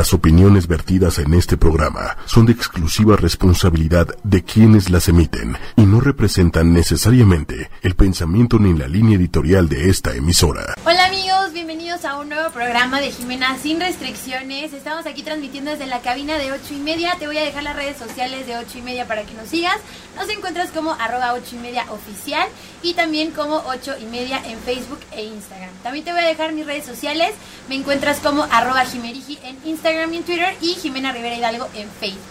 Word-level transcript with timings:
Las 0.00 0.14
opiniones 0.14 0.66
vertidas 0.66 1.18
en 1.18 1.34
este 1.34 1.58
programa 1.58 2.16
son 2.24 2.46
de 2.46 2.52
exclusiva 2.52 3.16
responsabilidad 3.16 4.08
de 4.24 4.42
quienes 4.42 4.88
las 4.88 5.08
emiten 5.08 5.58
y 5.76 5.82
no 5.82 6.00
representan 6.00 6.72
necesariamente 6.72 7.68
el 7.82 7.94
pensamiento 7.96 8.58
ni 8.58 8.72
la 8.72 8.88
línea 8.88 9.18
editorial 9.18 9.68
de 9.68 9.90
esta 9.90 10.14
emisora. 10.14 10.74
Hola 10.86 11.04
amigos, 11.04 11.52
bienvenidos 11.52 12.06
a 12.06 12.18
un 12.18 12.30
nuevo 12.30 12.50
programa 12.50 12.98
de 13.02 13.12
Jimena 13.12 13.58
sin 13.58 13.78
restricciones. 13.78 14.72
Estamos 14.72 15.04
aquí 15.04 15.22
transmitiendo 15.22 15.72
desde 15.72 15.84
la 15.84 16.00
cabina 16.00 16.38
de 16.38 16.50
8 16.50 16.62
y 16.72 16.78
media. 16.78 17.16
Te 17.18 17.26
voy 17.26 17.36
a 17.36 17.44
dejar 17.44 17.62
las 17.62 17.76
redes 17.76 17.98
sociales 17.98 18.46
de 18.46 18.56
8 18.56 18.78
y 18.78 18.80
media 18.80 19.06
para 19.06 19.24
que 19.24 19.34
nos 19.34 19.48
sigas. 19.48 19.76
Nos 20.16 20.30
encuentras 20.30 20.70
como 20.70 20.92
arroba 20.92 21.34
8 21.34 21.56
y 21.56 21.58
media 21.58 21.84
oficial 21.90 22.48
y 22.82 22.94
también 22.94 23.32
como 23.32 23.62
8 23.66 23.96
y 24.00 24.06
media 24.06 24.40
en 24.46 24.58
Facebook 24.60 25.00
e 25.12 25.24
Instagram. 25.24 25.70
También 25.82 26.06
te 26.06 26.12
voy 26.12 26.22
a 26.22 26.26
dejar 26.26 26.54
mis 26.54 26.64
redes 26.64 26.86
sociales. 26.86 27.32
Me 27.68 27.74
encuentras 27.74 28.18
como 28.20 28.44
arroba 28.44 28.86
jimerigi 28.86 29.38
en 29.44 29.58
Instagram 29.66 29.89
y 29.92 30.16
en 30.16 30.22
Twitter 30.22 30.56
y 30.60 30.74
Jimena 30.74 31.10
Rivera 31.10 31.36
Hidalgo 31.36 31.68
en 31.74 31.88
Facebook. 31.90 32.22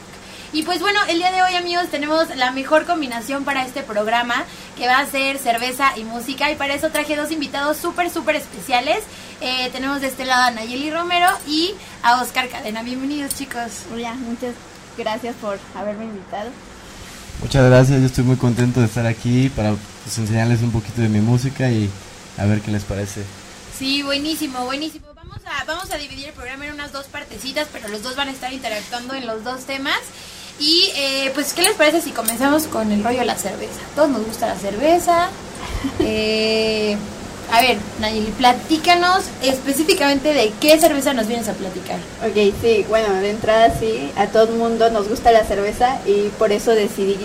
Y 0.54 0.64
pues 0.64 0.80
bueno, 0.80 1.00
el 1.10 1.18
día 1.18 1.32
de 1.32 1.44
hoy 1.44 1.56
amigos 1.56 1.90
tenemos 1.92 2.34
la 2.38 2.52
mejor 2.52 2.86
combinación 2.86 3.44
para 3.44 3.66
este 3.66 3.84
programa 3.84 4.46
que 4.78 4.88
va 4.88 5.00
a 5.00 5.06
ser 5.06 5.38
cerveza 5.38 5.92
y 5.98 6.06
música 6.06 6.50
y 6.52 6.56
para 6.56 6.74
eso 6.74 6.90
traje 6.90 7.18
dos 7.18 7.32
invitados 7.32 7.78
súper 7.78 8.10
súper 8.10 8.38
especiales. 8.38 9.00
Eh, 9.42 9.70
tenemos 9.74 10.00
de 10.00 10.08
este 10.08 10.26
lado 10.26 10.44
a 10.44 10.52
Nayeli 10.52 10.90
Romero 10.90 11.28
y 11.48 11.72
a 12.02 12.22
Oscar 12.22 12.48
Cadena. 12.48 12.82
Bienvenidos 12.82 13.36
chicos. 13.36 13.84
Hola, 13.94 14.14
muchas 14.16 14.54
gracias 14.98 15.36
por 15.36 15.60
haberme 15.76 16.06
invitado. 16.06 16.50
Muchas 17.42 17.70
gracias, 17.70 18.00
yo 18.00 18.06
estoy 18.06 18.24
muy 18.24 18.38
contento 18.38 18.80
de 18.80 18.86
estar 18.86 19.06
aquí 19.06 19.50
para 19.50 19.76
pues, 20.04 20.18
enseñarles 20.18 20.62
un 20.62 20.72
poquito 20.72 21.02
de 21.02 21.10
mi 21.10 21.20
música 21.20 21.70
y 21.70 21.90
a 22.38 22.46
ver 22.46 22.62
qué 22.62 22.72
les 22.72 22.84
parece. 22.86 23.24
Sí, 23.78 24.02
buenísimo, 24.02 24.66
buenísimo. 24.66 25.09
Vamos 25.30 25.44
a, 25.46 25.64
vamos 25.66 25.92
a 25.92 25.98
dividir 25.98 26.28
el 26.28 26.34
programa 26.34 26.66
en 26.66 26.74
unas 26.74 26.92
dos 26.92 27.06
partecitas, 27.06 27.68
pero 27.72 27.88
los 27.88 28.02
dos 28.02 28.16
van 28.16 28.30
a 28.30 28.32
estar 28.32 28.52
interactuando 28.52 29.14
en 29.14 29.28
los 29.28 29.44
dos 29.44 29.62
temas. 29.62 30.00
Y 30.60 30.90
eh, 30.96 31.32
pues, 31.36 31.54
¿qué 31.54 31.62
les 31.62 31.74
parece 31.74 32.02
si 32.02 32.12
comenzamos 32.12 32.64
con 32.66 32.92
el 32.92 33.04
rollo 33.04 33.20
de 33.20 33.26
la 33.26 33.36
cerveza? 33.36 33.80
todos 33.96 34.10
nos 34.10 34.26
gusta 34.26 34.48
la 34.48 34.56
cerveza. 34.56 35.30
Eh, 36.00 36.98
a 37.52 37.62
ver, 37.62 37.78
Nayeli, 38.00 38.32
platícanos 38.32 39.26
específicamente 39.44 40.34
de 40.34 40.52
qué 40.60 40.78
cerveza 40.80 41.14
nos 41.14 41.28
vienes 41.28 41.48
a 41.48 41.54
platicar. 41.54 41.98
Ok, 42.26 42.54
sí, 42.62 42.86
bueno, 42.90 43.14
de 43.14 43.30
entrada 43.30 43.74
sí, 43.80 44.12
a 44.18 44.28
todo 44.28 44.44
el 44.44 44.56
mundo 44.56 44.90
nos 44.90 45.08
gusta 45.08 45.32
la 45.32 45.46
cerveza 45.46 46.00
y 46.06 46.30
por 46.38 46.52
eso 46.52 46.72
decidí 46.72 47.18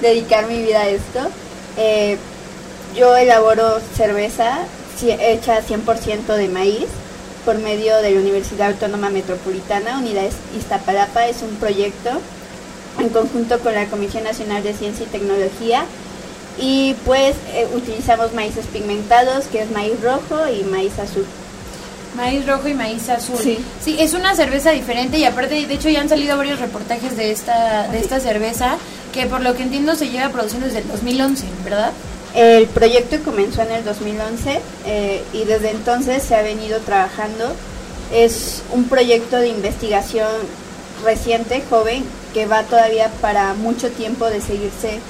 dedicar 0.00 0.46
mi 0.46 0.62
vida 0.62 0.82
a 0.82 0.88
esto. 0.88 1.30
Eh, 1.78 2.16
yo 2.94 3.16
elaboro 3.16 3.80
cerveza 3.96 4.58
hecha 5.02 5.62
100% 5.62 6.36
de 6.36 6.48
maíz 6.48 6.86
por 7.44 7.58
medio 7.58 7.96
de 7.98 8.12
la 8.12 8.20
Universidad 8.20 8.68
Autónoma 8.68 9.10
Metropolitana, 9.10 9.98
Unidades 9.98 10.34
Iztapalapa. 10.56 11.26
Es 11.26 11.42
un 11.42 11.56
proyecto 11.56 12.10
en 12.98 13.08
conjunto 13.08 13.58
con 13.60 13.74
la 13.74 13.86
Comisión 13.86 14.24
Nacional 14.24 14.62
de 14.62 14.74
Ciencia 14.74 15.06
y 15.06 15.08
Tecnología. 15.08 15.84
Y 16.58 16.94
pues 17.06 17.36
eh, 17.54 17.66
utilizamos 17.74 18.34
maíces 18.34 18.66
pigmentados, 18.66 19.46
que 19.46 19.62
es 19.62 19.70
maíz 19.70 20.00
rojo 20.02 20.46
y 20.48 20.64
maíz 20.64 20.98
azul. 20.98 21.24
Maíz 22.16 22.46
rojo 22.46 22.68
y 22.68 22.74
maíz 22.74 23.08
azul. 23.08 23.38
Sí. 23.40 23.58
sí, 23.82 23.96
es 23.98 24.14
una 24.14 24.34
cerveza 24.34 24.70
diferente 24.72 25.16
y 25.18 25.24
aparte, 25.24 25.66
de 25.66 25.74
hecho 25.74 25.88
ya 25.88 26.00
han 26.00 26.08
salido 26.08 26.36
varios 26.36 26.58
reportajes 26.58 27.16
de 27.16 27.30
esta, 27.30 27.88
de 27.88 28.00
esta 28.00 28.20
cerveza 28.20 28.76
que 29.12 29.26
por 29.26 29.40
lo 29.40 29.54
que 29.56 29.62
entiendo 29.62 29.94
se 29.94 30.08
lleva 30.08 30.28
produciendo 30.28 30.66
desde 30.66 30.80
el 30.80 30.88
2011, 30.88 31.46
¿verdad? 31.64 31.92
El 32.34 32.66
proyecto 32.66 33.16
comenzó 33.24 33.62
en 33.62 33.72
el 33.72 33.84
2011 33.84 34.60
eh, 34.86 35.22
y 35.32 35.44
desde 35.44 35.70
entonces 35.70 36.22
se 36.22 36.36
ha 36.36 36.42
venido 36.42 36.78
trabajando. 36.80 37.52
Es 38.12 38.62
un 38.72 38.84
proyecto 38.84 39.36
de 39.36 39.48
investigación 39.48 40.30
reciente, 41.04 41.62
joven, 41.68 42.04
que 42.32 42.46
va 42.46 42.62
todavía 42.62 43.10
para 43.20 43.54
mucho 43.54 43.90
tiempo 43.90 44.26
de 44.26 44.40
seguirse 44.40 45.00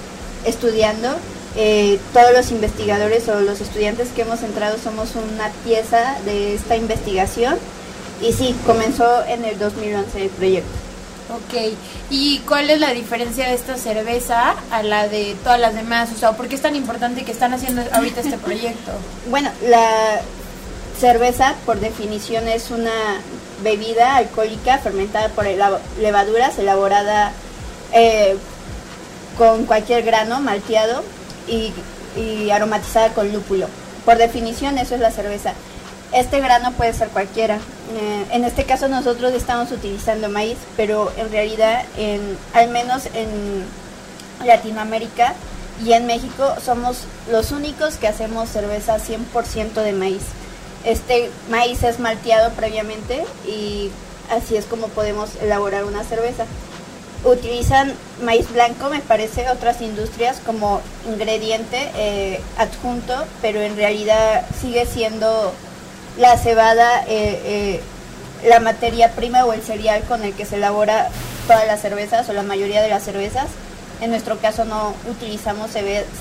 estudiando. 0.47 1.09
Eh, 1.57 1.99
todos 2.12 2.33
los 2.33 2.50
investigadores 2.53 3.28
o 3.28 3.41
los 3.41 3.61
estudiantes 3.61 4.09
que 4.15 4.23
hemos 4.23 4.43
entrado 4.43 4.78
somos 4.78 5.11
una 5.17 5.50
pieza 5.65 6.17
de 6.25 6.55
esta 6.55 6.77
investigación 6.77 7.56
y 8.23 8.33
sí, 8.33 8.55
comenzó 8.67 9.25
en 9.27 9.44
el 9.44 9.59
2011 9.59 10.23
el 10.23 10.28
proyecto. 10.31 10.80
Ok, 11.37 11.75
¿y 12.11 12.39
cuál 12.41 12.71
es 12.71 12.81
la 12.81 12.91
diferencia 12.91 13.47
de 13.47 13.55
esta 13.55 13.77
cerveza 13.77 14.55
a 14.71 14.83
la 14.83 15.07
de 15.07 15.37
todas 15.45 15.61
las 15.61 15.75
demás? 15.75 16.11
O 16.15 16.19
sea, 16.19 16.33
¿por 16.33 16.49
qué 16.49 16.57
es 16.57 16.63
tan 16.63 16.75
importante 16.75 17.25
que 17.25 17.31
están 17.31 17.55
haciendo 17.55 17.83
ahorita 17.93 18.21
este 18.21 18.39
proyecto? 18.45 18.93
bueno, 19.29 19.51
la 19.69 20.21
cerveza 20.99 21.55
por 21.65 21.79
definición 21.81 22.49
es 22.49 22.71
una 22.71 23.21
bebida 23.63 24.17
alcohólica 24.17 24.79
fermentada 24.79 25.29
por 25.29 25.47
levaduras, 26.01 26.59
elaborada 26.59 27.33
eh, 27.93 28.37
con 29.39 29.67
cualquier 29.67 30.03
grano 30.03 30.41
malteado 30.41 31.03
y, 31.47 31.73
y 32.17 32.51
aromatizada 32.51 33.15
con 33.15 33.33
lúpulo. 33.33 33.67
Por 34.05 34.19
definición 34.19 34.79
eso 34.79 34.95
es 34.95 35.01
la 35.01 35.11
cerveza. 35.11 35.55
Este 36.12 36.41
grano 36.41 36.72
puede 36.72 36.93
ser 36.93 37.09
cualquiera. 37.09 37.56
Eh, 37.56 38.26
en 38.32 38.44
este 38.44 38.65
caso 38.65 38.88
nosotros 38.88 39.32
estamos 39.32 39.71
utilizando 39.71 40.28
maíz, 40.28 40.56
pero 40.76 41.12
en 41.16 41.31
realidad, 41.31 41.84
al 42.53 42.69
menos 42.69 43.06
en 43.15 43.65
Latinoamérica 44.44 45.34
y 45.84 45.93
en 45.93 46.06
México, 46.06 46.54
somos 46.65 47.04
los 47.31 47.53
únicos 47.53 47.94
que 47.94 48.09
hacemos 48.09 48.49
cerveza 48.49 48.99
100% 48.99 49.82
de 49.82 49.93
maíz. 49.93 50.22
Este 50.84 51.31
maíz 51.49 51.82
es 51.84 52.00
malteado 52.00 52.50
previamente 52.53 53.25
y 53.47 53.91
así 54.31 54.56
es 54.56 54.65
como 54.65 54.88
podemos 54.88 55.31
elaborar 55.41 55.84
una 55.84 56.04
cerveza. 56.04 56.44
Utilizan 57.22 57.93
maíz 58.22 58.50
blanco, 58.50 58.88
me 58.88 59.00
parece, 59.00 59.49
otras 59.50 59.81
industrias 59.82 60.38
como 60.44 60.81
ingrediente 61.06 61.91
eh, 61.97 62.41
adjunto, 62.56 63.15
pero 63.43 63.60
en 63.60 63.76
realidad 63.76 64.47
sigue 64.59 64.87
siendo 64.87 65.53
la 66.20 66.36
cebada, 66.36 67.03
eh, 67.08 67.41
eh, 67.44 67.81
la 68.47 68.60
materia 68.60 69.12
prima 69.12 69.44
o 69.47 69.53
el 69.53 69.62
cereal 69.62 70.03
con 70.04 70.22
el 70.22 70.34
que 70.34 70.44
se 70.44 70.56
elabora 70.56 71.08
todas 71.47 71.66
las 71.66 71.81
cervezas 71.81 72.28
o 72.28 72.32
la 72.34 72.42
mayoría 72.42 72.82
de 72.82 72.88
las 72.88 73.03
cervezas. 73.03 73.47
En 74.00 74.10
nuestro 74.10 74.38
caso 74.38 74.64
no 74.64 74.94
utilizamos 75.10 75.70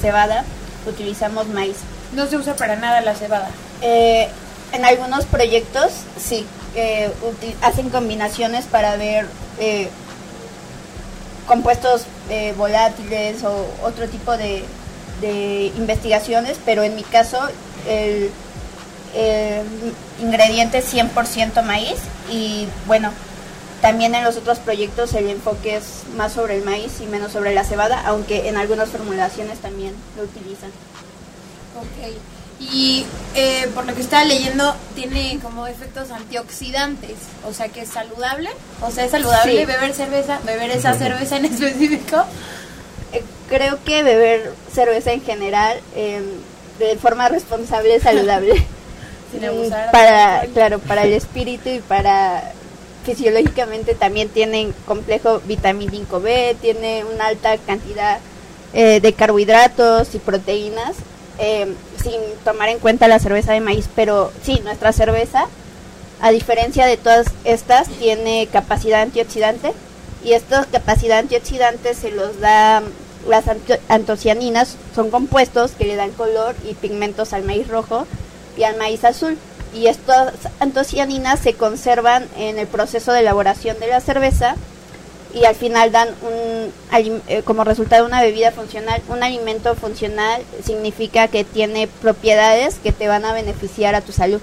cebada, 0.02 0.46
utilizamos 0.88 1.48
maíz. 1.48 1.78
¿No 2.14 2.28
se 2.28 2.38
usa 2.38 2.56
para 2.56 2.78
nada 2.78 3.02
la 3.02 3.14
cebada? 3.14 3.50
Eh, 3.82 4.28
en 4.72 4.86
algunos 4.86 5.26
proyectos 5.26 5.92
sí, 6.18 6.46
hacen 7.62 7.90
combinaciones 7.90 8.66
para 8.66 8.96
ver 8.96 9.26
compuestos 11.48 12.04
volátiles 12.58 13.44
o 13.44 13.66
otro 13.84 14.08
tipo 14.08 14.38
de, 14.38 14.64
de 15.22 15.72
investigaciones, 15.78 16.58
pero 16.66 16.84
en 16.84 16.96
mi 16.96 17.04
caso 17.04 17.40
el 17.88 18.32
eh, 19.14 19.64
ingredientes 20.22 20.94
100% 20.94 21.64
maíz 21.64 21.98
y 22.32 22.68
bueno, 22.88 23.12
también 23.82 24.14
en 24.16 24.24
los 24.24 24.36
otros 24.38 24.60
proyectos 24.60 25.14
el 25.14 25.30
enfoque 25.30 25.78
es 25.78 26.04
más 26.16 26.34
sobre 26.34 26.58
el 26.58 26.64
maíz 26.64 27.00
y 27.02 27.06
menos 27.06 27.32
sobre 27.32 27.54
la 27.54 27.64
cebada, 27.64 28.02
aunque 28.06 28.50
en 28.50 28.58
algunas 28.58 28.90
formulaciones 28.90 29.60
también 29.60 29.94
lo 30.18 30.24
utilizan. 30.24 30.70
Ok, 31.78 32.18
y 32.60 33.06
eh, 33.36 33.70
por 33.74 33.86
lo 33.86 33.96
que 33.96 34.02
estaba 34.02 34.26
leyendo, 34.26 34.76
tiene 34.96 35.40
como 35.42 35.66
efectos 35.66 36.12
antioxidantes, 36.12 37.16
o 37.48 37.54
sea 37.54 37.70
que 37.70 37.82
es 37.82 37.90
saludable, 37.90 38.50
o 38.82 38.92
sea, 38.92 39.06
es 39.06 39.12
saludable 39.12 39.66
beber 39.66 39.94
cerveza, 39.94 40.40
beber 40.46 40.72
esa 40.72 40.94
cerveza 40.94 41.38
en 41.38 41.46
específico. 41.54 42.18
Eh, 43.14 43.24
creo 43.48 43.82
que 43.86 44.04
beber 44.04 44.54
cerveza 44.74 45.14
en 45.14 45.22
general 45.22 45.80
em, 45.96 46.24
de 46.80 46.98
forma 46.98 47.30
responsable 47.30 47.96
es 47.96 48.04
saludable. 48.04 48.66
para, 49.92 50.46
claro, 50.54 50.80
para 50.80 51.04
el 51.04 51.14
espíritu 51.14 51.70
y 51.70 51.80
para 51.80 52.54
fisiológicamente 53.06 53.96
también 53.96 54.30
tienen 54.30 54.74
complejo 54.86 55.42
vitamínico 55.46 56.20
B, 56.20 56.56
tiene 56.62 57.04
una 57.06 57.28
alta 57.28 57.58
cantidad 57.58 58.20
eh, 58.74 59.00
de 59.00 59.14
carbohidratos 59.14 60.14
y 60.14 60.20
proteínas, 60.20 60.96
eh, 61.40 61.74
sin 62.02 62.20
tomar 62.44 62.70
en 62.70 62.80
cuenta 62.80 63.08
la 63.08 63.20
cerveza 63.20 63.54
de 63.54 63.62
maíz. 63.62 63.90
Pero 63.96 64.32
sí, 64.44 64.62
nuestra 64.64 64.92
cerveza, 64.92 65.48
a 66.22 66.32
diferencia 66.32 66.86
de 66.86 66.98
todas 66.98 67.28
estas, 67.46 67.88
tiene 67.88 68.48
capacidad 68.52 69.02
antioxidante 69.02 69.74
y 70.24 70.34
esta 70.34 70.66
capacidad 70.66 71.20
antioxidante 71.20 71.94
se 71.94 72.12
los 72.12 72.40
da 72.40 72.84
las 73.28 73.46
antocianinas, 73.90 74.76
son 74.96 75.10
compuestos 75.12 75.72
que 75.72 75.86
le 75.86 75.96
dan 75.96 76.12
color 76.12 76.56
y 76.70 76.74
pigmentos 76.74 77.34
al 77.34 77.44
maíz 77.44 77.68
rojo 77.68 78.08
y 78.60 78.64
al 78.66 78.78
maíz 78.78 79.04
azul. 79.06 79.38
Y 79.74 79.88
estas 79.88 80.34
antocianinas 80.60 81.40
se 81.40 81.54
conservan 81.54 82.28
en 82.38 82.60
el 82.60 82.68
proceso 82.68 83.14
de 83.14 83.22
elaboración 83.22 83.80
de 83.80 83.88
la 83.88 84.02
cerveza 84.02 84.56
y 85.34 85.46
al 85.46 85.56
final 85.56 85.92
dan 85.92 86.10
un, 86.24 86.74
eh, 87.28 87.44
como 87.44 87.64
resultado 87.64 88.06
una 88.06 88.22
bebida 88.22 88.52
funcional. 88.52 89.02
Un 89.08 89.24
alimento 89.24 89.76
funcional 89.76 90.42
significa 90.66 91.28
que 91.28 91.44
tiene 91.44 91.88
propiedades 91.88 92.76
que 92.80 92.92
te 92.92 93.08
van 93.08 93.26
a 93.26 93.34
beneficiar 93.34 93.96
a 93.96 94.02
tu 94.02 94.12
salud. 94.12 94.42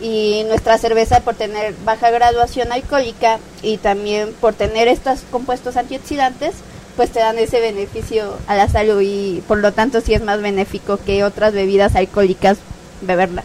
y 0.00 0.44
nuestra 0.48 0.76
cerveza 0.76 1.20
por 1.20 1.36
tener 1.36 1.72
baja 1.84 2.10
graduación 2.10 2.72
alcohólica 2.72 3.38
y 3.62 3.78
también 3.78 4.34
por 4.40 4.52
tener 4.52 4.88
estos 4.88 5.20
compuestos 5.30 5.76
antioxidantes, 5.76 6.56
pues 6.96 7.10
te 7.10 7.20
dan 7.20 7.38
ese 7.38 7.60
beneficio 7.60 8.36
a 8.48 8.56
la 8.56 8.68
salud 8.68 9.00
y 9.00 9.40
por 9.46 9.58
lo 9.58 9.72
tanto 9.72 10.00
sí 10.00 10.12
es 10.12 10.22
más 10.22 10.42
benéfico 10.42 10.98
que 10.98 11.22
otras 11.22 11.52
bebidas 11.52 11.94
alcohólicas 11.94 12.58
beberla 13.02 13.44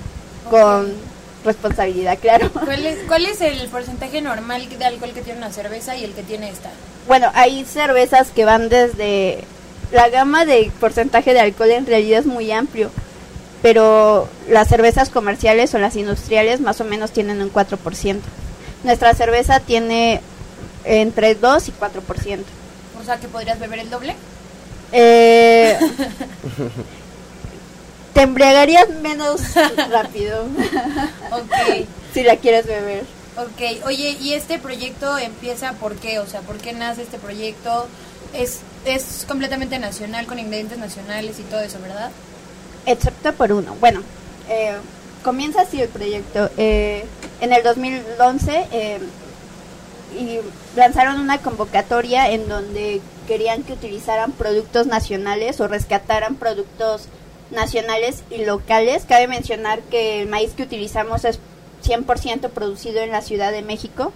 con 0.49 0.93
responsabilidad, 1.45 2.17
claro. 2.19 2.51
¿Cuál 2.51 2.85
es, 2.85 2.99
¿Cuál 3.07 3.25
es 3.25 3.41
el 3.41 3.67
porcentaje 3.69 4.21
normal 4.21 4.67
de 4.69 4.85
alcohol 4.85 5.11
que 5.13 5.21
tiene 5.21 5.39
una 5.39 5.51
cerveza 5.51 5.95
y 5.95 6.03
el 6.03 6.13
que 6.13 6.23
tiene 6.23 6.49
esta? 6.49 6.69
Bueno, 7.07 7.31
hay 7.33 7.65
cervezas 7.65 8.29
que 8.29 8.45
van 8.45 8.69
desde 8.69 9.43
la 9.91 10.09
gama 10.09 10.45
de 10.45 10.71
porcentaje 10.79 11.33
de 11.33 11.39
alcohol 11.39 11.71
en 11.71 11.85
realidad 11.85 12.19
es 12.19 12.25
muy 12.25 12.51
amplio, 12.51 12.91
pero 13.61 14.27
las 14.47 14.67
cervezas 14.67 15.09
comerciales 15.09 15.73
o 15.73 15.79
las 15.79 15.95
industriales 15.95 16.59
más 16.59 16.79
o 16.81 16.83
menos 16.83 17.11
tienen 17.11 17.41
un 17.41 17.51
4%. 17.51 18.19
Nuestra 18.83 19.13
cerveza 19.13 19.59
tiene 19.59 20.21
entre 20.83 21.35
2 21.35 21.69
y 21.69 21.71
4%. 21.71 22.39
O 22.99 23.03
sea, 23.03 23.17
que 23.17 23.27
podrías 23.27 23.59
beber 23.59 23.79
el 23.79 23.89
doble. 23.89 24.15
Eh, 24.91 25.77
te 28.13 28.21
embriagarías 28.21 28.89
menos 29.01 29.41
rápido. 29.89 30.43
ok. 31.31 31.85
Si 32.13 32.23
la 32.23 32.37
quieres 32.37 32.65
beber. 32.65 33.03
Ok, 33.37 33.85
oye, 33.85 34.17
¿y 34.19 34.33
este 34.33 34.59
proyecto 34.59 35.17
empieza 35.17 35.73
por 35.73 35.95
qué? 35.95 36.19
O 36.19 36.27
sea, 36.27 36.41
¿por 36.41 36.57
qué 36.57 36.73
nace 36.73 37.03
este 37.03 37.17
proyecto? 37.19 37.87
Es, 38.33 38.59
es 38.85 39.25
completamente 39.27 39.79
nacional, 39.79 40.25
con 40.25 40.39
ingredientes 40.39 40.77
nacionales 40.77 41.39
y 41.39 41.43
todo 41.43 41.61
eso, 41.61 41.79
¿verdad? 41.81 42.11
Excepto 42.85 43.33
por 43.33 43.53
uno. 43.53 43.75
Bueno, 43.79 44.01
eh, 44.49 44.73
comienza 45.23 45.61
así 45.61 45.81
el 45.81 45.89
proyecto. 45.89 46.49
Eh, 46.57 47.05
en 47.39 47.53
el 47.53 47.63
2011 47.63 48.67
eh, 48.71 48.99
y 50.19 50.39
lanzaron 50.77 51.19
una 51.19 51.37
convocatoria 51.37 52.29
en 52.31 52.49
donde 52.49 52.99
querían 53.27 53.63
que 53.63 53.73
utilizaran 53.73 54.31
productos 54.31 54.87
nacionales 54.87 55.61
o 55.61 55.67
rescataran 55.67 56.35
productos 56.35 57.07
nacionales 57.51 58.23
y 58.29 58.45
locales. 58.45 59.05
Cabe 59.07 59.27
mencionar 59.27 59.79
que 59.81 60.21
el 60.21 60.29
maíz 60.29 60.51
que 60.51 60.63
utilizamos 60.63 61.25
es 61.25 61.39
100% 61.83 62.49
producido 62.49 63.01
en 63.01 63.11
la 63.11 63.21
Ciudad 63.21 63.51
de 63.51 63.61
México, 63.61 64.11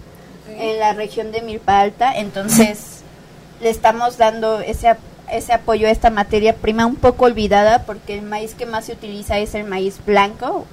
en 0.48 0.78
la 0.78 0.92
región 0.92 1.32
de 1.32 1.42
Milpa 1.42 1.80
Alta, 1.80 2.14
entonces 2.14 3.00
le 3.62 3.70
estamos 3.70 4.18
dando 4.18 4.60
ese, 4.60 4.94
ese 5.30 5.52
apoyo 5.52 5.88
a 5.88 5.90
esta 5.90 6.10
materia 6.10 6.54
prima 6.54 6.86
un 6.86 6.96
poco 6.96 7.24
olvidada 7.24 7.84
porque 7.84 8.18
el 8.18 8.22
maíz 8.22 8.54
que 8.54 8.66
más 8.66 8.84
se 8.86 8.92
utiliza 8.92 9.38
es 9.38 9.54
el 9.54 9.64
maíz 9.64 9.98
blanco 10.04 10.66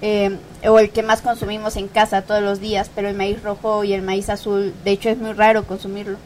eh, 0.00 0.36
o 0.68 0.80
el 0.80 0.90
que 0.90 1.04
más 1.04 1.22
consumimos 1.22 1.76
en 1.76 1.86
casa 1.86 2.22
todos 2.22 2.42
los 2.42 2.60
días, 2.60 2.90
pero 2.92 3.08
el 3.08 3.14
maíz 3.14 3.40
rojo 3.42 3.84
y 3.84 3.92
el 3.92 4.02
maíz 4.02 4.28
azul, 4.28 4.74
de 4.84 4.90
hecho 4.90 5.08
es 5.08 5.18
muy 5.18 5.32
raro 5.32 5.64
consumirlo, 5.64 6.18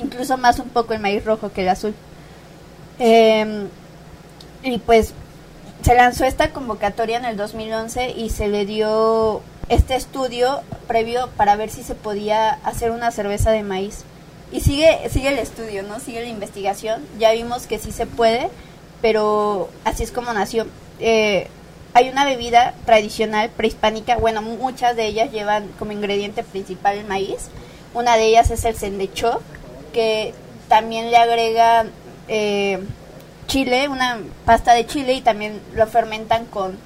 incluso 0.00 0.38
más 0.38 0.60
un 0.60 0.68
poco 0.68 0.94
el 0.94 1.00
maíz 1.00 1.24
rojo 1.24 1.52
que 1.52 1.62
el 1.62 1.68
azul. 1.68 1.94
Eh, 3.00 3.66
y 4.62 4.78
pues 4.78 5.12
se 5.84 5.94
lanzó 5.94 6.24
esta 6.24 6.50
convocatoria 6.50 7.18
en 7.18 7.26
el 7.26 7.36
2011 7.36 8.12
y 8.16 8.30
se 8.30 8.48
le 8.48 8.64
dio 8.64 9.42
este 9.68 9.94
estudio 9.96 10.62
previo 10.88 11.28
para 11.36 11.56
ver 11.56 11.68
si 11.68 11.82
se 11.82 11.94
podía 11.94 12.52
hacer 12.64 12.90
una 12.90 13.10
cerveza 13.10 13.50
de 13.50 13.62
maíz. 13.62 14.04
Y 14.50 14.60
sigue, 14.60 14.98
sigue 15.10 15.28
el 15.28 15.38
estudio, 15.38 15.82
¿no? 15.82 16.00
Sigue 16.00 16.22
la 16.22 16.28
investigación. 16.28 17.04
Ya 17.18 17.32
vimos 17.32 17.66
que 17.66 17.78
sí 17.78 17.92
se 17.92 18.06
puede, 18.06 18.48
pero 19.02 19.68
así 19.84 20.04
es 20.04 20.10
como 20.10 20.32
nació. 20.32 20.66
Eh, 21.00 21.48
hay 21.92 22.08
una 22.08 22.24
bebida 22.24 22.72
tradicional 22.86 23.50
prehispánica, 23.50 24.16
bueno, 24.16 24.40
muchas 24.40 24.96
de 24.96 25.04
ellas 25.04 25.32
llevan 25.32 25.68
como 25.78 25.92
ingrediente 25.92 26.42
principal 26.44 26.96
el 26.96 27.04
maíz. 27.04 27.50
Una 27.92 28.16
de 28.16 28.24
ellas 28.24 28.50
es 28.50 28.64
el 28.64 28.74
sendechó, 28.74 29.42
que 29.92 30.32
también 30.66 31.10
le 31.10 31.18
agrega 31.18 31.84
eh, 32.28 32.78
chile, 33.46 33.88
una 33.88 34.18
pasta 34.44 34.74
de 34.74 34.86
chile 34.86 35.14
y 35.14 35.20
también 35.20 35.60
lo 35.74 35.86
fermentan 35.86 36.46
con 36.46 36.78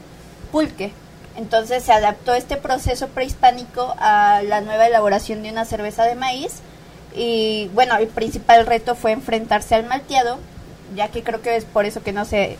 pulque. 0.50 0.92
Entonces 1.36 1.84
se 1.84 1.92
adaptó 1.92 2.34
este 2.34 2.56
proceso 2.56 3.08
prehispánico 3.08 3.94
a 3.98 4.42
la 4.42 4.60
nueva 4.60 4.86
elaboración 4.86 5.42
de 5.42 5.50
una 5.50 5.64
cerveza 5.64 6.04
de 6.04 6.16
maíz 6.16 6.60
y 7.14 7.70
bueno, 7.74 7.96
el 7.96 8.08
principal 8.08 8.66
reto 8.66 8.94
fue 8.94 9.12
enfrentarse 9.12 9.74
al 9.74 9.86
malteado, 9.86 10.38
ya 10.94 11.08
que 11.08 11.22
creo 11.22 11.40
que 11.40 11.56
es 11.56 11.64
por 11.64 11.84
eso 11.84 12.02
que 12.02 12.12
no 12.12 12.24
se 12.24 12.58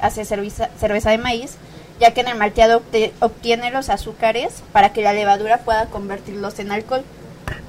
hace 0.00 0.24
cerveza, 0.24 0.70
cerveza 0.78 1.10
de 1.10 1.18
maíz, 1.18 1.56
ya 1.98 2.14
que 2.14 2.20
en 2.20 2.28
el 2.28 2.36
malteado 2.36 2.82
obtiene 3.20 3.70
los 3.70 3.88
azúcares 3.88 4.62
para 4.72 4.92
que 4.92 5.02
la 5.02 5.12
levadura 5.12 5.58
pueda 5.58 5.86
convertirlos 5.86 6.58
en 6.58 6.72
alcohol. 6.72 7.04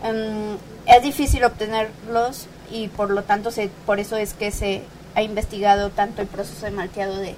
Um, 0.04 0.58
es 0.86 1.04
difícil 1.04 1.44
obtenerlos 1.44 2.48
y 2.72 2.88
por 2.88 3.10
lo 3.10 3.24
tanto 3.24 3.52
se, 3.52 3.70
por 3.86 4.00
eso 4.00 4.18
es 4.18 4.34
que 4.34 4.52
se 4.52 4.84
ha 5.16 5.22
investigado 5.22 5.90
tanto 5.90 6.22
el 6.22 6.28
proceso 6.28 6.66
de 6.66 6.72
malteado 6.72 7.18
de, 7.18 7.36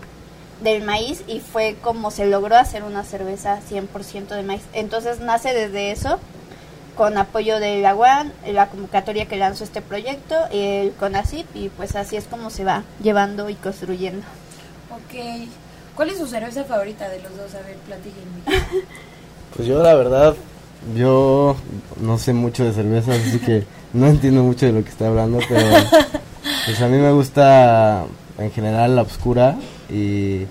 del 0.61 0.83
maíz 0.83 1.23
y 1.27 1.39
fue 1.39 1.75
como 1.81 2.11
se 2.11 2.25
logró 2.25 2.55
hacer 2.55 2.83
una 2.83 3.03
cerveza 3.03 3.59
100% 3.69 4.27
de 4.29 4.43
maíz. 4.43 4.61
Entonces 4.73 5.19
nace 5.19 5.53
desde 5.53 5.91
eso, 5.91 6.19
con 6.95 7.17
apoyo 7.17 7.59
de 7.59 7.81
la 7.81 7.95
UAN, 7.95 8.31
la 8.47 8.69
convocatoria 8.69 9.27
que 9.27 9.37
lanzó 9.37 9.63
este 9.63 9.81
proyecto, 9.81 10.35
el 10.51 10.93
CONACIP, 10.93 11.47
y 11.55 11.69
pues 11.69 11.95
así 11.95 12.15
es 12.15 12.25
como 12.25 12.49
se 12.49 12.63
va 12.63 12.83
llevando 13.01 13.49
y 13.49 13.55
construyendo. 13.55 14.25
Ok. 14.91 15.47
¿Cuál 15.95 16.09
es 16.09 16.17
su 16.17 16.27
cerveza 16.27 16.63
favorita 16.63 17.07
de 17.09 17.21
los 17.21 17.35
dos? 17.37 17.53
A 17.55 17.65
ver, 17.65 17.77
platíquenme. 17.77 18.83
Pues 19.55 19.67
yo 19.67 19.83
la 19.83 19.93
verdad, 19.93 20.33
yo 20.95 21.55
no 22.01 22.17
sé 22.17 22.33
mucho 22.33 22.63
de 22.63 22.73
cervezas, 22.73 23.19
así 23.19 23.37
que 23.37 23.63
no 23.93 24.07
entiendo 24.07 24.41
mucho 24.41 24.65
de 24.65 24.71
lo 24.71 24.83
que 24.83 24.89
está 24.89 25.05
hablando, 25.05 25.39
pero 25.47 25.61
pues 26.65 26.81
a 26.81 26.87
mí 26.87 26.97
me 26.97 27.11
gusta 27.11 28.05
en 28.37 28.51
general 28.51 28.95
la 28.95 29.01
oscura 29.03 29.57
y 29.89 30.45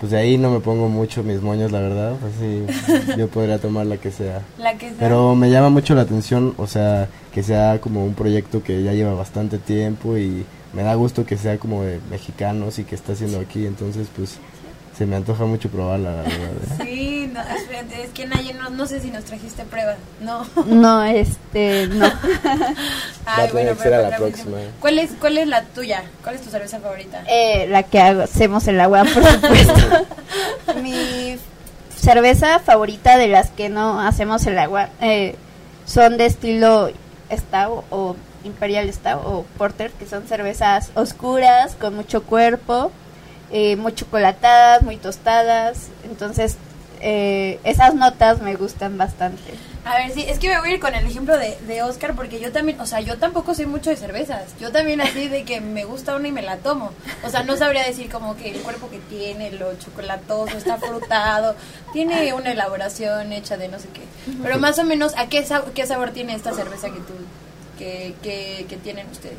pues 0.00 0.12
de 0.12 0.18
ahí 0.18 0.36
no 0.36 0.50
me 0.50 0.60
pongo 0.60 0.88
mucho 0.88 1.22
mis 1.22 1.40
moños, 1.40 1.72
la 1.72 1.80
verdad. 1.80 2.12
Así 2.12 2.66
yo 3.16 3.28
podría 3.28 3.58
tomar 3.58 3.86
la 3.86 3.96
que 3.96 4.10
sea. 4.10 4.42
La 4.58 4.74
que 4.76 4.88
sea. 4.90 4.98
Pero 4.98 5.34
me 5.34 5.50
llama 5.50 5.70
mucho 5.70 5.94
la 5.94 6.02
atención, 6.02 6.54
o 6.58 6.66
sea, 6.66 7.08
que 7.32 7.42
sea 7.42 7.80
como 7.80 8.04
un 8.04 8.14
proyecto 8.14 8.62
que 8.62 8.82
ya 8.82 8.92
lleva 8.92 9.14
bastante 9.14 9.58
tiempo 9.58 10.16
y 10.18 10.44
me 10.72 10.82
da 10.82 10.94
gusto 10.94 11.24
que 11.24 11.38
sea 11.38 11.58
como 11.58 11.82
de 11.82 12.00
mexicanos 12.10 12.78
y 12.78 12.84
que 12.84 12.94
está 12.94 13.12
haciendo 13.12 13.40
aquí. 13.40 13.66
Entonces, 13.66 14.08
pues 14.14 14.38
se 14.96 15.04
me 15.04 15.16
antoja 15.16 15.44
mucho 15.44 15.68
probarla, 15.68 16.10
la 16.10 16.22
verdad. 16.22 16.36
¿eh? 16.80 16.84
Sí, 16.84 17.30
no, 17.32 17.40
es 17.42 18.10
que 18.14 18.26
Naye, 18.26 18.54
no, 18.54 18.70
no 18.70 18.86
sé 18.86 19.00
si 19.00 19.10
nos 19.10 19.24
trajiste 19.24 19.64
prueba, 19.64 19.96
no. 20.20 20.46
No, 20.64 21.04
este, 21.04 21.86
no. 21.88 22.06
Ay, 23.26 23.50
bueno, 23.52 23.76
que 23.76 23.82
ser 23.82 23.94
a 23.94 24.02
la 24.02 24.08
pero- 24.10 24.22
próxima. 24.28 24.56
¿Cuál 24.80 24.98
es, 24.98 25.10
¿Cuál 25.20 25.38
es 25.38 25.48
la 25.48 25.62
tuya? 25.64 26.02
¿Cuál 26.22 26.36
es 26.36 26.42
tu 26.42 26.50
cerveza 26.50 26.80
favorita? 26.80 27.22
Eh, 27.28 27.66
la 27.68 27.82
que 27.82 28.00
hacemos 28.00 28.66
en 28.68 28.78
la 28.78 28.88
web, 28.88 29.06
por 29.12 29.22
supuesto. 29.24 30.06
Mi 30.82 31.36
cerveza 31.94 32.58
favorita 32.60 33.18
de 33.18 33.28
las 33.28 33.50
que 33.50 33.68
no 33.68 34.00
hacemos 34.00 34.46
en 34.46 34.54
la 34.54 34.68
web 34.68 34.88
eh, 35.00 35.34
son 35.84 36.16
de 36.16 36.26
estilo 36.26 36.90
Stout 37.30 37.84
o 37.90 38.16
Imperial 38.44 38.90
Stout 38.92 39.20
o 39.24 39.44
Porter, 39.58 39.90
que 39.92 40.06
son 40.06 40.26
cervezas 40.26 40.90
oscuras, 40.94 41.74
con 41.78 41.94
mucho 41.96 42.22
cuerpo, 42.22 42.92
eh, 43.50 43.76
muy 43.76 43.94
chocolatadas, 43.94 44.82
muy 44.82 44.96
tostadas. 44.96 45.88
Entonces, 46.04 46.56
eh, 47.00 47.60
esas 47.64 47.94
notas 47.94 48.40
me 48.40 48.54
gustan 48.56 48.96
bastante. 48.98 49.42
A 49.84 49.98
ver, 49.98 50.10
sí, 50.10 50.24
es 50.26 50.40
que 50.40 50.48
me 50.48 50.58
voy 50.58 50.70
a 50.70 50.74
ir 50.74 50.80
con 50.80 50.94
el 50.96 51.06
ejemplo 51.06 51.38
de, 51.38 51.56
de 51.68 51.82
Oscar 51.84 52.14
porque 52.16 52.40
yo 52.40 52.50
también, 52.50 52.80
o 52.80 52.86
sea, 52.86 52.98
yo 53.00 53.18
tampoco 53.18 53.54
sé 53.54 53.66
mucho 53.66 53.90
de 53.90 53.96
cervezas. 53.96 54.42
Yo 54.60 54.72
también 54.72 55.00
así 55.00 55.28
de 55.28 55.44
que 55.44 55.60
me 55.60 55.84
gusta 55.84 56.16
una 56.16 56.26
y 56.26 56.32
me 56.32 56.42
la 56.42 56.56
tomo. 56.56 56.90
O 57.22 57.30
sea, 57.30 57.44
no 57.44 57.56
sabría 57.56 57.84
decir 57.84 58.10
como 58.10 58.36
que 58.36 58.50
el 58.50 58.58
cuerpo 58.62 58.90
que 58.90 58.98
tiene, 58.98 59.52
lo 59.52 59.74
chocolatoso, 59.78 60.56
está 60.58 60.78
frutado, 60.78 61.54
tiene 61.92 62.32
una 62.32 62.50
elaboración 62.50 63.32
hecha 63.32 63.56
de 63.56 63.68
no 63.68 63.78
sé 63.78 63.86
qué. 63.94 64.00
Pero 64.42 64.58
más 64.58 64.76
o 64.80 64.84
menos, 64.84 65.12
¿a 65.16 65.28
qué, 65.28 65.46
sab- 65.46 65.72
qué 65.72 65.86
sabor 65.86 66.10
tiene 66.10 66.34
esta 66.34 66.52
cerveza 66.52 66.88
que 66.88 66.98
tú, 66.98 67.12
que, 67.78 68.14
que, 68.24 68.66
que 68.68 68.76
tienen 68.78 69.06
ustedes? 69.12 69.36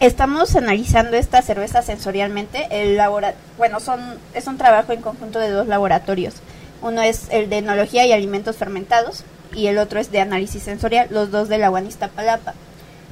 Estamos 0.00 0.56
analizando 0.56 1.18
esta 1.18 1.42
cerveza 1.42 1.82
sensorialmente. 1.82 2.68
El 2.70 2.96
labora 2.96 3.34
bueno, 3.58 3.80
son, 3.80 4.00
es 4.32 4.46
un 4.46 4.56
trabajo 4.56 4.94
en 4.94 5.02
conjunto 5.02 5.38
de 5.38 5.50
dos 5.50 5.66
laboratorios. 5.66 6.36
Uno 6.80 7.02
es 7.02 7.26
el 7.30 7.50
de 7.50 7.58
enología 7.58 8.06
y 8.06 8.12
alimentos 8.12 8.56
fermentados 8.56 9.24
y 9.54 9.66
el 9.66 9.76
otro 9.76 10.00
es 10.00 10.10
de 10.10 10.20
análisis 10.20 10.62
sensorial, 10.62 11.08
los 11.10 11.30
dos 11.30 11.50
de 11.50 11.58
la 11.58 11.68
Guanista 11.68 12.08
Palapa. 12.08 12.54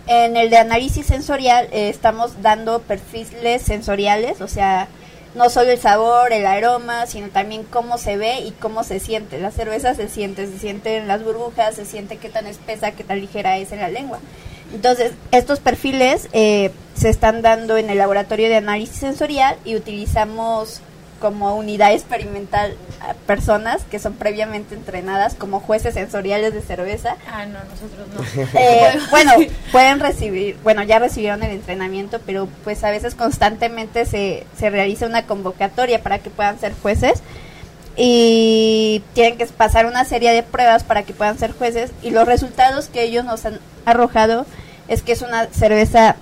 En 0.07 0.39
el 0.39 0.49
de 0.49 0.57
análisis 0.57 1.05
sensorial 1.05 1.69
eh, 1.73 1.91
estamos 1.91 2.41
dando 2.41 2.81
perfiles 2.81 3.61
sensoriales, 3.61 4.41
o 4.41 4.49
sea, 4.49 4.89
no 5.35 5.51
solo 5.51 5.71
el 5.71 5.79
sabor, 5.79 6.33
el 6.33 6.47
aroma, 6.47 7.07
sino 7.07 7.29
también 7.29 7.65
cómo 7.65 7.99
se 7.99 8.17
ve 8.17 8.41
y 8.41 8.53
cómo 8.53 8.83
se 8.83 8.99
siente. 8.99 9.39
La 9.39 9.51
cerveza 9.51 9.95
se 9.95 10.09
siente, 10.09 10.47
se 10.47 10.59
siente 10.59 10.97
en 10.97 11.07
las 11.07 11.23
burbujas, 11.23 11.75
se 11.75 11.85
siente 11.85 12.17
qué 12.17 12.31
tan 12.31 12.47
espesa, 12.47 12.93
qué 12.93 13.05
tan 13.05 13.21
ligera 13.21 13.59
es 13.59 13.73
en 13.73 13.81
la 13.81 13.91
lengua. 13.91 14.21
Entonces, 14.73 15.13
estos 15.31 15.61
perfiles 15.61 16.29
eh, 16.33 16.71
se 16.95 17.09
están 17.09 17.43
dando 17.43 17.77
en 17.77 17.91
el 17.91 17.99
laboratorio 17.99 18.49
de 18.49 18.57
análisis 18.57 18.97
sensorial 18.97 19.57
y 19.65 19.77
utilizamos 19.77 20.83
como 21.21 21.57
unidad 21.57 21.93
experimental 21.93 22.77
a 23.01 23.15
personas 23.15 23.83
que 23.91 23.99
son 23.99 24.15
previamente 24.15 24.75
entrenadas 24.75 25.35
como 25.35 25.61
jueces 25.61 25.95
sensoriales 25.95 26.55
de 26.55 26.63
cerveza. 26.63 27.17
Ah, 27.31 27.45
no, 27.47 27.59
nosotros 27.65 28.07
no. 28.15 28.49
Eh, 28.61 28.99
bueno, 29.11 29.33
pueden 29.73 30.01
recibir, 30.01 30.57
bueno, 30.63 30.83
ya 30.83 30.99
recibieron 30.99 31.43
el 31.43 31.51
entrenamiento, 31.51 32.21
pero 32.25 32.49
pues 32.65 32.85
a 32.85 32.91
veces 32.91 33.15
constantemente 33.15 34.05
se, 34.05 34.47
se 34.57 34.71
realiza 34.71 35.07
una 35.07 35.27
convocatoria 35.27 36.03
para 36.03 36.21
que 36.21 36.31
puedan 36.31 36.59
ser 36.61 36.73
jueces 36.81 37.23
y 38.01 39.03
tienen 39.13 39.37
que 39.37 39.47
pasar 39.47 39.85
una 39.85 40.05
serie 40.05 40.33
de 40.33 40.45
pruebas 40.45 40.85
para 40.85 41.03
que 41.03 41.13
puedan 41.13 41.37
ser 41.37 41.53
jueces 41.53 41.91
y 42.01 42.11
los 42.11 42.29
resultados 42.29 42.87
que 42.87 43.03
ellos 43.03 43.25
nos 43.25 43.45
han 43.45 43.59
arrojado 43.85 44.47
es 44.87 45.03
que 45.03 45.11
es 45.11 45.21
una 45.21 45.47
cerveza 45.47 46.15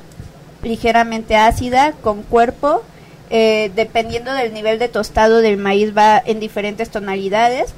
ligeramente 0.63 1.37
ácida, 1.37 1.93
con 1.93 2.23
cuerpo, 2.23 2.83
eh, 3.29 3.71
dependiendo 3.77 4.33
del 4.33 4.55
nivel 4.55 4.79
de 4.79 4.89
tostado 4.89 5.43
del 5.43 5.59
maíz 5.59 5.97
va 5.97 6.21
en 6.25 6.41
diferentes 6.41 6.89
tonalidades. 6.91 7.75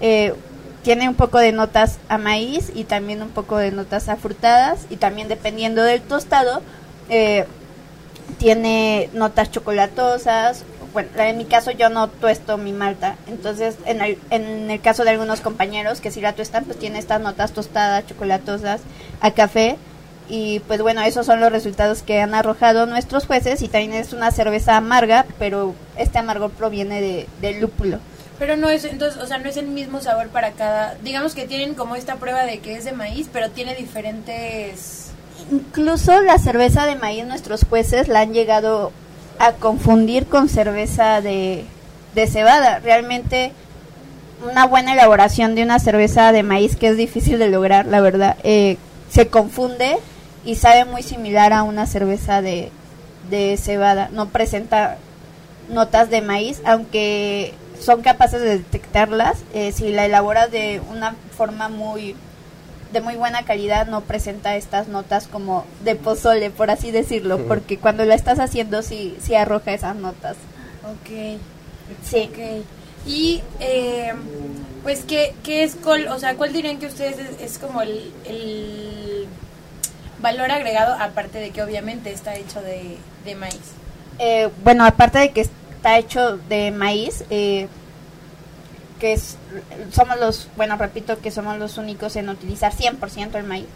Eh, 0.00 0.34
tiene 0.82 1.08
un 1.08 1.14
poco 1.14 1.38
de 1.38 1.52
notas 1.52 1.98
a 2.08 2.18
maíz 2.18 2.72
y 2.74 2.84
también 2.84 3.22
un 3.22 3.30
poco 3.30 3.56
de 3.56 3.70
notas 3.70 4.08
afrutadas 4.08 4.86
y 4.90 4.96
también 4.96 5.28
dependiendo 5.28 5.82
del 5.82 6.00
tostado 6.00 6.60
eh, 7.08 7.46
tiene 8.38 9.10
notas 9.12 9.50
chocolatosas. 9.50 10.64
Bueno, 10.92 11.10
en 11.16 11.38
mi 11.38 11.44
caso 11.44 11.70
yo 11.70 11.90
no 11.90 12.08
tuesto 12.08 12.56
mi 12.56 12.72
malta, 12.72 13.16
entonces 13.26 13.76
en 13.84 14.00
el, 14.00 14.18
en 14.30 14.70
el 14.70 14.80
caso 14.80 15.04
de 15.04 15.10
algunos 15.10 15.40
compañeros 15.40 16.00
que 16.00 16.10
sí 16.10 16.20
la 16.20 16.32
tuestan, 16.32 16.64
pues 16.64 16.78
tiene 16.78 16.98
estas 16.98 17.20
notas 17.20 17.52
tostadas, 17.52 18.06
chocolatosas, 18.06 18.80
a 19.20 19.30
café 19.32 19.76
y 20.28 20.60
pues 20.60 20.82
bueno, 20.82 21.02
esos 21.02 21.26
son 21.26 21.40
los 21.40 21.50
resultados 21.50 22.02
que 22.02 22.20
han 22.20 22.34
arrojado 22.34 22.86
nuestros 22.86 23.26
jueces 23.26 23.62
y 23.62 23.68
también 23.68 23.94
es 23.94 24.12
una 24.12 24.30
cerveza 24.30 24.76
amarga, 24.76 25.24
pero 25.38 25.74
este 25.96 26.18
amargor 26.18 26.50
proviene 26.50 27.00
de, 27.00 27.28
del 27.40 27.60
lúpulo. 27.60 27.98
Pero 28.38 28.56
no 28.56 28.68
es, 28.68 28.84
entonces, 28.84 29.20
o 29.20 29.26
sea, 29.26 29.38
no 29.38 29.48
es 29.48 29.56
el 29.56 29.66
mismo 29.66 30.00
sabor 30.00 30.28
para 30.28 30.52
cada, 30.52 30.94
digamos 31.02 31.34
que 31.34 31.46
tienen 31.46 31.74
como 31.74 31.96
esta 31.96 32.16
prueba 32.16 32.44
de 32.44 32.60
que 32.60 32.76
es 32.76 32.84
de 32.84 32.92
maíz, 32.92 33.28
pero 33.32 33.50
tiene 33.50 33.74
diferentes... 33.74 35.10
Incluso 35.50 36.20
la 36.20 36.38
cerveza 36.38 36.84
de 36.86 36.96
maíz 36.96 37.24
nuestros 37.24 37.64
jueces 37.64 38.08
la 38.08 38.20
han 38.20 38.32
llegado 38.32 38.92
a 39.38 39.52
confundir 39.52 40.26
con 40.26 40.48
cerveza 40.48 41.20
de, 41.20 41.64
de 42.14 42.26
cebada. 42.26 42.78
Realmente 42.80 43.52
una 44.42 44.66
buena 44.66 44.92
elaboración 44.92 45.54
de 45.54 45.62
una 45.62 45.78
cerveza 45.78 46.32
de 46.32 46.42
maíz 46.42 46.76
que 46.76 46.88
es 46.88 46.96
difícil 46.96 47.38
de 47.38 47.48
lograr, 47.48 47.86
la 47.86 48.00
verdad, 48.00 48.36
eh, 48.44 48.76
se 49.10 49.28
confunde 49.28 49.98
y 50.44 50.54
sabe 50.54 50.84
muy 50.84 51.02
similar 51.02 51.52
a 51.52 51.62
una 51.62 51.86
cerveza 51.86 52.40
de, 52.42 52.70
de 53.30 53.56
cebada. 53.56 54.08
No 54.12 54.28
presenta 54.28 54.96
notas 55.68 56.10
de 56.10 56.22
maíz, 56.22 56.62
aunque 56.64 57.52
son 57.80 58.02
capaces 58.02 58.40
de 58.40 58.58
detectarlas. 58.58 59.38
Eh, 59.54 59.72
si 59.72 59.90
la 59.90 60.06
elaboras 60.06 60.50
de 60.50 60.80
una 60.90 61.14
forma 61.36 61.68
muy 61.68 62.14
de 62.92 63.00
muy 63.00 63.16
buena 63.16 63.44
calidad, 63.44 63.86
no 63.86 64.02
presenta 64.02 64.56
estas 64.56 64.88
notas 64.88 65.26
como 65.26 65.64
de 65.84 65.94
pozole, 65.94 66.50
por 66.50 66.70
así 66.70 66.90
decirlo, 66.90 67.46
porque 67.46 67.78
cuando 67.78 68.04
la 68.04 68.14
estás 68.14 68.38
haciendo 68.38 68.82
sí, 68.82 69.16
sí 69.20 69.34
arroja 69.34 69.72
esas 69.72 69.96
notas. 69.96 70.36
Ok. 70.84 71.38
Sí. 72.04 72.30
Ok. 72.30 72.64
Y, 73.06 73.42
eh, 73.60 74.12
pues, 74.82 75.04
¿qué, 75.04 75.34
¿qué 75.42 75.62
es, 75.62 75.76
col, 75.76 76.08
o 76.08 76.18
sea, 76.18 76.34
cuál 76.36 76.52
dirían 76.52 76.78
que 76.78 76.86
ustedes 76.86 77.18
es, 77.18 77.40
es 77.40 77.58
como 77.58 77.82
el, 77.82 78.12
el 78.26 79.26
valor 80.20 80.50
agregado, 80.50 80.94
aparte 81.00 81.38
de 81.38 81.50
que 81.50 81.62
obviamente 81.62 82.12
está 82.12 82.36
hecho 82.36 82.60
de, 82.60 82.96
de 83.24 83.34
maíz? 83.34 83.54
Eh, 84.18 84.48
bueno, 84.64 84.84
aparte 84.84 85.18
de 85.18 85.30
que 85.30 85.42
está 85.42 85.98
hecho 85.98 86.36
de 86.36 86.70
maíz, 86.70 87.24
eh, 87.30 87.68
que 88.98 89.12
es, 89.12 89.36
somos 89.92 90.18
los, 90.18 90.48
bueno, 90.56 90.76
repito 90.76 91.20
que 91.20 91.30
somos 91.30 91.58
los 91.58 91.78
únicos 91.78 92.16
en 92.16 92.28
utilizar 92.28 92.72
100% 92.72 93.34
el 93.36 93.44
maíz. 93.44 93.66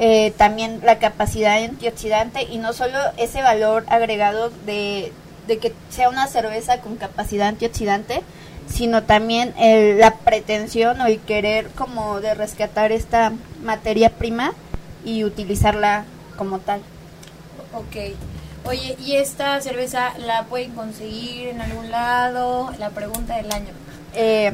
Eh, 0.00 0.32
también 0.36 0.80
la 0.84 0.98
capacidad 0.98 1.62
antioxidante 1.62 2.44
y 2.44 2.58
no 2.58 2.72
solo 2.72 2.98
ese 3.16 3.42
valor 3.42 3.84
agregado 3.88 4.50
de, 4.64 5.12
de 5.48 5.58
que 5.58 5.72
sea 5.90 6.08
una 6.08 6.28
cerveza 6.28 6.80
con 6.80 6.96
capacidad 6.96 7.48
antioxidante, 7.48 8.22
sino 8.68 9.02
también 9.02 9.54
el, 9.58 9.98
la 9.98 10.14
pretensión 10.14 11.00
o 11.00 11.06
el 11.06 11.18
querer 11.18 11.68
como 11.70 12.20
de 12.20 12.34
rescatar 12.34 12.92
esta 12.92 13.32
materia 13.62 14.10
prima 14.10 14.52
y 15.04 15.24
utilizarla 15.24 16.04
como 16.36 16.58
tal. 16.60 16.80
Ok. 17.74 18.14
Oye, 18.64 18.96
¿y 19.00 19.16
esta 19.16 19.60
cerveza 19.60 20.12
la 20.18 20.44
pueden 20.44 20.72
conseguir 20.72 21.48
en 21.48 21.60
algún 21.60 21.90
lado? 21.90 22.70
La 22.78 22.90
pregunta 22.90 23.36
del 23.36 23.50
año. 23.50 23.72
Eh, 24.18 24.52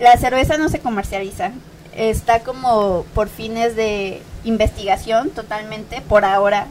la 0.00 0.16
cerveza 0.16 0.56
no 0.56 0.70
se 0.70 0.80
comercializa, 0.80 1.52
está 1.94 2.40
como 2.40 3.04
por 3.14 3.28
fines 3.28 3.76
de 3.76 4.22
investigación 4.44 5.28
totalmente 5.28 6.00
por 6.00 6.24
ahora. 6.24 6.66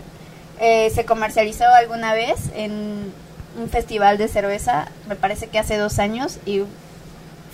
Eh, 0.60 0.90
se 0.90 1.06
comercializó 1.06 1.66
alguna 1.68 2.14
vez 2.14 2.50
en 2.56 3.14
un 3.56 3.70
festival 3.70 4.18
de 4.18 4.28
cerveza, 4.28 4.88
me 5.08 5.16
parece 5.16 5.48
que 5.48 5.60
hace 5.60 5.78
dos 5.78 6.00
años, 6.00 6.40
y 6.46 6.64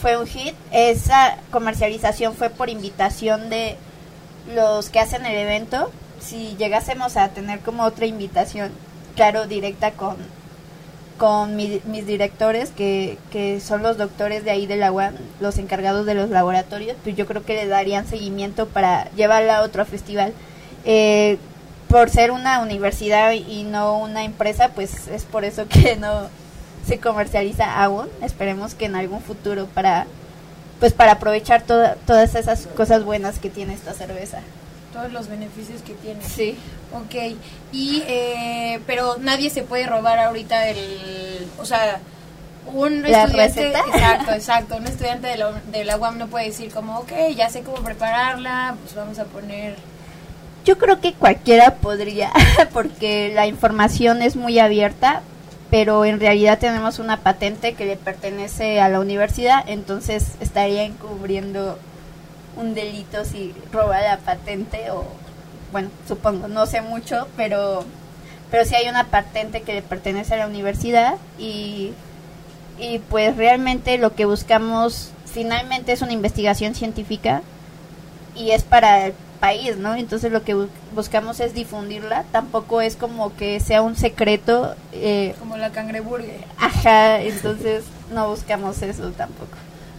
fue 0.01 0.15
un 0.17 0.25
hit. 0.25 0.55
Esa 0.71 1.37
comercialización 1.51 2.33
fue 2.33 2.49
por 2.49 2.69
invitación 2.69 3.49
de 3.49 3.75
los 4.55 4.89
que 4.89 5.01
hacen 5.01 5.25
el 5.25 5.35
evento. 5.35 5.91
Si 6.21 6.55
llegásemos 6.55 7.17
a 7.17 7.29
tener 7.29 7.59
como 7.59 7.83
otra 7.83 8.05
invitación, 8.05 8.71
claro, 9.17 9.45
directa 9.45 9.91
con, 9.91 10.15
con 11.17 11.55
mi- 11.55 11.81
mis 11.85 12.05
directores, 12.05 12.69
que, 12.69 13.17
que 13.31 13.59
son 13.59 13.81
los 13.83 13.97
doctores 13.97 14.43
de 14.45 14.51
ahí 14.51 14.65
de 14.67 14.77
la 14.77 14.91
UAM, 14.91 15.13
los 15.39 15.57
encargados 15.57 16.05
de 16.05 16.13
los 16.13 16.29
laboratorios, 16.29 16.95
pues 17.03 17.15
yo 17.15 17.25
creo 17.25 17.43
que 17.43 17.55
le 17.55 17.67
darían 17.67 18.07
seguimiento 18.07 18.67
para 18.67 19.09
llevarla 19.11 19.57
a 19.57 19.61
otro 19.63 19.85
festival. 19.85 20.33
Eh, 20.85 21.37
por 21.89 22.09
ser 22.09 22.31
una 22.31 22.59
universidad 22.61 23.31
y 23.31 23.63
no 23.63 23.97
una 23.99 24.23
empresa, 24.25 24.69
pues 24.75 25.07
es 25.07 25.23
por 25.23 25.45
eso 25.45 25.67
que 25.67 25.95
no 25.99 26.27
se 26.85 26.99
comercializa 26.99 27.81
aún. 27.83 28.07
Esperemos 28.21 28.75
que 28.75 28.85
en 28.85 28.95
algún 28.95 29.21
futuro 29.21 29.65
para 29.73 30.05
pues 30.79 30.93
para 30.93 31.13
aprovechar 31.13 31.63
toda- 31.63 31.95
todas 32.05 32.35
esas 32.35 32.67
cosas 32.67 33.03
buenas 33.03 33.39
que 33.39 33.49
tiene 33.49 33.73
esta 33.73 33.93
cerveza. 33.93 34.39
Todos 34.93 35.11
los 35.11 35.27
beneficios 35.27 35.81
que 35.81 35.93
tiene. 35.93 36.21
Sí. 36.23 36.55
Ok. 36.93 37.15
Y, 37.71 38.03
eh, 38.07 38.79
pero 38.87 39.17
nadie 39.19 39.49
se 39.49 39.63
puede 39.63 39.85
robar 39.87 40.19
ahorita 40.19 40.69
el, 40.69 41.47
o 41.59 41.65
sea, 41.65 41.99
un 42.65 43.01
¿La 43.03 43.23
estudiante, 43.23 43.71
receta? 43.71 43.79
exacto, 43.93 44.31
exacto, 44.33 44.77
un 44.77 44.87
estudiante 44.87 45.27
de 45.27 45.37
la, 45.37 45.51
de 45.71 45.85
la 45.85 45.97
UAM 45.97 46.17
no 46.17 46.27
puede 46.27 46.45
decir 46.47 46.71
como, 46.71 46.99
ok, 46.99 47.11
ya 47.35 47.49
sé 47.49 47.61
cómo 47.63 47.77
prepararla, 47.83 48.75
pues 48.81 48.95
vamos 48.95 49.19
a 49.19 49.25
poner, 49.25 49.75
Yo 50.65 50.77
creo 50.77 50.99
que 51.01 51.13
cualquiera 51.13 51.75
podría, 51.75 52.31
porque 52.73 53.31
la 53.33 53.47
información 53.47 54.21
es 54.21 54.35
muy 54.35 54.59
abierta, 54.59 55.21
pero 55.69 56.05
en 56.05 56.19
realidad 56.19 56.59
tenemos 56.59 56.99
una 56.99 57.17
patente 57.21 57.73
que 57.73 57.85
le 57.85 57.97
pertenece 57.97 58.79
a 58.81 58.89
la 58.89 58.99
universidad, 58.99 59.63
entonces 59.67 60.35
estaría 60.39 60.83
encubriendo 60.83 61.77
un 62.57 62.73
delito 62.73 63.23
si 63.25 63.53
roba 63.71 64.01
la 64.01 64.17
patente 64.17 64.89
o, 64.91 65.05
bueno, 65.71 65.89
supongo, 66.07 66.47
no 66.47 66.65
sé 66.65 66.81
mucho, 66.81 67.27
pero, 67.37 67.83
pero 68.51 68.65
sí 68.65 68.75
hay 68.75 68.87
una 68.89 69.05
patente 69.05 69.61
que 69.61 69.73
le 69.73 69.81
pertenece 69.81 70.33
a 70.33 70.37
la 70.37 70.47
universidad 70.47 71.15
y, 71.37 71.91
y 72.79 72.99
pues 73.09 73.35
realmente 73.37 73.97
lo 73.97 74.15
que 74.15 74.25
buscamos 74.25 75.11
finalmente 75.25 75.91
es 75.91 76.01
una 76.01 76.13
investigación 76.13 76.73
científica 76.75 77.41
y 78.35 78.51
es 78.51 78.63
para 78.63 79.07
el 79.07 79.13
país, 79.39 79.77
¿no? 79.77 79.95
Entonces 79.95 80.31
lo 80.31 80.43
que 80.43 80.55
bu- 80.55 80.69
buscamos 80.95 81.39
es 81.39 81.53
difundirla, 81.53 82.23
tampoco 82.31 82.81
es 82.81 82.95
como 82.95 83.35
que 83.35 83.59
sea 83.59 83.81
un 83.81 83.95
secreto, 83.95 84.75
eh, 84.93 85.35
como 85.39 85.57
la 85.57 85.71
cangreburger. 85.71 86.43
ajá, 86.57 87.21
entonces 87.21 87.83
no 88.13 88.29
buscamos 88.29 88.81
eso 88.81 89.11
tampoco. 89.11 89.51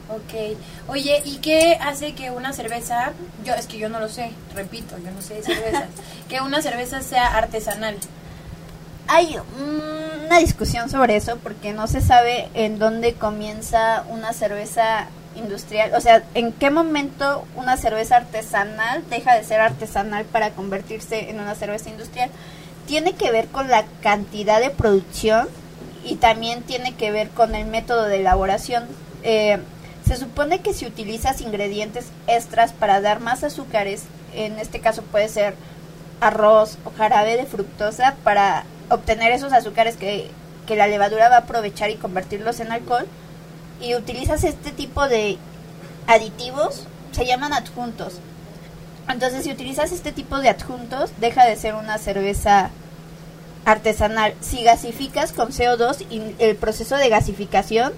Ok. 0.09 0.57
Oye, 0.89 1.21
¿y 1.27 1.37
qué 1.37 1.79
hace 1.83 2.15
que 2.15 2.31
una 2.31 2.55
cerveza, 2.55 3.13
yo 3.45 3.53
es 3.53 3.67
que 3.67 3.77
yo 3.77 3.91
no 3.91 4.01
lo 4.01 4.09
sé, 4.09 4.31
repito, 4.55 4.97
yo 4.99 5.11
no 5.11 5.21
sé 5.21 5.35
de 5.35 5.43
cervezas, 5.43 5.85
que 6.31 6.41
una 6.41 6.63
cerveza 6.63 7.03
sea 7.03 7.27
artesanal? 7.37 7.97
Hay 9.07 9.37
mm, 9.37 10.27
una 10.27 10.39
discusión 10.39 10.89
sobre 10.89 11.17
eso 11.17 11.37
porque 11.43 11.75
no 11.75 11.89
se 11.89 12.01
sabe 12.01 12.49
en 12.55 12.79
dónde 12.79 13.13
comienza 13.13 14.05
una 14.09 14.33
cerveza 14.33 15.09
industrial, 15.37 15.93
o 15.95 16.01
sea, 16.01 16.23
en 16.33 16.53
qué 16.53 16.71
momento 16.71 17.45
una 17.55 17.77
cerveza 17.77 18.17
artesanal 18.17 19.05
deja 19.11 19.35
de 19.35 19.45
ser 19.45 19.61
artesanal 19.61 20.25
para 20.25 20.51
convertirse 20.53 21.29
en 21.29 21.39
una 21.39 21.55
cerveza 21.55 21.91
industrial. 21.91 22.31
Tiene 22.87 23.13
que 23.13 23.31
ver 23.31 23.49
con 23.49 23.69
la 23.69 23.85
cantidad 24.03 24.59
de 24.59 24.71
producción 24.71 25.49
y 26.03 26.17
también 26.17 26.63
tiene 26.63 26.95
que 26.95 27.11
ver 27.11 27.29
con 27.29 27.55
el 27.55 27.67
método 27.67 28.05
de 28.05 28.21
elaboración. 28.21 28.87
Eh, 29.23 29.59
se 30.09 30.17
supone 30.17 30.61
que 30.61 30.75
si 30.75 30.87
utilizas 30.87 31.41
ingredientes 31.41 32.07
extras 32.27 32.73
para 32.73 33.01
dar 33.01 33.21
más 33.21 33.45
azúcares, 33.45 34.03
en 34.35 34.59
este 34.59 34.81
caso 34.81 35.03
puede 35.03 35.29
ser 35.29 35.55
arroz 36.21 36.79
o 36.85 36.91
jarabe 36.91 37.37
de 37.37 37.47
fructosa 37.47 38.17
para 38.25 38.65
obtener 38.91 39.31
esos 39.31 39.53
azúcares 39.53 39.97
que 39.97 40.31
que 40.69 40.77
la 40.77 40.87
levadura 40.87 41.31
va 41.31 41.37
a 41.37 41.41
aprovechar 41.41 41.91
y 41.91 41.97
convertirlos 41.97 42.61
en 42.61 42.71
alcohol 42.71 43.07
y 43.81 43.95
utilizas 43.95 44.45
este 44.45 44.71
tipo 44.71 45.09
de 45.09 45.39
aditivos, 46.07 46.87
se 47.13 47.27
llaman 47.27 47.55
adjuntos. 47.55 48.19
Entonces, 49.09 49.45
si 49.45 49.51
utilizas 49.51 49.93
este 49.93 50.13
tipo 50.13 50.39
de 50.39 50.51
adjuntos, 50.51 51.11
deja 51.19 51.47
de 51.47 51.57
ser 51.57 51.75
una 51.75 51.97
cerveza 51.97 52.71
artesanal. 53.65 54.35
Si 54.41 54.63
gasificas 54.63 55.33
con 55.33 55.49
CO2 55.49 56.05
y 56.11 56.35
el 56.39 56.57
proceso 56.57 56.97
de 56.97 57.09
gasificación 57.09 57.95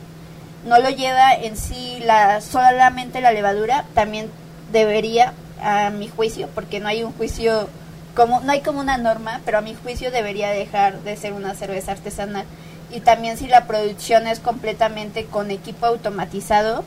no 0.65 0.79
lo 0.79 0.91
lleva 0.91 1.35
en 1.35 1.57
sí 1.57 2.01
la 2.05 2.41
solamente 2.41 3.21
la 3.21 3.33
levadura, 3.33 3.85
también 3.95 4.31
debería 4.73 5.33
a 5.63 5.91
mi 5.91 6.09
juicio, 6.09 6.49
porque 6.55 6.81
no 6.81 6.89
hay 6.89 7.03
un 7.03 7.13
juicio 7.13 7.69
como 8.15 8.41
no 8.41 8.53
hay 8.53 8.61
como 8.61 8.81
una 8.81 8.99
norma, 8.99 9.41
pero 9.45 9.59
a 9.59 9.61
mi 9.61 9.75
juicio 9.75 10.11
debería 10.11 10.51
dejar 10.51 11.01
de 11.03 11.17
ser 11.17 11.33
una 11.33 11.55
cerveza 11.55 11.93
artesanal. 11.93 12.45
Y 12.93 13.01
también 13.01 13.37
si 13.37 13.47
la 13.47 13.67
producción 13.67 14.27
es 14.27 14.41
completamente 14.41 15.27
con 15.27 15.51
equipo 15.51 15.87
automatizado, 15.87 16.85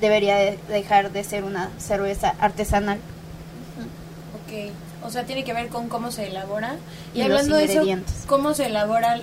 debería 0.00 0.36
dejar 0.68 1.10
de 1.10 1.24
ser 1.24 1.44
una 1.44 1.70
cerveza 1.78 2.34
artesanal. 2.38 2.98
Ok, 4.44 4.70
o 5.06 5.10
sea, 5.10 5.24
tiene 5.24 5.44
que 5.44 5.52
ver 5.52 5.68
con 5.68 5.88
cómo 5.88 6.10
se 6.10 6.26
elabora. 6.26 6.76
Y, 7.14 7.22
hablando 7.22 7.56
de 7.56 7.64
eso, 7.64 7.82
cómo 8.26 8.54
se 8.54 8.66
elabora, 8.66 9.20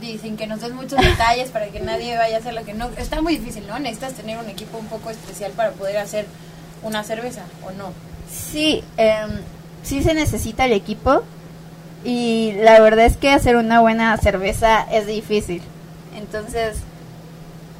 dicen 0.00 0.36
que 0.36 0.46
nos 0.46 0.60
den 0.60 0.74
muchos 0.74 0.98
detalles 1.00 1.50
para 1.50 1.68
que 1.68 1.80
nadie 1.80 2.16
vaya 2.16 2.36
a 2.36 2.40
hacer 2.40 2.54
lo 2.54 2.64
que 2.64 2.72
no. 2.72 2.88
Está 2.96 3.20
muy 3.20 3.36
difícil, 3.36 3.66
¿no? 3.66 3.78
Necesitas 3.78 4.14
tener 4.14 4.38
un 4.38 4.48
equipo 4.48 4.78
un 4.78 4.86
poco 4.86 5.10
especial 5.10 5.52
para 5.52 5.72
poder 5.72 5.98
hacer 5.98 6.26
una 6.82 7.04
cerveza, 7.04 7.42
¿o 7.66 7.70
no? 7.72 7.92
Sí, 8.30 8.82
eh, 8.96 9.26
sí 9.82 10.02
se 10.02 10.14
necesita 10.14 10.64
el 10.64 10.72
equipo 10.72 11.22
y 12.04 12.52
la 12.62 12.80
verdad 12.80 13.04
es 13.04 13.16
que 13.16 13.30
hacer 13.30 13.56
una 13.56 13.80
buena 13.80 14.16
cerveza 14.16 14.86
es 14.90 15.06
difícil. 15.06 15.62
Entonces, 16.16 16.78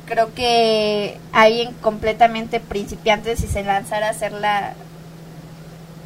creo 0.06 0.34
que 0.34 1.18
alguien 1.32 1.72
completamente 1.80 2.60
principiante 2.60 3.36
si 3.36 3.46
se 3.46 3.64
lanzara 3.64 4.08
a 4.08 4.10
hacerla 4.10 4.74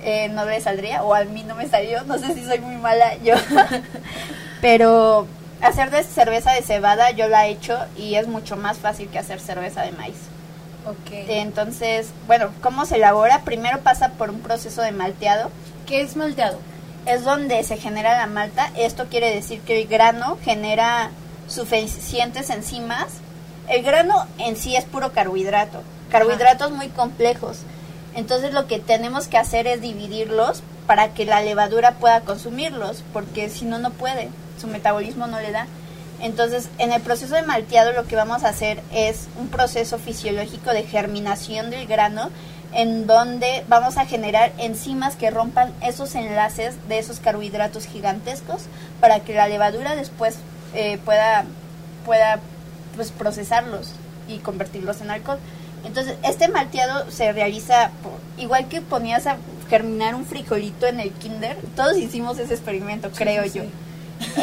eh, 0.03 0.29
no 0.29 0.45
le 0.45 0.61
saldría 0.61 1.03
o 1.03 1.15
a 1.15 1.25
mí 1.25 1.43
no 1.43 1.55
me 1.55 1.69
salió, 1.69 2.03
no 2.05 2.19
sé 2.19 2.35
si 2.35 2.45
soy 2.45 2.61
muy 2.61 2.77
mala 2.77 3.17
yo. 3.19 3.35
Pero 4.61 5.27
hacer 5.63 5.91
de 5.91 6.03
cerveza 6.05 6.53
de 6.53 6.63
cebada 6.63 7.11
yo 7.11 7.29
la 7.29 7.47
he 7.47 7.51
hecho 7.51 7.79
y 7.97 8.15
es 8.15 8.27
mucho 8.29 8.57
más 8.57 8.79
fácil 8.79 9.09
que 9.09 9.19
hacer 9.19 9.41
cerveza 9.41 9.83
de 9.83 9.93
maíz. 9.93 10.17
Entonces, 11.13 12.09
bueno, 12.27 12.51
¿cómo 12.63 12.87
se 12.87 12.97
elabora? 12.97 13.43
Primero 13.43 13.81
pasa 13.81 14.11
por 14.11 14.31
un 14.31 14.41
proceso 14.41 14.83
de 14.83 14.93
malteado. 14.93 15.51
¿Qué 15.87 16.01
es 16.01 16.17
malteado? 16.17 16.59
Es 17.07 17.25
donde 17.25 17.63
se 17.65 17.77
genera 17.77 18.17
la 18.17 18.27
malta. 18.27 18.71
Esto 18.77 19.07
quiere 19.07 19.33
decir 19.35 19.61
que 19.61 19.83
el 19.83 19.89
grano 19.89 20.39
genera 20.43 21.11
suficientes 21.49 22.51
enzimas. 22.51 23.09
El 23.69 23.83
grano 23.83 24.27
en 24.39 24.57
sí 24.57 24.75
es 24.75 24.85
puro 24.85 25.13
carbohidrato, 25.13 25.83
carbohidratos 26.11 26.73
muy 26.73 26.89
complejos. 26.89 27.59
Entonces 28.15 28.53
lo 28.53 28.67
que 28.67 28.79
tenemos 28.79 29.29
que 29.29 29.39
hacer 29.39 29.67
es 29.67 29.81
dividirlos 29.81 30.63
para 30.87 31.15
que 31.15 31.25
la 31.25 31.41
levadura 31.41 31.93
pueda 31.93 32.23
consumirlos, 32.23 33.05
porque 33.13 33.49
si 33.49 33.65
no, 33.65 33.79
no 33.79 33.91
puede, 33.91 34.29
su 34.61 34.67
metabolismo 34.67 35.27
no 35.27 35.41
le 35.41 35.53
da. 35.53 35.67
Entonces, 36.21 36.69
en 36.79 36.93
el 36.93 37.01
proceso 37.01 37.35
de 37.35 37.43
malteado 37.43 37.93
lo 37.93 38.05
que 38.05 38.17
vamos 38.17 38.45
a 38.45 38.49
hacer 38.49 38.83
es 38.93 39.29
un 39.39 39.49
proceso 39.49 39.99
fisiológico 39.99 40.71
de 40.71 40.83
germinación 40.83 41.71
del 41.71 41.87
grano 41.87 42.31
en 42.73 43.07
donde 43.07 43.65
vamos 43.69 43.97
a 43.97 44.07
generar 44.07 44.53
enzimas 44.59 45.17
que 45.17 45.31
rompan 45.31 45.73
esos 45.81 46.15
enlaces 46.15 46.77
de 46.89 46.99
esos 46.99 47.19
carbohidratos 47.21 47.87
gigantescos 47.87 48.63
para 49.01 49.21
que 49.21 49.35
la 49.35 49.49
levadura 49.49 49.97
después 49.97 50.37
eh, 50.75 50.99
pueda, 51.05 51.45
pueda 52.05 52.39
pues, 52.95 53.11
procesarlos 53.11 53.93
y 54.29 54.39
convertirlos 54.39 55.01
en 55.01 55.11
alcohol. 55.11 55.39
Entonces, 55.85 56.17
este 56.23 56.49
malteado 56.49 57.11
se 57.11 57.33
realiza 57.33 57.91
igual 58.39 58.69
que 58.69 58.81
ponías 58.81 59.27
a 59.27 59.37
germinar 59.69 60.15
un 60.15 60.27
frijolito 60.27 60.87
en 60.87 61.01
el 61.01 61.11
kinder. 61.13 61.57
Todos 61.77 61.97
hicimos 61.97 62.39
ese 62.39 62.55
experimento, 62.55 63.11
creo 63.11 63.45
yo 63.47 63.63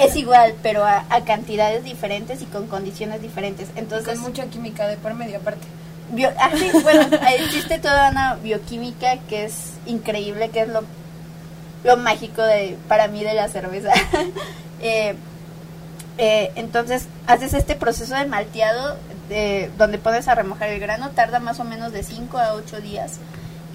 es 0.02 0.16
igual, 0.16 0.56
pero 0.64 0.86
a, 0.86 1.06
cantidades 1.26 1.84
diferentes 1.84 2.42
y 2.42 2.46
con 2.46 2.68
condiciones 2.68 3.22
diferentes. 3.22 3.70
Entonces, 3.76 4.08
con 4.08 4.20
mucha 4.22 4.46
química 4.48 4.88
de 4.88 4.98
por 4.98 5.14
medio 5.14 5.38
aparte. 5.38 5.66
Bio, 6.12 6.30
ah, 6.40 6.52
bueno, 6.84 7.08
existe 7.40 7.80
toda 7.80 8.12
una 8.12 8.36
bioquímica 8.36 9.18
que 9.30 9.46
es 9.46 9.74
increíble, 9.86 10.50
que 10.50 10.62
es 10.62 10.70
lo, 10.70 10.84
lo 11.84 11.98
mágico 11.98 12.42
de 12.42 12.78
para 12.88 13.08
mí 13.08 13.24
de 13.24 13.34
la 13.34 13.48
cerveza. 13.50 13.92
Eh, 14.80 15.16
eh, 16.20 16.52
entonces, 16.54 17.08
haces 17.26 17.56
este 17.56 17.74
proceso 17.74 18.14
de 18.14 18.28
malteado 18.28 18.96
de, 19.30 19.72
donde 19.78 19.98
pones 19.98 20.28
a 20.28 20.36
remojar 20.36 20.70
el 20.70 20.80
grano, 20.80 21.10
tarda 21.10 21.40
más 21.40 21.60
o 21.60 21.64
menos 21.64 21.92
de 21.92 22.04
5 22.04 22.38
a 22.38 22.54
8 22.54 22.82
días. 22.82 23.20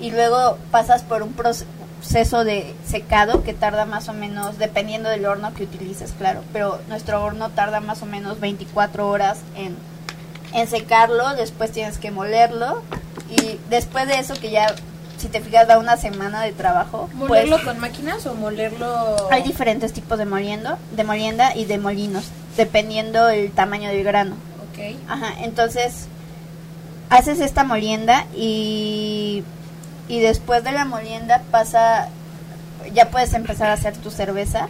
Y 0.01 0.11
luego 0.11 0.59
pasas 0.71 1.03
por 1.03 1.23
un 1.23 1.33
proceso 1.33 2.45
de 2.45 2.75
secado 2.87 3.43
que 3.43 3.55
tarda 3.55 3.87
más 3.87 4.09
o 4.09 4.13
menos, 4.13 4.59
dependiendo 4.59 5.09
del 5.09 5.27
horno 5.27 5.55
que 5.55 5.65
utilices, 5.65 6.13
claro, 6.19 6.43
pero 6.53 6.81
nuestro 6.89 7.23
horno 7.23 7.51
tarda 7.51 7.81
más 7.81 8.03
o 8.03 8.07
menos 8.07 8.41
24 8.41 9.09
horas 9.09 9.39
en, 9.55 9.77
en 10.53 10.67
secarlo, 10.67 11.35
después 11.35 11.71
tienes 11.71 11.99
que 11.99 12.11
molerlo 12.11 12.83
y 13.31 13.59
después 13.71 14.09
de 14.09 14.19
eso 14.19 14.35
que 14.35 14.51
ya, 14.51 14.75
si 15.19 15.29
te 15.29 15.41
fijas, 15.41 15.69
da 15.69 15.79
una 15.79 15.97
semana 15.97 16.43
de 16.43 16.53
trabajo. 16.53 17.09
¿Molerlo 17.15 17.57
pues 17.57 17.69
con 17.69 17.79
máquinas 17.79 18.27
o 18.27 18.35
molerlo...? 18.35 19.29
Hay 19.31 19.43
diferentes 19.43 19.93
tipos 19.93 20.19
de 20.19 20.25
moliendo, 20.25 20.79
de 20.97 21.05
molienda 21.05 21.55
y 21.55 21.67
de 21.67 21.79
molinos, 21.79 22.25
dependiendo 22.57 23.29
el 23.29 23.53
tamaño 23.53 23.91
del 23.91 24.03
grano. 24.03 24.35
Ajá, 25.09 25.35
entonces 25.43 26.07
haces 27.11 27.41
esta 27.41 27.65
molienda 27.65 28.27
y 28.35 29.45
y 30.09 30.21
después 30.21 30.65
de 30.65 30.73
la 30.73 30.85
molienda 30.85 31.43
pasa, 31.51 32.09
ya 32.93 33.11
puedes 33.11 33.33
empezar 33.35 33.71
a 33.71 33.75
hacer 33.75 33.97
tu 33.97 34.11
cerveza, 34.11 34.69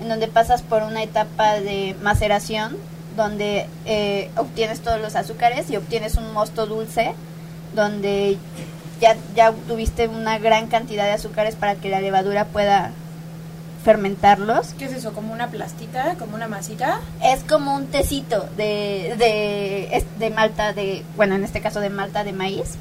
en 0.00 0.08
donde 0.08 0.28
pasas 0.28 0.62
por 0.62 0.82
una 0.82 1.02
etapa 1.02 1.60
de 1.60 1.96
maceración, 2.02 2.76
donde 3.16 3.66
eh, 3.84 4.30
obtienes 4.36 4.80
todos 4.80 5.00
los 5.00 5.16
azúcares 5.16 5.68
y 5.70 5.76
obtienes 5.76 6.14
un 6.14 6.32
mosto 6.32 6.66
dulce, 6.66 7.12
donde 7.74 8.38
ya, 9.00 9.16
ya 9.34 9.52
tuviste 9.66 10.08
una 10.08 10.38
gran 10.38 10.68
cantidad 10.68 11.04
de 11.04 11.12
azúcares 11.12 11.56
para 11.56 11.74
que 11.74 11.90
la 11.90 12.00
levadura 12.00 12.46
pueda 12.46 12.92
fermentarlos. 13.88 14.74
¿Qué 14.78 14.84
es 14.84 14.92
eso? 14.92 15.14
¿Como 15.14 15.32
una 15.32 15.48
plastita? 15.48 16.16
¿Como 16.18 16.34
una 16.34 16.46
masita? 16.46 17.00
Es 17.24 17.42
como 17.42 17.74
un 17.74 17.86
tecito 17.86 18.46
de, 18.54 19.14
de, 19.16 20.04
de 20.18 20.28
malta, 20.30 20.74
de 20.74 21.04
bueno, 21.16 21.36
en 21.36 21.42
este 21.42 21.62
caso 21.62 21.80
de 21.80 21.88
malta 21.88 22.22
de 22.22 22.34
maíz. 22.34 22.76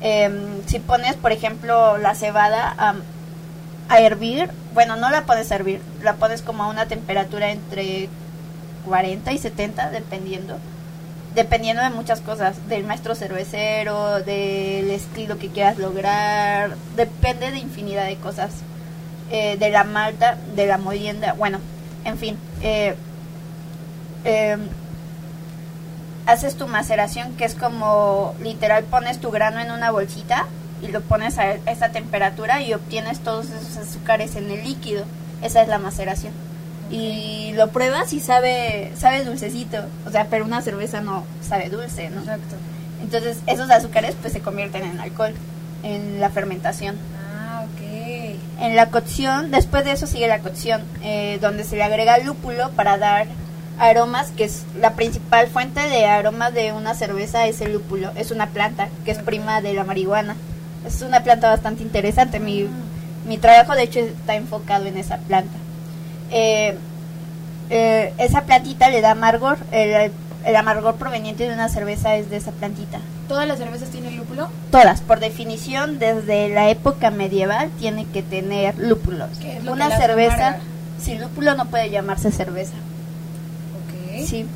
Em, 0.00 0.62
si 0.64 0.78
pones, 0.78 1.16
por 1.16 1.32
ejemplo, 1.32 1.98
la 1.98 2.14
cebada 2.14 2.74
a 3.90 4.00
hervir, 4.00 4.50
bueno, 4.72 4.96
no 4.96 5.10
la 5.10 5.26
puedes 5.26 5.50
hervir, 5.50 5.82
la 6.02 6.14
pones 6.14 6.40
como 6.40 6.62
a 6.62 6.68
una 6.68 6.86
temperatura 6.86 7.50
entre 7.50 8.08
40 8.86 9.32
y 9.32 9.36
70, 9.36 9.90
dependiendo. 9.90 10.56
Dependiendo 11.34 11.82
de 11.82 11.90
muchas 11.90 12.22
cosas, 12.22 12.66
del 12.66 12.84
maestro 12.84 13.14
cervecero, 13.14 14.20
del 14.20 14.90
estilo 14.90 15.36
que 15.36 15.48
quieras 15.48 15.76
lograr, 15.76 16.76
depende 16.96 17.50
de 17.50 17.58
infinidad 17.58 18.06
de 18.06 18.16
cosas. 18.16 18.62
Eh, 19.30 19.56
de 19.58 19.70
la 19.70 19.84
malta, 19.84 20.38
de 20.56 20.66
la 20.66 20.76
molienda, 20.76 21.34
bueno, 21.34 21.58
en 22.04 22.18
fin. 22.18 22.36
Eh, 22.62 22.96
em, 24.24 24.60
haces 26.26 26.56
tu 26.56 26.66
maceración, 26.66 27.36
que 27.36 27.44
es 27.44 27.54
como 27.54 28.34
literal 28.42 28.82
pones 28.84 29.20
tu 29.20 29.30
grano 29.30 29.60
en 29.60 29.70
una 29.70 29.92
bolsita 29.92 30.46
y 30.82 30.88
lo 30.88 31.00
pones 31.02 31.38
a 31.38 31.52
esa 31.52 31.90
temperatura 31.90 32.60
y 32.60 32.74
obtienes 32.74 33.20
todos 33.20 33.46
esos 33.46 33.76
azúcares 33.76 34.34
en 34.34 34.50
el 34.50 34.64
líquido. 34.64 35.04
Esa 35.42 35.62
es 35.62 35.68
la 35.68 35.78
maceración. 35.78 36.32
Y 36.90 37.52
lo 37.54 37.68
pruebas 37.68 38.12
y 38.12 38.18
sabe, 38.18 38.90
sabe 38.96 39.24
dulcecito. 39.24 39.78
O 40.06 40.10
sea, 40.10 40.26
pero 40.28 40.44
una 40.44 40.60
cerveza 40.60 41.02
no 41.02 41.24
sabe 41.40 41.70
dulce, 41.70 42.10
¿no? 42.10 42.20
Exacto. 42.20 42.56
Entonces, 43.00 43.38
esos 43.46 43.70
azúcares 43.70 44.16
pues 44.20 44.32
se 44.32 44.40
convierten 44.40 44.82
en 44.82 44.98
alcohol 44.98 45.34
en 45.84 46.20
la 46.20 46.30
fermentación. 46.30 46.96
En 48.60 48.76
la 48.76 48.90
cocción, 48.90 49.50
después 49.50 49.84
de 49.84 49.92
eso 49.92 50.06
sigue 50.06 50.28
la 50.28 50.40
cocción, 50.40 50.82
eh, 51.02 51.38
donde 51.40 51.64
se 51.64 51.76
le 51.76 51.82
agrega 51.82 52.18
lúpulo 52.18 52.70
para 52.72 52.98
dar 52.98 53.26
aromas, 53.78 54.30
que 54.36 54.44
es 54.44 54.64
la 54.78 54.94
principal 54.94 55.46
fuente 55.48 55.80
de 55.80 56.04
aromas 56.04 56.52
de 56.52 56.72
una 56.72 56.94
cerveza 56.94 57.46
es 57.46 57.62
el 57.62 57.72
lúpulo. 57.72 58.12
Es 58.16 58.30
una 58.30 58.48
planta 58.48 58.88
que 59.04 59.10
es 59.10 59.18
prima 59.18 59.62
de 59.62 59.72
la 59.72 59.84
marihuana. 59.84 60.36
Es 60.86 61.00
una 61.00 61.22
planta 61.22 61.48
bastante 61.48 61.82
interesante. 61.82 62.38
Mi, 62.38 62.68
mi 63.26 63.38
trabajo, 63.38 63.74
de 63.74 63.84
hecho, 63.84 64.00
está 64.00 64.34
enfocado 64.34 64.86
en 64.86 64.98
esa 64.98 65.16
planta. 65.16 65.56
Eh, 66.30 66.76
eh, 67.70 68.12
esa 68.18 68.42
plantita 68.42 68.90
le 68.90 69.00
da 69.00 69.12
amargor. 69.12 69.58
El, 69.72 70.12
el, 70.44 70.56
amargor 70.56 70.96
proveniente 70.96 71.48
de 71.48 71.54
una 71.54 71.70
cerveza 71.70 72.16
es 72.16 72.28
de 72.28 72.36
esa 72.36 72.52
plantita. 72.52 73.00
¿Todas 73.30 73.46
las 73.46 73.58
cervezas 73.58 73.90
tienen 73.90 74.16
lúpulo? 74.16 74.48
Todas, 74.72 75.02
por 75.02 75.20
definición, 75.20 76.00
desde 76.00 76.48
la 76.48 76.68
época 76.68 77.12
medieval 77.12 77.70
tiene 77.78 78.04
que 78.06 78.24
tener 78.24 78.76
lúpulos. 78.76 79.28
una 79.70 79.96
cerveza 79.96 80.56
sin 81.00 81.20
lúpulo 81.20 81.54
no 81.54 81.66
puede 81.66 81.90
llamarse 81.90 82.32
cerveza. 82.32 82.74
Sí. 84.26 84.46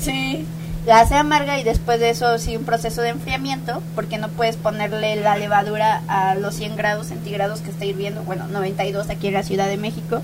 Sí. 0.00 0.46
La 0.86 1.00
hace 1.00 1.14
amarga 1.14 1.58
y 1.58 1.62
después 1.62 2.00
de 2.00 2.08
eso 2.08 2.38
sí 2.38 2.56
un 2.56 2.64
proceso 2.64 3.02
de 3.02 3.10
enfriamiento, 3.10 3.82
porque 3.94 4.16
no 4.16 4.28
puedes 4.28 4.56
ponerle 4.56 5.16
la 5.16 5.36
levadura 5.36 6.00
a 6.08 6.34
los 6.36 6.54
100 6.54 6.74
grados 6.76 7.08
centígrados 7.08 7.60
que 7.60 7.68
está 7.68 7.84
hirviendo, 7.84 8.22
bueno, 8.22 8.48
92 8.48 9.10
aquí 9.10 9.26
en 9.26 9.34
la 9.34 9.42
Ciudad 9.42 9.66
de 9.66 9.76
México, 9.76 10.22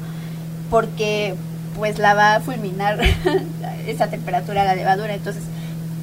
porque 0.70 1.34
pues 1.76 1.98
la 1.98 2.14
va 2.14 2.36
a 2.36 2.40
fulminar 2.40 2.98
esa 3.86 4.06
temperatura 4.06 4.64
la 4.64 4.74
levadura. 4.74 5.12
Entonces 5.12 5.42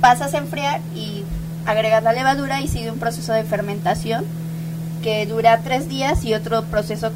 pasas 0.01 0.33
a 0.33 0.39
enfriar 0.39 0.81
y 0.95 1.23
agregas 1.65 2.03
la 2.03 2.13
levadura 2.13 2.61
y 2.61 2.67
sigue 2.67 2.91
un 2.91 2.99
proceso 2.99 3.33
de 3.33 3.43
fermentación 3.43 4.25
que 5.01 5.25
dura 5.25 5.59
tres 5.63 5.89
días 5.89 6.23
y 6.23 6.33
otro 6.33 6.63
proceso 6.63 7.11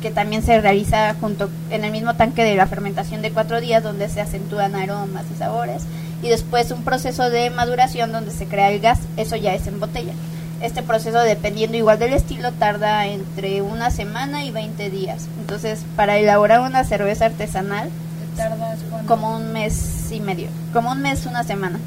que 0.00 0.10
también 0.10 0.42
se 0.42 0.60
realiza 0.60 1.14
junto 1.20 1.48
en 1.70 1.84
el 1.84 1.92
mismo 1.92 2.14
tanque 2.14 2.44
de 2.44 2.56
la 2.56 2.66
fermentación 2.66 3.22
de 3.22 3.30
cuatro 3.30 3.60
días 3.60 3.82
donde 3.82 4.08
se 4.08 4.20
acentúan 4.20 4.74
aromas 4.74 5.24
y 5.32 5.38
sabores 5.38 5.84
y 6.22 6.28
después 6.28 6.70
un 6.70 6.84
proceso 6.84 7.30
de 7.30 7.50
maduración 7.50 8.12
donde 8.12 8.30
se 8.30 8.46
crea 8.46 8.70
el 8.70 8.80
gas, 8.80 9.00
eso 9.16 9.36
ya 9.36 9.54
es 9.54 9.66
en 9.66 9.80
botella. 9.80 10.12
Este 10.60 10.82
proceso, 10.82 11.18
dependiendo 11.18 11.76
igual 11.76 11.98
del 11.98 12.12
estilo, 12.12 12.52
tarda 12.52 13.06
entre 13.08 13.62
una 13.62 13.90
semana 13.90 14.44
y 14.44 14.52
20 14.52 14.90
días. 14.90 15.26
Entonces, 15.40 15.84
para 15.96 16.18
elaborar 16.18 16.60
una 16.60 16.84
cerveza 16.84 17.26
artesanal, 17.26 17.90
tardas 18.36 18.78
como 19.06 19.36
un 19.36 19.52
mes 19.52 20.10
y 20.10 20.20
medio, 20.20 20.48
como 20.72 20.92
un 20.92 21.02
mes, 21.02 21.26
una 21.26 21.44
semana. 21.44 21.78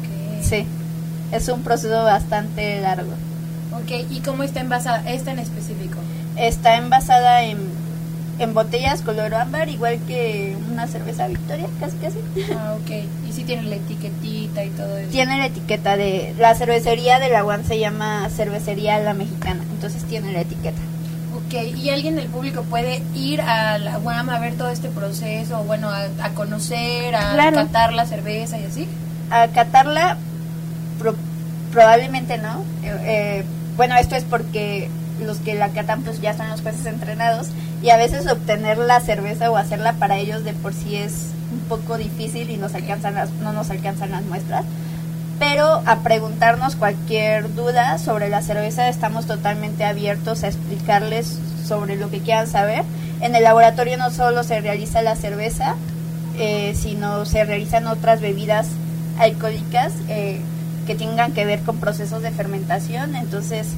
Okay. 0.00 0.44
Sí, 0.44 0.66
es 1.32 1.48
un 1.48 1.62
proceso 1.62 2.04
bastante 2.04 2.80
largo. 2.80 3.12
Ok, 3.72 4.06
¿y 4.10 4.20
cómo 4.20 4.42
está 4.42 4.60
envasada 4.60 5.08
esta 5.10 5.32
en 5.32 5.38
específico? 5.38 5.98
Está 6.36 6.76
envasada 6.76 7.42
en, 7.42 7.58
en 8.38 8.54
botellas 8.54 9.02
color 9.02 9.34
ámbar, 9.34 9.68
igual 9.68 9.98
que 10.06 10.56
una 10.70 10.86
cerveza 10.86 11.26
Victoria, 11.28 11.66
casi 11.80 11.96
casi. 11.96 12.18
Ah, 12.54 12.76
ok. 12.80 12.90
¿Y 13.28 13.32
si 13.32 13.44
tiene 13.44 13.62
la 13.64 13.76
etiquetita 13.76 14.64
y 14.64 14.70
todo 14.70 14.96
eso? 14.96 15.10
Tiene 15.10 15.38
la 15.38 15.46
etiqueta 15.46 15.96
de... 15.96 16.34
La 16.38 16.54
cervecería 16.54 17.18
de 17.18 17.28
la 17.28 17.44
se 17.66 17.78
llama 17.78 18.28
Cervecería 18.30 18.98
La 18.98 19.14
Mexicana, 19.14 19.62
entonces 19.72 20.04
tiene 20.04 20.32
la 20.32 20.40
etiqueta. 20.40 20.80
Ok, 21.46 21.54
¿y 21.76 21.90
alguien 21.90 22.16
del 22.16 22.26
público 22.26 22.62
puede 22.62 23.02
ir 23.14 23.40
a 23.40 23.78
la 23.78 23.98
UAM 23.98 24.30
a 24.30 24.38
ver 24.40 24.54
todo 24.54 24.68
este 24.70 24.88
proceso, 24.88 25.62
bueno, 25.64 25.88
a, 25.90 26.06
a 26.22 26.30
conocer, 26.30 27.14
a 27.14 27.34
Claro. 27.34 27.56
catar 27.56 27.92
la 27.92 28.04
cerveza 28.06 28.58
y 28.58 28.64
así? 28.64 28.88
A 29.30 29.46
catarla, 29.48 30.16
pro- 30.98 31.14
probablemente 31.72 32.38
no. 32.38 32.64
Eh, 32.82 32.96
eh, 33.04 33.44
bueno, 33.76 33.94
esto 33.96 34.16
es 34.16 34.24
porque 34.24 34.88
los 35.24 35.38
que 35.38 35.54
la 35.54 35.68
catan 35.68 36.02
pues 36.02 36.20
ya 36.20 36.36
son 36.36 36.48
los 36.48 36.62
jueces 36.62 36.84
entrenados 36.86 37.48
y 37.82 37.90
a 37.90 37.96
veces 37.96 38.26
obtener 38.26 38.76
la 38.78 39.00
cerveza 39.00 39.50
o 39.50 39.56
hacerla 39.56 39.92
para 39.94 40.18
ellos 40.18 40.42
de 40.44 40.52
por 40.52 40.74
sí 40.74 40.96
es 40.96 41.28
un 41.52 41.60
poco 41.68 41.96
difícil 41.96 42.50
y 42.50 42.56
nos 42.56 42.74
alcanzan 42.74 43.14
las, 43.14 43.30
no 43.42 43.52
nos 43.52 43.70
alcanzan 43.70 44.10
las 44.10 44.24
muestras. 44.24 44.64
Pero 45.38 45.82
a 45.84 45.96
preguntarnos 45.96 46.76
cualquier 46.76 47.54
duda 47.54 47.98
sobre 47.98 48.28
la 48.30 48.40
cerveza 48.40 48.88
estamos 48.88 49.26
totalmente 49.26 49.84
abiertos 49.84 50.42
a 50.42 50.48
explicarles 50.48 51.38
sobre 51.66 51.96
lo 51.96 52.10
que 52.10 52.20
quieran 52.20 52.46
saber. 52.46 52.84
En 53.20 53.34
el 53.34 53.42
laboratorio 53.42 53.98
no 53.98 54.10
solo 54.10 54.44
se 54.44 54.60
realiza 54.60 55.02
la 55.02 55.14
cerveza, 55.14 55.76
eh, 56.38 56.74
sino 56.74 57.26
se 57.26 57.44
realizan 57.44 57.86
otras 57.86 58.20
bebidas 58.20 58.68
alcohólicas 59.18 59.92
eh, 60.08 60.40
que 60.86 60.94
tengan 60.94 61.32
que 61.32 61.44
ver 61.44 61.60
con 61.60 61.78
procesos 61.80 62.22
de 62.22 62.30
fermentación. 62.30 63.14
Entonces, 63.14 63.68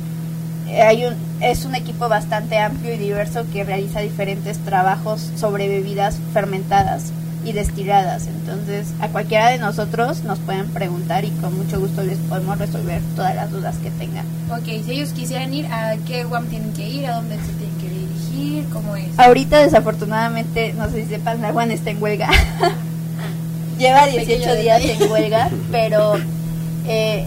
eh, 0.68 0.82
hay 0.82 1.06
un, 1.06 1.14
es 1.40 1.64
un 1.64 1.74
equipo 1.74 2.08
bastante 2.08 2.58
amplio 2.58 2.94
y 2.94 2.98
diverso 2.98 3.44
que 3.52 3.64
realiza 3.64 4.00
diferentes 4.00 4.58
trabajos 4.58 5.32
sobre 5.36 5.68
bebidas 5.68 6.18
fermentadas 6.32 7.12
y 7.48 7.52
destiladas. 7.52 8.26
Entonces, 8.26 8.88
a 9.00 9.08
cualquiera 9.08 9.48
de 9.48 9.58
nosotros 9.58 10.22
nos 10.24 10.38
pueden 10.40 10.66
preguntar 10.68 11.24
y 11.24 11.30
con 11.30 11.56
mucho 11.56 11.80
gusto 11.80 12.02
les 12.02 12.18
podemos 12.18 12.58
resolver 12.58 13.00
todas 13.16 13.34
las 13.34 13.50
dudas 13.50 13.76
que 13.82 13.90
tengan. 13.90 14.26
Ok, 14.50 14.64
si 14.84 14.92
ellos 14.92 15.10
quisieran 15.10 15.52
ir, 15.54 15.66
¿a 15.66 15.96
qué 16.06 16.24
UAM 16.26 16.46
tienen 16.46 16.72
que 16.72 16.88
ir? 16.88 17.06
¿A 17.06 17.14
dónde 17.16 17.36
se 17.36 17.52
tienen 17.52 17.76
que 17.78 17.88
dirigir? 17.88 18.64
¿Cómo 18.72 18.96
es? 18.96 19.06
Ahorita, 19.18 19.58
desafortunadamente, 19.58 20.72
no 20.74 20.88
sé 20.90 21.04
si 21.04 21.08
sepan, 21.10 21.40
la 21.42 21.52
UAN 21.52 21.70
está 21.70 21.90
en 21.90 22.02
huelga. 22.02 22.28
Lleva 23.78 24.06
18 24.06 24.26
Pequeño 24.26 24.54
días 24.56 24.82
en 24.82 25.10
huelga, 25.10 25.50
pero 25.70 26.14
eh, 26.86 27.24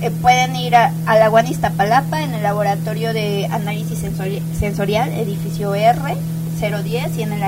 eh, 0.00 0.10
pueden 0.22 0.56
ir 0.56 0.74
a, 0.74 0.92
a 1.06 1.18
la 1.18 1.30
UAN 1.30 1.46
Iztapalapa 1.46 2.22
en 2.22 2.32
el 2.34 2.42
laboratorio 2.42 3.12
de 3.12 3.46
análisis 3.50 4.02
sensori- 4.02 4.40
sensorial, 4.58 5.12
edificio 5.12 5.74
R 5.74 6.16
010, 6.58 7.18
y 7.18 7.22
en 7.22 7.32
el, 7.32 7.42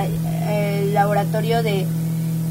el 0.49 0.95
laboratorio 0.95 1.63
de 1.63 1.87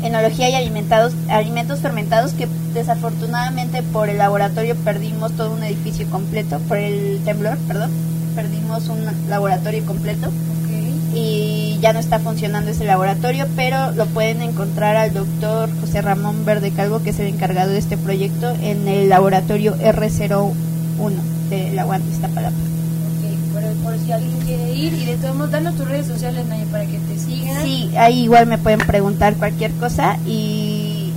enología 0.04 0.50
y 0.50 0.56
alimentados, 0.56 1.14
alimentos 1.30 1.80
fermentados, 1.80 2.34
que 2.34 2.48
desafortunadamente 2.74 3.84
por 3.84 4.10
el 4.10 4.18
laboratorio 4.18 4.76
perdimos 4.76 5.32
todo 5.34 5.52
un 5.54 5.64
edificio 5.64 6.10
completo, 6.10 6.60
por 6.68 6.78
el 6.78 7.22
temblor, 7.24 7.58
perdón, 7.68 7.92
perdimos 8.36 8.90
un 8.90 9.06
laboratorio 9.30 9.86
completo 9.86 10.30
y 11.16 11.78
ya 11.82 11.94
no 11.94 12.00
está 12.00 12.20
funcionando 12.20 12.72
ese 12.72 12.86
laboratorio, 12.86 13.46
pero 13.56 13.92
lo 13.92 14.06
pueden 14.08 14.42
encontrar 14.42 14.96
al 14.96 15.14
doctor 15.14 15.70
José 15.80 16.02
Ramón 16.02 16.44
Verde 16.46 16.72
Calvo, 16.72 17.04
que 17.04 17.12
es 17.12 17.20
el 17.20 17.28
encargado 17.28 17.72
de 17.72 17.78
este 17.78 17.98
proyecto, 17.98 18.50
en 18.62 18.88
el 18.88 19.10
laboratorio 19.10 19.76
R01 19.78 20.54
de 21.50 21.72
la 21.74 21.86
UAN 21.86 22.02
Iztapalapa. 22.12 22.56
Por 23.84 23.98
si 24.00 24.12
alguien 24.12 24.38
quiere 24.46 24.74
ir 24.74 24.94
y 24.94 25.06
de 25.06 25.18
todos 25.18 25.36
modos, 25.36 25.52
danos 25.52 25.76
tus 25.76 25.88
redes 25.88 26.08
sociales, 26.08 26.46
Naya, 26.48 26.66
para 26.72 26.86
que 26.86 26.98
te 27.00 27.20
sigan. 27.20 27.62
Sí, 27.64 27.92
ahí 27.98 28.22
igual 28.24 28.48
me 28.48 28.58
pueden 28.58 28.80
preguntar 28.80 29.36
cualquier 29.36 29.72
cosa 29.74 30.18
y 30.26 31.12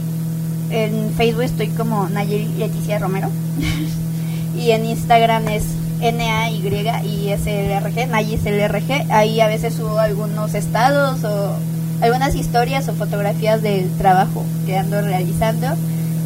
en 0.71 1.13
Facebook 1.17 1.43
estoy 1.45 1.69
como 1.69 2.09
Nayeli 2.09 2.49
Leticia 2.59 2.99
Romero 2.99 3.29
y 4.59 4.71
en 4.73 4.85
Instagram 4.87 5.47
es 5.49 5.65
N-A-Y-I-S-L-R-G, 6.01 8.07
NayiSLRG. 8.09 9.11
Ahí 9.13 9.41
a 9.41 9.47
veces 9.47 9.75
subo 9.75 9.99
algunos 9.99 10.55
estados 10.55 11.23
o 11.25 11.53
algunas 12.01 12.35
historias 12.35 12.89
o 12.89 12.95
fotografías 12.95 13.63
del 13.63 13.89
trabajo 13.97 14.45
que 14.67 14.77
ando 14.77 15.01
realizando 15.01 15.69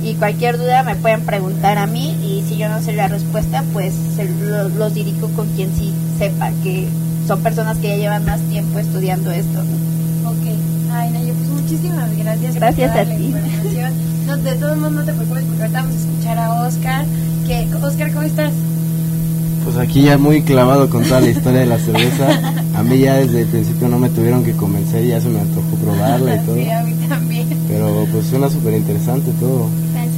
y 0.03 0.15
cualquier 0.15 0.59
duda 0.59 0.83
me 0.83 0.97
pueden 0.97 1.25
preguntar 1.27 1.79
a 1.79 1.87
mí 1.87 2.17
y 2.25 2.43
si 2.49 2.57
yo 2.57 2.69
no 2.69 2.83
sé 2.83 2.93
la 2.93 3.07
respuesta 3.09 3.63
pues 3.73 3.93
se 4.17 4.25
lo- 4.25 4.69
los 4.71 4.95
dirijo 4.95 5.29
con 5.37 5.47
quien 5.55 5.71
sí 5.77 5.93
sepa 6.21 6.51
que 6.63 6.87
son 7.27 7.41
personas 7.41 7.79
que 7.79 7.89
ya 7.89 7.97
llevan 7.97 8.25
más 8.27 8.41
tiempo 8.43 8.79
estudiando 8.79 9.31
esto. 9.31 9.59
¿no? 9.65 10.31
Ok. 10.31 10.37
Ay, 10.93 11.11
Naya, 11.11 11.33
pues 11.33 11.49
muchísimas 11.63 12.17
gracias. 12.19 12.53
por 12.53 12.61
Gracias 12.61 12.91
toda 12.91 13.01
a 13.03 13.05
la 13.07 13.17
ti. 13.17 13.25
información. 13.25 13.93
No, 14.27 14.37
de 14.37 14.53
todos 14.57 14.77
modos, 14.77 14.93
no 14.93 15.03
te 15.05 15.13
preocupes 15.15 15.45
porque 15.45 15.63
ahorita 15.63 15.81
vamos 15.83 15.97
a 15.97 15.99
escuchar 15.99 16.39
a 16.39 16.63
Oscar. 16.67 17.05
Que, 17.47 17.69
Oscar, 17.83 18.13
¿cómo 18.13 18.23
estás? 18.27 18.53
Pues 19.65 19.77
aquí 19.79 20.03
ya 20.03 20.19
muy 20.19 20.43
clavado 20.43 20.89
con 20.91 21.05
toda 21.05 21.21
la 21.21 21.29
historia 21.31 21.61
de 21.61 21.67
la 21.67 21.79
cerveza. 21.79 22.29
A 22.77 22.83
mí 22.83 22.99
ya 22.99 23.15
desde 23.17 23.43
el 23.43 23.47
principio 23.49 23.89
no 23.89 23.99
me 23.99 24.09
tuvieron 24.11 24.45
que 24.45 24.53
convencer, 24.53 25.05
ya 25.07 25.21
se 25.21 25.29
me 25.29 25.41
antojó 25.41 25.75
probarla 25.83 26.37
y 26.37 26.39
todo. 26.47 26.55
Sí, 26.57 26.71
a 26.71 26.83
mí 26.83 26.95
también. 27.09 27.49
Pero 27.69 28.07
pues 28.13 28.27
suena 28.27 28.49
súper 28.51 28.75
interesante 28.75 29.31
todo. 29.41 29.69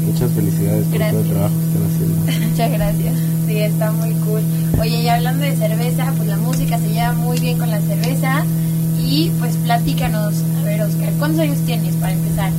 Muchas 0.07 0.31
felicidades 0.33 0.85
por 0.87 0.99
todo 0.99 1.21
el 1.21 1.29
trabajo 1.29 1.55
que 1.55 1.67
están 1.67 1.85
haciendo. 1.87 2.47
Muchas 2.51 2.71
gracias. 2.73 3.15
Sí, 3.47 3.59
está 3.59 3.93
muy 3.93 4.11
cool. 4.27 4.41
Oye, 4.83 5.03
y 5.03 5.09
hablando 5.09 5.45
de 5.45 5.57
cerveza, 5.57 6.13
pues 6.17 6.29
la 6.29 6.37
música 6.37 6.77
se 6.79 6.89
lleva 6.89 7.13
muy 7.13 7.39
bien 7.39 7.57
con 7.59 7.71
la 7.71 7.81
cerveza. 7.81 8.45
Y 9.01 9.31
pues 9.39 9.55
platícanos, 9.65 10.35
a 10.61 10.65
ver, 10.65 10.83
Oscar, 10.83 11.13
¿cuántos 11.19 11.41
años 11.41 11.59
tienes 11.65 11.95
para 11.97 12.13
empezar? 12.13 12.51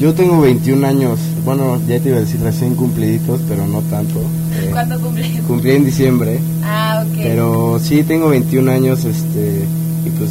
Yo 0.00 0.12
tengo 0.14 0.40
21 0.40 0.84
años, 0.86 1.18
bueno, 1.44 1.78
ya 1.86 2.00
te 2.00 2.08
iba 2.08 2.16
a 2.16 2.20
decir 2.22 2.40
recién 2.40 2.74
cumpliditos, 2.74 3.40
pero 3.48 3.66
no 3.66 3.82
tanto. 3.82 4.18
Eh, 4.54 4.70
¿Cuándo 4.72 4.98
cumples? 4.98 5.28
cumplí 5.46 5.72
en 5.72 5.84
diciembre, 5.84 6.40
Ah, 6.64 7.04
ok. 7.06 7.18
pero 7.22 7.78
sí 7.82 8.02
tengo 8.02 8.30
21 8.30 8.68
años, 8.70 9.04
este, 9.04 9.62
y 10.06 10.10
pues 10.18 10.30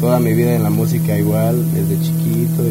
toda 0.00 0.18
mi 0.18 0.32
vida 0.32 0.54
en 0.56 0.62
la 0.62 0.70
música 0.70 1.16
igual, 1.18 1.62
desde 1.74 2.02
chiquito 2.02 2.62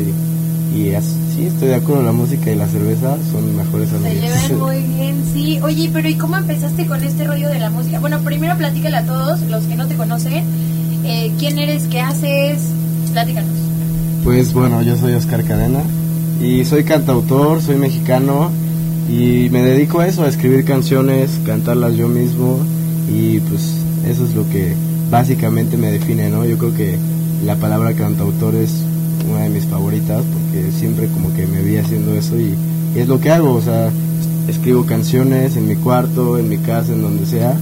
y, 0.74 0.80
y 0.80 0.96
as- 0.96 1.16
sí 1.36 1.46
estoy 1.46 1.68
de 1.70 1.76
acuerdo, 1.76 2.02
la 2.04 2.12
música 2.12 2.52
y 2.52 2.56
la 2.56 2.68
cerveza 2.68 3.18
son 3.32 3.51
mejores 3.72 3.90
Se 3.90 3.96
amigas. 3.96 4.50
llevan 4.50 4.60
muy 4.68 4.82
bien, 4.96 5.24
sí. 5.34 5.60
Oye, 5.62 5.90
pero 5.94 6.10
¿y 6.10 6.16
cómo 6.16 6.38
empezaste 6.38 6.86
con 6.86 7.04
este 7.04 7.24
rollo 7.26 7.50
de 7.50 7.60
la 7.60 7.70
música? 7.70 8.00
Bueno, 8.00 8.20
primero 8.20 8.56
platícale 8.58 8.98
a 8.98 9.06
todos 9.06 9.42
los 9.42 9.64
que 9.66 9.76
no 9.76 9.88
te 9.88 9.96
conocen. 9.96 10.44
eh, 11.04 11.32
¿Quién 11.40 11.58
eres? 11.58 11.84
¿Qué 11.88 12.00
haces? 12.02 12.60
Platícanos. 13.12 13.50
Pues 14.24 14.54
bueno, 14.54 14.82
yo 14.84 14.96
soy 14.98 15.14
Oscar 15.14 15.44
Cadena 15.44 15.82
y 16.42 16.64
soy 16.66 16.84
cantautor, 16.84 17.62
soy 17.62 17.78
mexicano 17.78 18.52
y 19.10 19.50
me 19.50 19.62
dedico 19.64 20.00
a 20.00 20.08
eso, 20.08 20.24
a 20.24 20.28
escribir 20.30 20.64
canciones, 20.64 21.40
cantarlas 21.46 21.96
yo 21.96 22.08
mismo 22.08 22.60
y 23.12 23.40
pues 23.40 23.62
eso 24.08 24.26
es 24.26 24.36
lo 24.36 24.48
que 24.50 24.74
básicamente 25.10 25.76
me 25.76 25.92
define, 25.92 26.30
¿no? 26.30 26.46
Yo 26.46 26.58
creo 26.58 26.74
que 26.76 26.98
la 27.46 27.56
palabra 27.56 27.94
cantautor 27.94 28.54
es 28.56 28.72
una 29.30 29.42
de 29.42 29.50
mis 29.50 29.66
favoritas 29.66 30.24
porque 30.24 30.72
siempre 30.72 31.08
como 31.08 31.34
que 31.34 31.48
me 31.48 31.62
vi 31.64 31.78
haciendo 31.78 32.14
eso 32.14 32.40
y 32.40 32.54
es 32.96 33.08
lo 33.08 33.20
que 33.20 33.32
hago, 33.32 33.54
o 33.54 33.62
sea, 33.62 33.90
escribo 34.48 34.86
canciones 34.86 35.56
en 35.56 35.68
mi 35.68 35.76
cuarto, 35.76 36.38
en 36.38 36.50
mi 36.50 36.58
casa, 36.58 36.94
en 36.94 37.02
donde 37.02 37.26
sea 37.26 37.56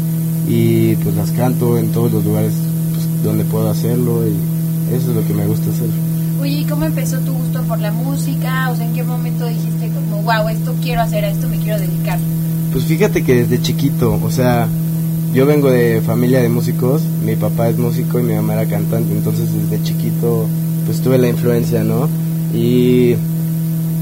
y 0.47 0.95
pues 0.95 1.15
las 1.15 1.31
canto 1.31 1.77
en 1.77 1.91
todos 1.91 2.11
los 2.11 2.25
lugares 2.25 2.53
pues, 2.91 3.23
donde 3.23 3.45
puedo 3.45 3.69
hacerlo 3.69 4.23
y 4.27 4.95
eso 4.95 5.11
es 5.11 5.15
lo 5.15 5.25
que 5.25 5.33
me 5.33 5.45
gusta 5.45 5.69
hacer. 5.69 5.87
Oye, 6.41 6.61
¿y 6.61 6.65
cómo 6.65 6.85
empezó 6.85 7.19
tu 7.19 7.33
gusto 7.33 7.61
por 7.63 7.79
la 7.79 7.91
música? 7.91 8.69
O 8.71 8.75
sea, 8.75 8.85
¿en 8.85 8.93
qué 8.93 9.03
momento 9.03 9.45
dijiste 9.45 9.89
como, 9.89 10.23
wow, 10.23 10.47
esto 10.49 10.73
quiero 10.81 11.01
hacer, 11.01 11.25
a 11.25 11.29
esto 11.29 11.47
me 11.47 11.57
quiero 11.57 11.79
dedicar? 11.79 12.17
Pues 12.71 12.85
fíjate 12.85 13.23
que 13.23 13.35
desde 13.35 13.61
chiquito, 13.61 14.19
o 14.23 14.31
sea, 14.31 14.67
yo 15.33 15.45
vengo 15.45 15.69
de 15.69 16.01
familia 16.01 16.41
de 16.41 16.49
músicos, 16.49 17.03
mi 17.23 17.35
papá 17.35 17.69
es 17.69 17.77
músico 17.77 18.19
y 18.19 18.23
mi 18.23 18.33
mamá 18.33 18.53
era 18.53 18.65
cantante, 18.65 19.11
entonces 19.11 19.49
desde 19.53 19.83
chiquito 19.83 20.47
pues 20.85 21.01
tuve 21.01 21.17
la 21.19 21.29
influencia, 21.29 21.83
¿no? 21.83 22.09
Y 22.53 23.15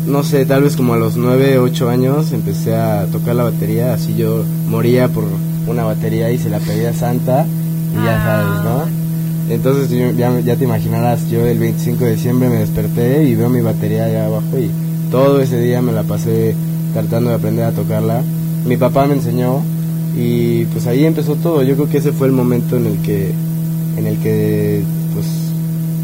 no 0.07 0.23
sé, 0.23 0.45
tal 0.45 0.63
vez 0.63 0.75
como 0.77 0.93
a 0.93 0.97
los 0.97 1.17
9, 1.17 1.59
8 1.59 1.89
años 1.89 2.31
empecé 2.31 2.75
a 2.75 3.05
tocar 3.11 3.35
la 3.35 3.43
batería, 3.43 3.93
así 3.93 4.15
yo 4.15 4.43
moría 4.69 5.09
por 5.09 5.25
una 5.67 5.83
batería 5.83 6.31
y 6.31 6.37
se 6.37 6.49
la 6.49 6.59
pedía 6.59 6.93
Santa 6.93 7.45
y 7.45 8.05
ya 8.05 8.23
sabes, 8.23 8.63
¿no? 8.63 9.53
Entonces 9.53 10.15
ya, 10.17 10.39
ya 10.39 10.55
te 10.55 10.63
imaginarás, 10.63 11.29
yo 11.29 11.45
el 11.45 11.59
25 11.59 12.05
de 12.05 12.15
diciembre 12.15 12.49
me 12.49 12.55
desperté 12.55 13.23
y 13.25 13.35
veo 13.35 13.49
mi 13.49 13.61
batería 13.61 14.05
allá 14.05 14.25
abajo 14.25 14.57
y 14.57 14.69
todo 15.11 15.41
ese 15.41 15.59
día 15.59 15.81
me 15.81 15.91
la 15.91 16.03
pasé 16.03 16.55
tratando 16.93 17.29
de 17.29 17.35
aprender 17.35 17.65
a 17.65 17.71
tocarla. 17.71 18.23
Mi 18.65 18.77
papá 18.77 19.07
me 19.07 19.15
enseñó 19.15 19.61
y 20.17 20.65
pues 20.65 20.87
ahí 20.87 21.05
empezó 21.05 21.35
todo. 21.35 21.63
Yo 21.63 21.75
creo 21.75 21.89
que 21.89 21.97
ese 21.97 22.11
fue 22.11 22.27
el 22.27 22.33
momento 22.33 22.77
en 22.77 22.87
el 22.87 22.97
que 22.99 23.31
en 23.97 24.05
el 24.05 24.17
que 24.17 24.83
pues 25.13 25.27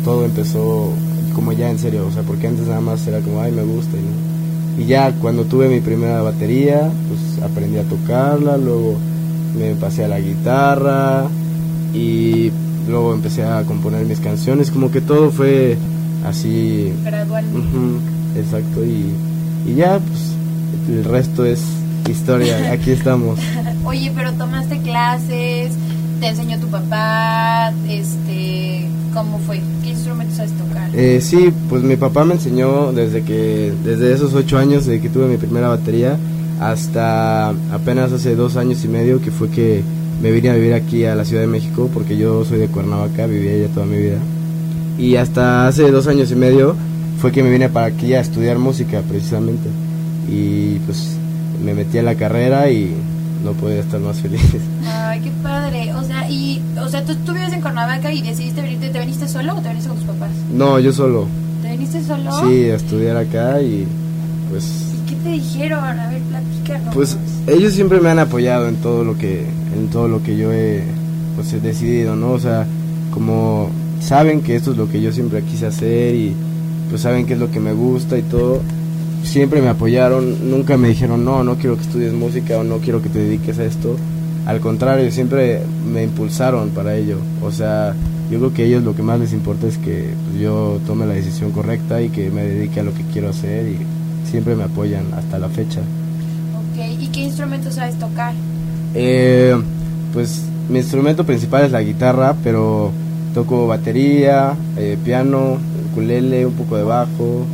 todo 0.04 0.26
empezó 0.26 0.92
como 1.34 1.52
ya 1.52 1.70
en 1.70 1.80
serio, 1.80 2.08
o 2.08 2.12
sea, 2.12 2.24
porque 2.24 2.48
antes 2.48 2.68
nada 2.68 2.82
más 2.82 3.06
era 3.08 3.20
como, 3.20 3.42
ay, 3.42 3.52
me 3.52 3.64
gusta, 3.64 3.98
¿no? 3.98 4.82
Y 4.82 4.86
ya 4.88 5.12
cuando 5.14 5.46
tuve 5.46 5.70
mi 5.70 5.82
primera 5.82 6.22
batería, 6.22 6.90
pues 7.08 7.44
aprendí 7.44 7.78
a 7.78 7.84
tocarla, 7.84 8.58
luego 8.58 8.98
me 9.58 9.76
pasé 9.76 10.06
a 10.06 10.08
la 10.08 10.20
guitarra 10.20 11.28
y 11.94 12.52
luego 12.88 13.14
empecé 13.14 13.44
a 13.44 13.64
componer 13.64 14.06
mis 14.06 14.20
canciones, 14.20 14.72
como 14.72 14.92
que 14.92 15.02
todo 15.02 15.30
fue 15.30 15.78
así... 16.26 16.92
Gradual. 17.04 17.46
exacto, 18.36 18.84
y, 18.84 19.14
y 19.70 19.76
ya, 19.76 20.00
pues 20.00 20.34
el 20.90 21.04
resto 21.04 21.46
es 21.46 21.62
historia, 22.10 22.72
aquí 22.72 22.92
estamos. 22.92 23.40
Oye, 23.86 24.12
pero 24.16 24.34
tomaste 24.34 24.80
clases, 24.80 25.74
te 26.20 26.28
enseñó 26.28 26.60
tu 26.60 26.68
papá, 26.68 27.72
este, 27.88 28.88
¿cómo 29.14 29.40
fue? 29.40 29.62
¿Qué 29.84 29.90
instrumentos 29.90 30.38
sabes 30.38 30.52
tocar? 30.54 30.90
Eh, 30.94 31.20
sí, 31.22 31.54
pues 31.70 31.84
mi 31.84 31.96
papá 31.96 32.26
me 32.26 32.34
enseñó 32.34 32.92
desde 32.92 33.24
que, 33.24 33.74
desde 33.84 34.14
esos 34.14 34.34
ocho 34.34 34.58
años, 34.58 34.86
de 34.86 35.00
que 35.00 35.10
tuve 35.10 35.28
mi 35.28 35.38
primera 35.38 35.68
batería, 35.68 36.18
hasta 36.60 37.50
apenas 37.72 38.12
hace 38.12 38.36
dos 38.36 38.58
años 38.58 38.84
y 38.84 38.88
medio 38.88 39.22
que 39.22 39.32
fue 39.32 39.50
que 39.50 39.84
me 40.22 40.32
vine 40.32 40.50
a 40.50 40.54
vivir 40.54 40.74
aquí 40.74 41.06
a 41.06 41.16
la 41.16 41.26
Ciudad 41.26 41.42
de 41.42 41.48
México 41.48 41.90
porque 41.94 42.18
yo 42.18 42.46
soy 42.46 42.60
de 42.60 42.68
Cuernavaca, 42.68 43.26
viví 43.28 43.50
allá 43.50 43.68
toda 43.74 43.86
mi 43.86 43.98
vida. 43.98 44.18
Y 44.98 45.16
hasta 45.16 45.68
hace 45.68 45.90
dos 45.92 46.08
años 46.08 46.32
y 46.32 46.36
medio 46.36 46.76
fue 47.20 47.32
que 47.32 47.44
me 47.44 47.50
vine 47.50 47.70
para 47.70 47.88
aquí 47.88 48.14
a 48.14 48.22
estudiar 48.22 48.60
música 48.60 49.02
precisamente. 49.08 49.70
Y 50.30 50.80
pues 50.86 51.18
me 51.64 51.74
metí 51.74 51.98
a 51.98 52.04
la 52.04 52.16
carrera 52.16 52.70
y 52.70 52.94
no 53.44 53.52
podía 53.54 53.80
estar 53.80 54.00
más 54.00 54.20
feliz. 54.20 54.42
Ay, 54.88 55.20
qué 55.22 55.32
padre. 55.42 55.94
O 55.94 56.04
sea, 56.04 56.30
y, 56.30 56.62
o 56.80 56.88
sea, 56.88 57.04
tú, 57.04 57.16
tú 57.26 57.34
vives 57.34 57.54
en 57.54 57.62
Cuernavaca 57.62 58.12
y 58.12 58.22
decidiste 58.22 58.62
venirte, 58.62 58.90
¿te 58.90 59.00
viniste 59.00 59.28
solo 59.28 59.56
o 59.56 59.62
te 59.62 59.70
viniste 59.70 59.90
con 59.90 59.98
tus 59.98 60.08
papás? 60.08 60.32
No, 60.54 60.80
yo 60.80 60.94
solo. 60.94 61.28
¿Te 61.62 61.72
viniste 61.72 62.04
solo? 62.04 62.32
Sí, 62.40 62.70
a 62.70 62.76
estudiar 62.76 63.18
acá 63.18 63.62
y 63.62 63.88
pues... 64.50 64.94
¿Y 64.94 65.10
qué 65.10 65.16
te 65.18 65.30
dijeron? 65.30 65.84
A 65.84 66.10
ver, 66.10 66.22
platícanos. 66.22 66.96
Pues 66.96 67.18
ellos 67.48 67.74
siempre 67.74 68.00
me 68.00 68.10
han 68.10 68.20
apoyado 68.20 68.68
en 68.68 68.78
todo 68.78 69.04
lo 69.04 69.18
que, 69.18 69.46
en 69.76 69.90
todo 69.90 70.08
lo 70.08 70.24
que 70.24 70.38
yo 70.38 70.52
he, 70.52 70.84
pues, 71.36 71.52
he 71.54 71.60
decidido, 71.60 72.16
¿no? 72.16 72.32
O 72.32 72.40
sea, 72.40 72.66
como 73.14 73.70
saben 74.00 74.42
que 74.42 74.56
esto 74.56 74.72
es 74.72 74.78
lo 74.78 74.90
que 74.90 75.02
yo 75.02 75.12
siempre 75.12 75.44
quise 75.44 75.66
hacer 75.66 76.16
y 76.16 76.36
pues 76.90 77.02
saben 77.02 77.26
que 77.26 77.34
es 77.34 77.40
lo 77.40 77.50
que 77.50 77.60
me 77.60 77.74
gusta 77.74 78.18
y 78.18 78.22
todo 78.22 78.62
siempre 79.24 79.62
me 79.62 79.70
apoyaron, 79.70 80.50
nunca 80.50 80.78
me 80.78 80.90
dijeron, 80.90 81.26
no, 81.26 81.44
no 81.44 81.56
quiero 81.56 81.76
que 81.76 81.84
estudies 81.84 82.14
música 82.14 82.58
o 82.58 82.64
no 82.64 82.78
quiero 82.78 83.02
que 83.02 83.10
te 83.10 83.20
dediques 83.20 83.58
a 83.60 83.66
esto. 83.66 83.96
Al 84.46 84.60
contrario, 84.60 85.10
siempre 85.12 85.62
me 85.92 86.04
impulsaron 86.04 86.70
para 86.70 86.96
ello. 86.96 87.18
O 87.42 87.52
sea, 87.52 87.96
yo 88.30 88.40
creo 88.40 88.54
que 88.54 88.64
a 88.64 88.66
ellos 88.66 88.84
lo 88.84 88.96
que 88.96 89.02
más 89.02 89.20
les 89.20 89.34
importa 89.34 89.68
es 89.68 89.78
que 89.78 90.10
pues, 90.30 90.42
yo 90.42 90.80
tome 90.86 91.06
la 91.06 91.14
decisión 91.14 91.52
correcta 91.52 92.02
y 92.02 92.10
que 92.10 92.30
me 92.30 92.44
dedique 92.44 92.82
a 92.82 92.84
lo 92.84 92.94
que 92.94 93.04
quiero 93.04 93.30
hacer 93.30 93.68
y 93.68 93.78
siempre 94.30 94.56
me 94.56 94.64
apoyan 94.64 95.06
hasta 95.14 95.40
la 95.40 95.48
fecha. 95.50 95.80
Ok, 95.80 97.00
¿y 97.00 97.08
qué 97.08 97.22
instrumento 97.22 97.72
sabes 97.72 97.98
tocar? 97.98 98.34
Eh, 98.94 99.56
pues 100.14 100.44
mi 100.70 100.80
instrumento 100.80 101.24
principal 101.26 101.66
es 101.66 101.72
la 101.72 101.82
guitarra, 101.82 102.36
pero 102.44 102.92
toco 103.34 103.68
batería, 103.68 104.56
eh, 104.78 104.98
piano, 105.04 105.58
ukulele, 105.92 106.46
un 106.46 106.54
poco 106.54 106.76
de 106.78 106.84
bajo 106.84 107.46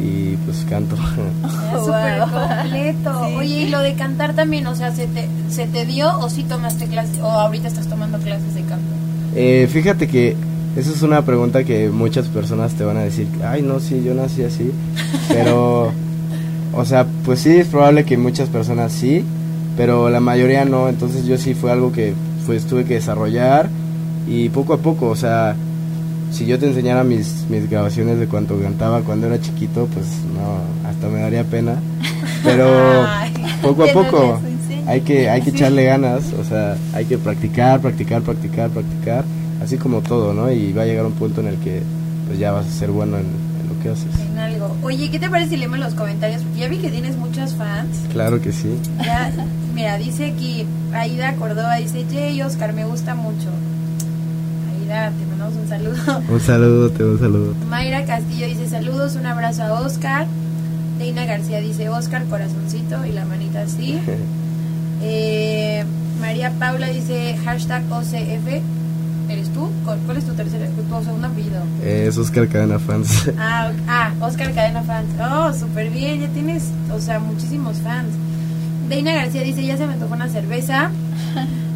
y 0.00 0.36
pues 0.44 0.64
canto. 0.68 0.96
Súper 1.84 2.20
completo. 2.20 3.20
Oye, 3.36 3.62
y 3.62 3.68
lo 3.68 3.80
de 3.80 3.94
cantar 3.94 4.34
también, 4.34 4.66
o 4.66 4.74
sea, 4.74 4.92
¿se 4.92 5.06
te, 5.06 5.28
¿se 5.48 5.66
te 5.66 5.84
dio 5.84 6.18
o 6.18 6.30
sí 6.30 6.42
tomaste 6.44 6.86
clases 6.86 7.18
o 7.20 7.30
ahorita 7.30 7.68
estás 7.68 7.88
tomando 7.88 8.18
clases 8.18 8.54
de 8.54 8.62
canto? 8.62 8.86
Eh, 9.34 9.68
fíjate 9.70 10.08
que 10.08 10.36
esa 10.76 10.90
es 10.90 11.02
una 11.02 11.22
pregunta 11.22 11.64
que 11.64 11.90
muchas 11.90 12.28
personas 12.28 12.74
te 12.74 12.84
van 12.84 12.96
a 12.96 13.00
decir, 13.00 13.26
ay, 13.44 13.62
no, 13.62 13.80
sí, 13.80 14.02
yo 14.04 14.14
nací 14.14 14.42
así, 14.42 14.70
pero, 15.28 15.92
o 16.72 16.84
sea, 16.84 17.06
pues 17.24 17.40
sí, 17.40 17.50
es 17.50 17.68
probable 17.68 18.04
que 18.04 18.16
muchas 18.16 18.48
personas 18.48 18.92
sí, 18.92 19.24
pero 19.76 20.10
la 20.10 20.20
mayoría 20.20 20.64
no, 20.64 20.88
entonces 20.88 21.24
yo 21.26 21.36
sí 21.38 21.54
fue 21.54 21.72
algo 21.72 21.92
que 21.92 22.14
pues 22.46 22.64
tuve 22.66 22.84
que 22.84 22.94
desarrollar 22.94 23.68
y 24.26 24.48
poco 24.48 24.72
a 24.72 24.78
poco, 24.78 25.06
o 25.06 25.16
sea, 25.16 25.54
si 26.30 26.46
yo 26.46 26.58
te 26.58 26.66
enseñara 26.66 27.04
mis, 27.04 27.46
mis 27.48 27.68
grabaciones 27.68 28.18
de 28.18 28.26
cuánto 28.26 28.60
cantaba 28.60 29.00
cuando 29.00 29.26
era 29.26 29.40
chiquito, 29.40 29.88
pues 29.92 30.06
no, 30.34 30.88
hasta 30.88 31.08
me 31.08 31.20
daría 31.20 31.44
pena. 31.44 31.76
Pero 32.44 33.06
poco 33.62 33.84
a 33.84 33.92
poco 33.92 34.40
hay 34.86 35.02
que, 35.02 35.28
hay 35.28 35.42
que 35.42 35.50
echarle 35.50 35.84
ganas, 35.84 36.32
o 36.32 36.44
sea, 36.44 36.76
hay 36.94 37.04
que 37.04 37.18
practicar, 37.18 37.80
practicar, 37.80 38.22
practicar, 38.22 38.70
practicar, 38.70 39.24
así 39.62 39.76
como 39.76 40.00
todo, 40.00 40.32
¿no? 40.32 40.50
Y 40.50 40.72
va 40.72 40.82
a 40.82 40.86
llegar 40.86 41.04
un 41.04 41.12
punto 41.12 41.40
en 41.40 41.48
el 41.48 41.56
que 41.58 41.82
pues 42.26 42.38
ya 42.38 42.52
vas 42.52 42.66
a 42.66 42.70
ser 42.70 42.90
bueno 42.90 43.18
en, 43.18 43.26
lo 43.68 43.82
que 43.82 43.90
haces. 43.90 44.18
En 44.30 44.38
algo. 44.38 44.74
Oye, 44.82 45.10
¿qué 45.10 45.18
te 45.18 45.28
parece 45.28 45.50
si 45.50 45.56
leemos 45.58 45.78
los 45.78 45.94
comentarios? 45.94 46.42
Porque 46.42 46.60
ya 46.60 46.68
vi 46.68 46.78
que 46.78 46.88
tienes 46.88 47.16
muchas 47.16 47.54
fans. 47.54 47.98
Claro 48.10 48.40
que 48.40 48.52
sí. 48.52 48.78
Ya, 49.04 49.30
mira, 49.74 49.98
dice 49.98 50.26
aquí, 50.26 50.64
Aida 50.94 51.34
Córdoba, 51.34 51.76
dice, 51.76 52.06
Jay, 52.10 52.40
Oscar, 52.40 52.72
me 52.72 52.86
gusta 52.86 53.14
mucho. 53.14 53.48
Aida, 54.72 55.10
te 55.10 55.27
un 55.56 55.68
saludo. 55.68 56.22
Un 56.28 56.40
saludo, 56.40 56.90
te 56.90 57.04
un 57.04 57.18
saludo. 57.18 57.54
Mayra 57.68 58.04
Castillo 58.04 58.46
dice 58.46 58.68
saludos, 58.68 59.16
un 59.16 59.26
abrazo 59.26 59.62
a 59.62 59.80
Oscar. 59.80 60.26
Deina 60.98 61.24
García 61.24 61.60
dice 61.60 61.88
Oscar, 61.88 62.24
corazoncito 62.24 63.04
y 63.06 63.12
la 63.12 63.24
manita 63.24 63.62
así. 63.62 64.00
eh, 65.02 65.84
María 66.20 66.50
Paula 66.58 66.88
dice 66.88 67.36
hashtag 67.44 67.84
OCF. 67.90 68.62
¿Eres 69.28 69.50
tú? 69.50 69.68
¿Cuál 69.84 70.16
es 70.16 70.24
tu 70.24 70.32
tercer, 70.32 70.70
tu 70.70 71.04
segundo 71.04 71.26
apellido? 71.26 71.62
es 71.84 72.16
Oscar 72.16 72.48
Cadena 72.48 72.78
Fans. 72.78 73.30
Ah, 73.38 73.70
ah, 73.86 74.12
Oscar 74.20 74.54
Cadena 74.54 74.82
Fans. 74.82 75.08
Oh, 75.20 75.52
súper 75.52 75.90
bien, 75.90 76.20
ya 76.22 76.28
tienes, 76.28 76.70
o 76.90 76.98
sea, 76.98 77.18
muchísimos 77.18 77.76
fans. 77.78 78.08
Deina 78.88 79.12
García 79.12 79.42
dice, 79.42 79.64
ya 79.66 79.76
se 79.76 79.86
me 79.86 79.96
tocó 79.96 80.14
una 80.14 80.28
cerveza. 80.28 80.90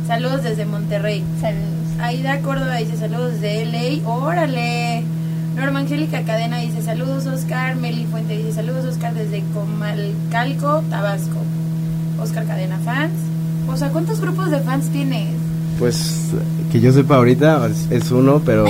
Saludos 0.07 0.43
desde 0.43 0.65
Monterrey. 0.65 1.23
Saludos. 1.41 1.82
Aida 2.03 2.41
Córdoba 2.41 2.77
dice 2.79 2.97
saludos 2.97 3.41
de 3.41 3.65
LA. 3.65 4.09
Órale. 4.09 5.05
Norma 5.55 5.79
Angélica 5.79 6.23
Cadena 6.25 6.59
dice 6.59 6.83
saludos 6.83 7.27
Oscar. 7.27 7.77
Meli 7.77 8.07
Fuente 8.07 8.37
dice 8.37 8.53
saludos 8.53 8.85
Oscar 8.87 9.15
desde 9.15 9.45
Comalcalco, 9.55 10.83
Tabasco. 10.91 11.39
Oscar 12.21 12.45
Cadena 12.45 12.79
fans. 12.85 13.13
O 13.69 13.77
sea, 13.77 13.91
¿cuántos 13.91 14.21
grupos 14.21 14.51
de 14.51 14.59
fans 14.59 14.89
tienes? 14.89 15.29
Pues 15.79 16.31
que 16.73 16.81
yo 16.81 16.93
sepa 16.93 17.17
ahorita 17.17 17.69
es 17.91 18.11
uno, 18.11 18.43
pero 18.45 18.67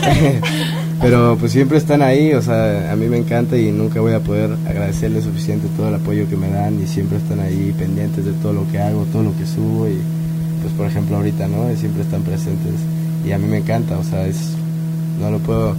pero 1.00 1.36
pues 1.38 1.52
siempre 1.52 1.76
están 1.76 2.00
ahí, 2.00 2.32
o 2.32 2.40
sea, 2.40 2.90
a 2.90 2.96
mí 2.96 3.06
me 3.06 3.18
encanta 3.18 3.58
y 3.58 3.70
nunca 3.70 4.00
voy 4.00 4.14
a 4.14 4.20
poder 4.20 4.56
agradecerles 4.66 5.24
suficiente 5.24 5.68
todo 5.76 5.88
el 5.88 5.94
apoyo 5.94 6.26
que 6.28 6.36
me 6.36 6.48
dan 6.48 6.82
y 6.82 6.86
siempre 6.86 7.18
están 7.18 7.40
ahí 7.40 7.74
pendientes 7.78 8.24
de 8.24 8.32
todo 8.32 8.54
lo 8.54 8.70
que 8.70 8.78
hago, 8.78 9.04
todo 9.12 9.24
lo 9.24 9.36
que 9.36 9.46
subo 9.46 9.88
y 9.88 9.98
pues 10.62 10.72
por 10.74 10.86
ejemplo 10.86 11.16
ahorita, 11.16 11.48
¿no? 11.48 11.74
Siempre 11.76 12.02
están 12.02 12.22
presentes 12.22 12.74
y 13.26 13.32
a 13.32 13.38
mí 13.38 13.46
me 13.46 13.58
encanta, 13.58 13.98
o 13.98 14.04
sea, 14.04 14.26
es, 14.26 14.52
no 15.20 15.30
lo 15.30 15.38
puedo 15.38 15.74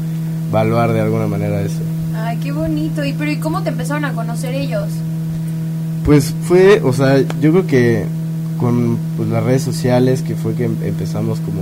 evaluar 0.49 0.93
de 0.93 1.01
alguna 1.01 1.27
manera 1.27 1.61
eso. 1.61 1.81
Ay, 2.15 2.37
qué 2.37 2.51
bonito. 2.51 3.03
¿Y 3.03 3.13
pero 3.13 3.31
y 3.31 3.37
cómo 3.37 3.63
te 3.63 3.69
empezaron 3.69 4.05
a 4.05 4.13
conocer 4.13 4.53
ellos? 4.53 4.87
Pues 6.05 6.33
fue, 6.43 6.81
o 6.83 6.93
sea, 6.93 7.19
yo 7.41 7.51
creo 7.51 7.67
que 7.67 8.05
con 8.59 8.97
pues, 9.17 9.29
las 9.29 9.43
redes 9.43 9.63
sociales 9.63 10.21
que 10.21 10.35
fue 10.35 10.53
que 10.53 10.65
em, 10.65 10.75
empezamos 10.83 11.39
como, 11.39 11.61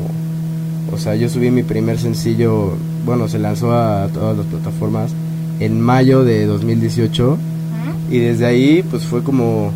o 0.91 0.97
sea, 0.97 1.15
yo 1.15 1.29
subí 1.29 1.51
mi 1.51 1.63
primer 1.63 1.97
sencillo, 1.97 2.73
bueno, 3.05 3.27
se 3.27 3.39
lanzó 3.39 3.73
a 3.73 4.07
todas 4.07 4.37
las 4.37 4.45
plataformas 4.47 5.11
en 5.59 5.81
mayo 5.81 6.23
de 6.23 6.45
2018 6.45 7.37
y 8.09 8.17
desde 8.19 8.45
ahí 8.45 8.83
pues 8.89 9.03
fue 9.03 9.23
como 9.23 9.71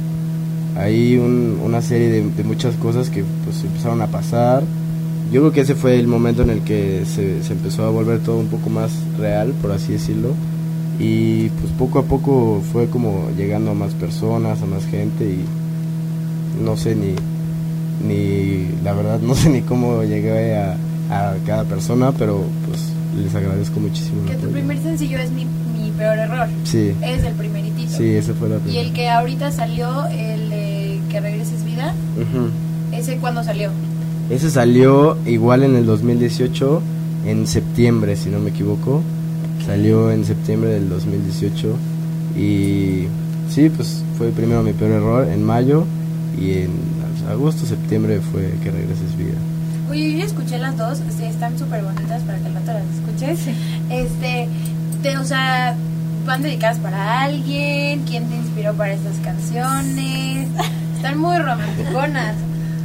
hay 0.75 1.17
una 1.17 1.81
serie 1.81 2.09
de, 2.09 2.43
muchas 2.43 2.75
cosas 2.75 3.09
que 3.09 3.23
pues 3.43 3.63
empezaron 3.63 4.01
a 4.01 4.07
pasar 4.07 4.63
yo 5.31 5.41
creo 5.41 5.51
que 5.51 5.62
ese 5.62 5.73
fue 5.75 5.99
el 5.99 6.07
momento 6.07 6.43
en 6.43 6.51
el 6.51 6.62
que 6.62 7.03
se, 7.05 7.43
se 7.43 7.53
empezó 7.53 7.86
a 7.86 7.89
volver 7.89 8.19
todo 8.19 8.38
un 8.38 8.47
poco 8.49 8.69
más 8.69 8.91
real, 9.17 9.51
por 9.63 9.71
así 9.71 9.93
decirlo. 9.93 10.29
Y 10.99 11.49
pues 11.49 11.71
poco 11.73 11.97
a 11.97 12.03
poco 12.03 12.62
fue 12.71 12.88
como 12.88 13.29
llegando 13.36 13.71
a 13.71 13.73
más 13.73 13.95
personas, 13.95 14.62
a 14.62 14.67
más 14.67 14.86
gente 14.86 15.23
y 15.25 15.43
no 16.63 16.77
sé 16.77 16.95
ni, 16.95 17.15
ni 18.07 18.67
la 18.83 18.93
verdad 18.93 19.19
no 19.21 19.33
sé 19.33 19.49
ni 19.49 19.62
cómo 19.62 20.03
llegué 20.03 20.55
a, 20.55 20.73
a 21.09 21.33
cada 21.47 21.63
persona, 21.63 22.12
pero 22.12 22.43
pues 22.67 22.91
les 23.19 23.33
agradezco 23.33 23.79
muchísimo. 23.79 24.25
Que 24.27 24.36
tu 24.36 24.49
primer 24.49 24.77
sencillo 24.83 25.17
es 25.17 25.31
mi, 25.31 25.45
mi 25.45 25.89
peor 25.97 26.17
error. 26.17 26.47
Sí, 26.63 26.93
Es 27.01 27.23
el 27.23 27.33
primeritito. 27.33 27.91
sí, 27.91 28.05
ese 28.13 28.33
fue 28.36 28.49
la 28.49 28.57
Y 28.57 28.59
primera. 28.59 28.81
el 28.81 28.93
que 28.93 29.09
ahorita 29.09 29.51
salió, 29.51 30.03
de 30.03 30.32
Que 31.13 31.21
regreses 31.21 31.63
vida, 31.63 31.93
Ujú. 32.17 32.49
¿ese 32.91 33.17
cuándo 33.17 33.43
salió? 33.43 33.69
Ese 34.32 34.49
salió 34.49 35.15
igual 35.28 35.62
en 35.63 35.76
el 35.76 35.86
2018, 35.86 36.82
en 37.28 37.45
septiembre, 37.45 38.15
si 38.15 38.30
no 38.30 38.39
me 38.39 38.49
equivoco. 38.49 39.02
Salió 39.65 40.10
en 40.12 40.26
septiembre 40.26 40.71
del 40.71 40.89
2018 40.89 41.76
y 42.36 43.04
sí, 43.49 43.69
pues 43.69 44.04
fue 44.17 44.30
primero 44.32 44.63
mi 44.63 44.73
peor 44.73 44.91
error 44.91 45.28
en 45.28 45.43
mayo 45.43 45.86
y 46.36 46.54
en 46.63 46.71
agosto, 47.30 47.65
septiembre 47.67 48.19
fue 48.32 48.52
que 48.63 48.71
regreses 48.71 49.15
vida. 49.15 49.38
Oye, 49.91 50.13
yo 50.13 50.17
ya 50.17 50.26
escuché 50.26 50.58
las 50.58 50.76
dos, 50.78 50.97
sí, 51.15 51.26
están 51.26 51.60
súper 51.60 51.84
bonitas 51.84 52.23
para 52.23 52.39
que 52.39 52.47
al 52.47 52.56
rato 52.56 52.73
las 52.73 52.84
escuches. 52.95 53.56
Este, 53.91 54.47
te- 55.04 55.17
o 55.17 55.23
sea, 55.23 55.76
van 56.26 56.41
dedicadas 56.41 56.80
para 56.80 57.21
alguien, 57.21 58.02
quién 58.08 58.28
te 58.30 58.36
inspiró 58.36 58.73
para 58.73 58.93
estas 58.93 59.15
canciones. 59.23 60.47
Están 61.03 61.19
muy 61.19 61.37
romanticonas. 61.37 62.33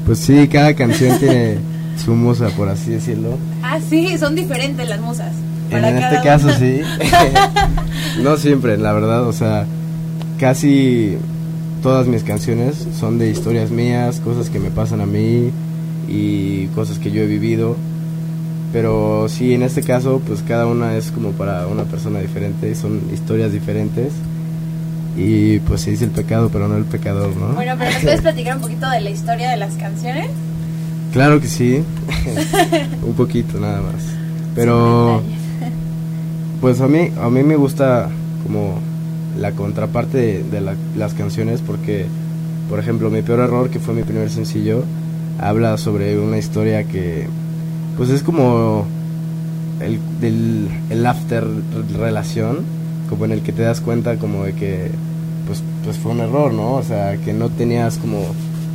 Pues 0.05 0.19
sí, 0.19 0.49
cada 0.49 0.75
canción 0.75 1.17
tiene 1.21 1.59
su 2.05 2.17
musa, 2.17 2.49
por 2.49 2.69
así 2.69 2.91
decirlo. 2.91 3.39
Ah, 3.63 3.79
sí, 3.79 4.19
son 4.19 4.35
diferentes 4.35 4.89
las 4.89 5.01
musas. 5.01 5.33
En 5.71 5.85
este 5.85 6.21
caso 6.25 6.47
una. 6.47 6.59
sí. 6.59 6.81
no 8.21 8.37
siempre, 8.37 8.77
la 8.77 8.93
verdad, 8.93 9.23
o 9.23 9.33
sea, 9.33 9.67
casi 10.37 11.17
todas 11.81 12.09
mis 12.09 12.25
canciones 12.25 12.89
son 12.99 13.21
de 13.21 13.31
historias 13.31 13.71
mías, 13.71 14.19
cosas 14.19 14.51
que 14.51 14.59
me 14.59 14.73
pasan 14.73 15.01
a 15.01 15.07
mí 15.07 15.53
y 16.09 16.67
cosas 16.75 16.99
que 16.99 17.13
yo 17.13 17.23
he 17.23 17.27
vivido. 17.27 17.77
Pero 18.73 19.29
sí, 19.29 19.55
en 19.55 19.63
este 19.63 19.85
caso, 19.85 20.21
pues 20.27 20.43
cada 20.43 20.67
una 20.67 20.97
es 20.97 21.13
como 21.13 21.31
para 21.31 21.69
una 21.69 21.85
persona 21.85 22.19
diferente, 22.19 22.75
son 22.75 23.01
historias 23.15 23.53
diferentes. 23.53 24.13
Y 25.19 25.59
pues 25.61 25.81
se 25.81 25.91
dice 25.91 26.05
el 26.05 26.11
pecado, 26.13 26.49
pero 26.53 26.69
no 26.69 26.77
el 26.77 26.85
pecador, 26.85 27.35
¿no? 27.37 27.49
Bueno, 27.55 27.75
pero 27.77 27.91
¿nos 27.91 28.03
puedes 28.03 28.21
platicar 28.21 28.57
un 28.57 28.63
poquito 28.63 28.89
de 28.89 29.01
la 29.01 29.11
historia 29.11 29.51
de 29.51 29.57
las 29.57 29.75
canciones? 29.75 30.29
Claro 31.13 31.41
que 31.41 31.49
sí, 31.49 31.83
un 33.05 33.15
poquito 33.15 33.59
nada 33.59 33.81
más. 33.81 34.03
Pero 34.55 35.23
pues 36.61 36.81
a 36.81 36.89
mí 36.89 37.11
a 37.21 37.29
mí 37.31 37.43
me 37.43 37.57
gusta 37.57 38.09
como 38.45 38.79
la 39.39 39.53
contraparte 39.53 40.19
de, 40.19 40.43
de 40.45 40.61
la- 40.61 40.75
las 40.97 41.15
canciones 41.15 41.61
porque 41.65 42.07
por 42.69 42.79
ejemplo 42.81 43.11
mi 43.11 43.23
peor 43.23 43.41
error 43.41 43.71
que 43.71 43.79
fue 43.79 43.95
mi 43.95 44.03
primer 44.03 44.29
sencillo 44.31 44.85
habla 45.41 45.79
sobre 45.79 46.19
una 46.19 46.37
historia 46.39 46.83
que 46.85 47.27
pues 47.97 48.11
es 48.11 48.23
como 48.25 48.87
el, 49.81 50.01
del, 50.21 50.69
el 50.91 51.07
after 51.07 51.47
relación 51.97 52.59
como 53.09 53.25
en 53.25 53.31
el 53.33 53.43
que 53.43 53.53
te 53.53 53.63
das 53.63 53.81
cuenta 53.81 54.17
como 54.17 54.45
de 54.45 54.55
que 54.55 54.91
pues 55.89 55.97
fue 55.97 56.13
un 56.13 56.21
error 56.21 56.53
no 56.53 56.75
o 56.75 56.83
sea 56.83 57.17
que 57.17 57.33
no 57.33 57.49
tenías 57.49 57.97
como 57.97 58.19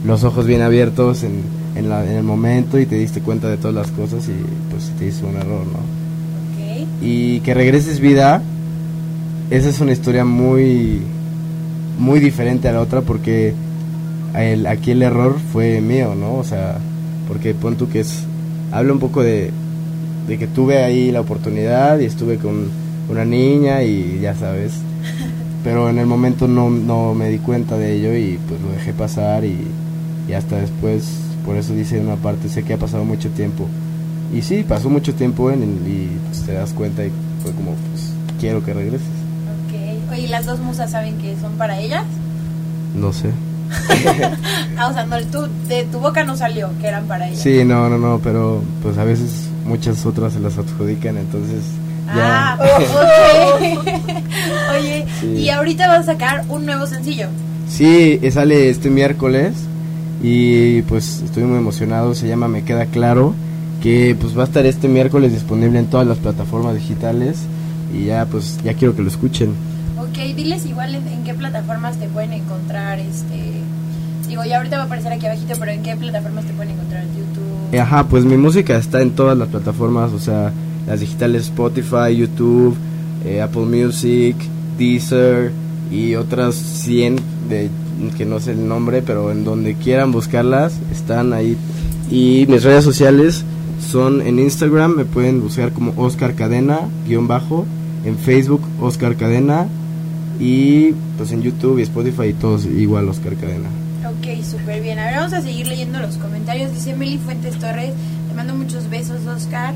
los 0.03 0.23
ojos 0.23 0.47
bien 0.47 0.63
abiertos 0.63 1.21
en, 1.21 1.41
en, 1.75 1.87
la- 1.87 2.03
en 2.03 2.17
el 2.17 2.23
momento 2.23 2.79
y 2.79 2.87
te 2.87 2.95
diste 2.95 3.21
cuenta 3.21 3.49
de 3.49 3.57
todas 3.57 3.75
las 3.75 3.91
cosas 3.91 4.27
y 4.27 4.33
pues 4.71 4.89
te 4.97 5.05
hizo 5.09 5.27
un 5.27 5.35
error 5.35 5.63
no 5.67 5.77
Ok. 5.77 6.87
y 7.03 7.39
que 7.41 7.53
regreses 7.53 7.99
vida 7.99 8.41
esa 9.51 9.69
es 9.69 9.79
una 9.79 9.91
historia 9.91 10.25
muy 10.25 11.01
muy 11.99 12.19
diferente 12.19 12.67
a 12.67 12.71
la 12.71 12.81
otra 12.81 13.01
porque 13.01 13.53
el, 14.35 14.65
aquí 14.65 14.89
el 14.89 15.03
error 15.03 15.37
fue 15.51 15.81
mío 15.81 16.15
no 16.15 16.33
o 16.37 16.43
sea 16.43 16.79
porque 17.27 17.53
pon 17.53 17.75
tú 17.75 17.89
que 17.89 17.99
es 17.99 18.23
habla 18.71 18.91
un 18.91 18.99
poco 18.99 19.21
de, 19.21 19.51
de 20.27 20.37
que 20.39 20.47
tuve 20.47 20.83
ahí 20.83 21.11
la 21.11 21.21
oportunidad 21.21 21.99
y 21.99 22.05
estuve 22.05 22.37
con 22.39 22.69
una 23.07 23.23
niña 23.23 23.83
y 23.83 24.17
ya 24.19 24.33
sabes 24.33 24.71
pero 25.63 25.89
en 25.89 25.97
el 25.97 26.05
momento 26.05 26.47
no, 26.47 26.69
no 26.69 27.13
me 27.13 27.29
di 27.29 27.37
cuenta 27.39 27.77
de 27.77 27.93
ello 27.95 28.15
y 28.15 28.37
pues 28.47 28.59
lo 28.61 28.71
dejé 28.71 28.93
pasar 28.93 29.45
y, 29.45 29.65
y 30.27 30.33
hasta 30.33 30.57
después 30.57 31.05
por 31.45 31.55
eso 31.57 31.73
dice 31.73 31.97
en 31.97 32.07
una 32.07 32.15
parte 32.17 32.47
sé 32.49 32.63
que 32.63 32.73
ha 32.73 32.77
pasado 32.77 33.03
mucho 33.05 33.29
tiempo 33.29 33.67
y 34.33 34.41
sí, 34.41 34.65
pasó 34.67 34.89
mucho 34.89 35.13
tiempo 35.13 35.51
en 35.51 35.61
el- 35.63 35.87
y 35.87 36.09
pues, 36.27 36.43
te 36.43 36.53
das 36.53 36.73
cuenta 36.73 37.05
y 37.05 37.11
fue 37.43 37.51
como, 37.51 37.71
pues, 37.91 38.11
quiero 38.39 38.63
que 38.65 38.73
regreses. 38.73 39.05
Ok. 39.67 40.11
Oye, 40.11 40.21
¿y 40.21 40.27
las 40.27 40.45
dos 40.45 40.59
musas 40.59 40.89
saben 40.91 41.17
que 41.19 41.35
son 41.39 41.53
para 41.53 41.79
ellas? 41.79 42.03
No 42.95 43.13
sé. 43.13 43.29
Ah, 44.77 44.87
o 44.87 44.93
sea, 44.93 45.05
no, 45.05 45.17
tú, 45.27 45.47
de 45.67 45.83
tu 45.83 45.99
boca 45.99 46.23
no 46.23 46.35
salió 46.35 46.69
que 46.81 46.87
eran 46.87 47.05
para 47.05 47.27
ellas. 47.27 47.39
Sí, 47.41 47.63
no, 47.63 47.89
no, 47.89 47.97
no, 47.99 48.19
pero 48.23 48.63
pues 48.81 48.97
a 48.97 49.03
veces 49.03 49.47
muchas 49.67 50.03
otras 50.05 50.33
se 50.33 50.39
las 50.39 50.57
adjudican, 50.57 51.15
entonces 51.17 51.61
ya. 52.07 52.53
Ah, 52.53 52.57
ok. 53.77 53.87
Oye, 54.79 55.05
Sí. 55.19 55.27
y 55.27 55.49
ahorita 55.49 55.87
vas 55.87 55.99
a 56.07 56.13
sacar 56.13 56.45
un 56.49 56.65
nuevo 56.65 56.85
sencillo. 56.87 57.27
Sí, 57.69 58.19
eh, 58.21 58.31
sale 58.31 58.69
este 58.69 58.89
miércoles 58.89 59.53
y 60.21 60.81
pues 60.83 61.21
estoy 61.23 61.43
muy 61.43 61.57
emocionado, 61.57 62.13
se 62.15 62.27
llama 62.27 62.47
Me 62.47 62.63
Queda 62.63 62.85
Claro, 62.85 63.33
que 63.81 64.15
pues 64.19 64.37
va 64.37 64.43
a 64.43 64.45
estar 64.45 64.65
este 64.65 64.87
miércoles 64.87 65.33
disponible 65.33 65.79
en 65.79 65.87
todas 65.87 66.07
las 66.07 66.17
plataformas 66.17 66.75
digitales 66.75 67.37
y 67.93 68.05
ya 68.05 68.25
pues 68.25 68.59
ya 68.63 68.73
quiero 68.73 68.95
que 68.95 69.01
lo 69.01 69.09
escuchen. 69.09 69.51
Ok, 69.99 70.35
diles 70.35 70.65
igual 70.65 70.95
en, 70.95 71.07
en 71.07 71.23
qué 71.23 71.33
plataformas 71.33 71.97
te 71.97 72.07
pueden 72.07 72.33
encontrar, 72.33 72.99
este... 72.99 73.61
Digo, 74.27 74.43
ya 74.45 74.57
ahorita 74.57 74.77
va 74.77 74.83
a 74.83 74.85
aparecer 74.85 75.11
aquí 75.11 75.25
abajito, 75.25 75.53
pero 75.59 75.71
en 75.71 75.83
qué 75.83 75.95
plataformas 75.95 76.45
te 76.45 76.53
pueden 76.53 76.71
encontrar, 76.73 77.03
YouTube. 77.03 77.79
Ajá, 77.79 78.03
pues 78.07 78.23
mi 78.25 78.37
música 78.37 78.77
está 78.77 79.01
en 79.01 79.11
todas 79.11 79.37
las 79.37 79.47
plataformas, 79.49 80.11
o 80.11 80.19
sea, 80.19 80.51
las 80.87 80.99
digitales 81.01 81.43
Spotify, 81.43 82.15
YouTube, 82.15 82.75
eh, 83.25 83.41
Apple 83.41 83.65
Music, 83.65 84.35
Deezer 84.77 85.51
y 85.91 86.15
otras 86.15 86.55
100 86.55 87.17
de 87.49 87.69
que 88.17 88.25
no 88.25 88.39
sé 88.39 88.51
el 88.51 88.67
nombre, 88.67 89.01
pero 89.01 89.31
en 89.31 89.43
donde 89.43 89.75
quieran 89.75 90.11
buscarlas 90.11 90.73
están 90.91 91.33
ahí. 91.33 91.57
Y 92.09 92.45
mis 92.47 92.63
redes 92.63 92.83
sociales 92.83 93.43
son 93.79 94.21
en 94.21 94.39
Instagram, 94.39 94.95
me 94.95 95.05
pueden 95.05 95.41
buscar 95.41 95.71
como 95.71 95.93
Oscar 95.97 96.35
Cadena, 96.35 96.81
guion 97.07 97.27
bajo, 97.27 97.65
en 98.05 98.17
Facebook 98.17 98.61
Oscar 98.81 99.15
Cadena 99.15 99.67
y 100.39 100.93
pues 101.17 101.31
en 101.31 101.41
YouTube 101.41 101.79
y 101.79 101.83
Spotify 101.83 102.27
y 102.29 102.33
todos 102.33 102.65
igual 102.65 103.07
Oscar 103.09 103.35
Cadena. 103.35 103.69
Ok, 104.05 104.43
súper 104.43 104.81
bien. 104.81 104.99
Ahora 104.99 105.17
vamos 105.17 105.33
a 105.33 105.41
seguir 105.41 105.67
leyendo 105.67 105.99
los 105.99 106.17
comentarios. 106.17 106.73
Dice 106.73 106.95
Meli 106.95 107.17
Fuentes 107.17 107.57
Torres, 107.59 107.93
te 108.27 108.33
mando 108.35 108.53
muchos 108.53 108.89
besos, 108.89 109.25
Oscar. 109.25 109.73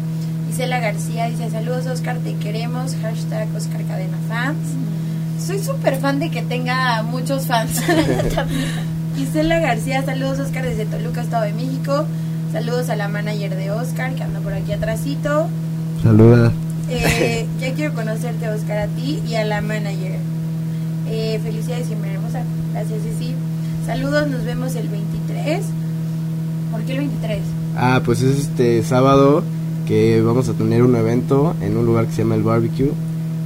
Isela 0.49 0.79
García 0.79 1.25
dice, 1.29 1.49
saludos, 1.49 1.85
Oscar, 1.87 2.17
te 2.17 2.35
queremos. 2.35 2.95
Hashtag 3.01 3.47
Oscar 3.55 3.83
Cadena 3.85 4.17
Fans. 4.27 4.57
Soy 5.45 5.59
súper 5.59 5.97
fan 5.99 6.19
de 6.19 6.31
que 6.31 6.41
tenga 6.41 7.03
muchos 7.03 7.45
fans. 7.45 7.81
Isela 9.17 9.59
García, 9.59 10.03
saludos, 10.03 10.39
Oscar, 10.39 10.63
desde 10.63 10.85
Toluca, 10.85 11.21
Estado 11.21 11.43
de 11.43 11.53
México. 11.53 12.05
Saludos 12.51 12.89
a 12.89 12.95
la 12.95 13.07
manager 13.07 13.55
de 13.55 13.71
Oscar, 13.71 14.13
que 14.13 14.23
anda 14.23 14.39
por 14.39 14.53
aquí 14.53 14.71
atrásito. 14.71 15.47
Saluda. 16.03 16.51
Eh, 16.89 17.45
ya 17.59 17.73
quiero 17.73 17.93
conocerte, 17.93 18.49
Oscar, 18.49 18.77
a 18.77 18.87
ti 18.87 19.21
y 19.27 19.35
a 19.35 19.45
la 19.45 19.61
manager. 19.61 20.17
Eh, 21.07 21.39
felicidades, 21.43 21.87
Jimena 21.87 22.13
Hermosa. 22.13 22.43
Gracias, 22.73 23.01
Ceci. 23.03 23.33
Saludos, 23.85 24.27
nos 24.27 24.43
vemos 24.43 24.75
el 24.75 24.87
23. 24.87 25.65
¿Por 26.71 26.81
qué 26.81 26.91
el 26.93 26.97
23? 26.99 27.39
Ah, 27.75 28.01
pues 28.03 28.21
es 28.21 28.39
este 28.39 28.83
sábado 28.83 29.43
que 29.87 30.21
vamos 30.21 30.49
a 30.49 30.53
tener 30.53 30.83
un 30.83 30.95
evento 30.95 31.55
en 31.61 31.77
un 31.77 31.85
lugar 31.85 32.05
que 32.07 32.11
se 32.11 32.23
llama 32.23 32.35
el 32.35 32.43
Barbecue. 32.43 32.91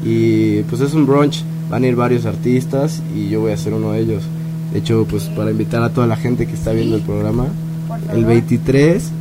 Y 0.03 0.63
pues 0.63 0.81
es 0.81 0.93
un 0.93 1.05
brunch, 1.05 1.43
van 1.69 1.83
a 1.83 1.87
ir 1.87 1.95
varios 1.95 2.25
artistas 2.25 3.03
y 3.15 3.29
yo 3.29 3.41
voy 3.41 3.51
a 3.51 3.57
ser 3.57 3.73
uno 3.73 3.91
de 3.91 4.01
ellos. 4.01 4.23
De 4.73 4.79
hecho, 4.79 5.05
pues 5.09 5.25
para 5.25 5.51
invitar 5.51 5.83
a 5.83 5.89
toda 5.89 6.07
la 6.07 6.15
gente 6.15 6.47
que 6.47 6.53
está 6.53 6.71
viendo 6.71 6.95
el 6.95 7.01
programa, 7.01 7.47
el 8.13 8.25
23 8.25 9.11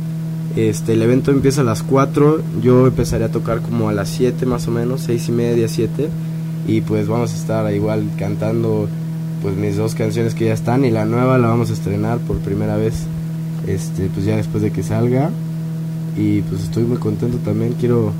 este 0.55 0.93
el 0.93 1.01
evento 1.01 1.31
empieza 1.31 1.61
a 1.61 1.63
las 1.63 1.81
4, 1.81 2.41
yo 2.61 2.87
empezaré 2.87 3.23
a 3.23 3.31
tocar 3.31 3.61
como 3.61 3.87
a 3.87 3.93
las 3.93 4.09
7 4.09 4.45
más 4.45 4.67
o 4.67 4.71
menos, 4.71 5.01
6 5.01 5.29
y 5.29 5.31
media, 5.31 5.67
7 5.69 6.09
y 6.67 6.81
pues 6.81 7.07
vamos 7.07 7.33
a 7.33 7.35
estar 7.35 7.73
igual 7.73 8.03
cantando 8.17 8.87
pues 9.41 9.55
mis 9.55 9.77
dos 9.77 9.95
canciones 9.95 10.35
que 10.35 10.45
ya 10.45 10.53
están. 10.53 10.85
Y 10.85 10.91
la 10.91 11.05
nueva 11.05 11.37
la 11.37 11.47
vamos 11.47 11.69
a 11.69 11.73
estrenar 11.73 12.19
por 12.19 12.37
primera 12.39 12.75
vez 12.75 13.05
este 13.67 14.09
pues 14.13 14.25
ya 14.25 14.35
después 14.35 14.61
de 14.63 14.71
que 14.71 14.83
salga 14.83 15.29
y 16.17 16.41
pues 16.41 16.63
estoy 16.63 16.83
muy 16.83 16.97
contento 16.97 17.37
también 17.37 17.73
quiero 17.79 18.11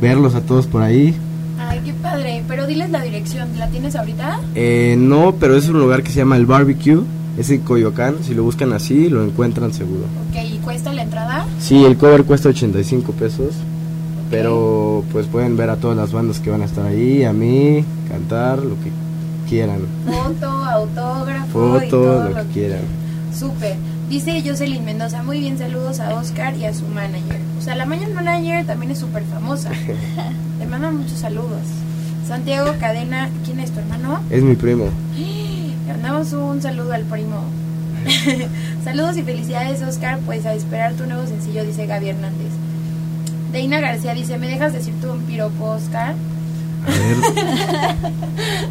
verlos 0.00 0.34
a 0.34 0.40
todos 0.40 0.66
por 0.66 0.82
ahí 0.82 1.14
Ay, 1.58 1.80
qué 1.84 1.92
padre. 1.94 2.42
Pero 2.48 2.66
diles 2.66 2.90
la 2.90 3.00
dirección. 3.00 3.48
¿La 3.58 3.68
tienes 3.68 3.94
ahorita? 3.96 4.40
Eh, 4.54 4.96
no 4.98 5.36
pero 5.38 5.56
es 5.56 5.68
un 5.68 5.78
lugar 5.78 6.02
que 6.02 6.10
se 6.10 6.18
llama 6.18 6.36
el 6.36 6.46
barbecue 6.46 7.00
es 7.38 7.50
en 7.50 7.62
Coyoacán 7.62 8.16
si 8.22 8.34
lo 8.34 8.44
buscan 8.44 8.72
así 8.72 9.08
lo 9.08 9.24
encuentran 9.24 9.72
seguro 9.72 10.04
Ok, 10.30 10.38
¿y 10.52 10.58
cuesta 10.58 10.92
la 10.92 11.02
entrada? 11.02 11.46
Sí, 11.58 11.84
el 11.84 11.96
cover 11.96 12.24
cuesta 12.24 12.48
85 12.48 13.12
pesos. 13.12 13.54
Pero 14.30 15.04
pues 15.12 15.26
pueden 15.26 15.56
ver 15.56 15.70
a 15.70 15.76
todas 15.76 15.96
las 15.96 16.12
bandas 16.12 16.40
que 16.40 16.50
van 16.50 16.62
a 16.62 16.64
estar 16.64 16.86
ahí, 16.86 17.24
a 17.24 17.32
mí, 17.32 17.84
cantar, 18.08 18.58
lo 18.58 18.74
que 18.80 18.90
quieran. 19.48 19.80
Foto, 20.06 20.46
autógrafo. 20.46 21.76
y 21.76 21.90
Foto, 21.90 22.28
lo 22.30 22.34
que 22.34 22.52
quieran. 22.52 22.80
Súper. 23.38 23.76
Dice 24.14 24.44
Jocelyn 24.46 24.84
Mendoza, 24.84 25.24
muy 25.24 25.40
bien, 25.40 25.58
saludos 25.58 25.98
a 25.98 26.14
Oscar 26.14 26.54
y 26.56 26.64
a 26.66 26.72
su 26.72 26.86
manager. 26.86 27.40
O 27.58 27.60
sea, 27.60 27.74
la 27.74 27.84
mañana 27.84 28.14
manager 28.14 28.64
también 28.64 28.92
es 28.92 29.00
súper 29.00 29.24
famosa. 29.24 29.70
Le 30.60 30.66
mandan 30.66 30.98
muchos 30.98 31.18
saludos. 31.18 31.62
Santiago 32.24 32.74
Cadena, 32.78 33.28
¿quién 33.44 33.58
es 33.58 33.72
tu 33.72 33.80
hermano? 33.80 34.20
Es 34.30 34.40
mi 34.44 34.54
primo. 34.54 34.84
Le 35.16 35.92
mandamos 35.94 36.32
un 36.32 36.62
saludo 36.62 36.92
al 36.92 37.02
primo. 37.02 37.42
saludos 38.84 39.16
y 39.16 39.24
felicidades, 39.24 39.82
Oscar. 39.82 40.20
Pues 40.24 40.46
a 40.46 40.54
esperar 40.54 40.92
tu 40.92 41.06
nuevo 41.06 41.26
sencillo, 41.26 41.64
dice 41.64 41.84
Gaby 41.86 42.10
Hernández. 42.10 42.52
Deina 43.50 43.80
García 43.80 44.14
dice, 44.14 44.38
¿me 44.38 44.46
dejas 44.46 44.72
decir 44.72 44.94
tú 45.02 45.10
un 45.10 45.22
piropo, 45.22 45.70
Oscar? 45.70 46.14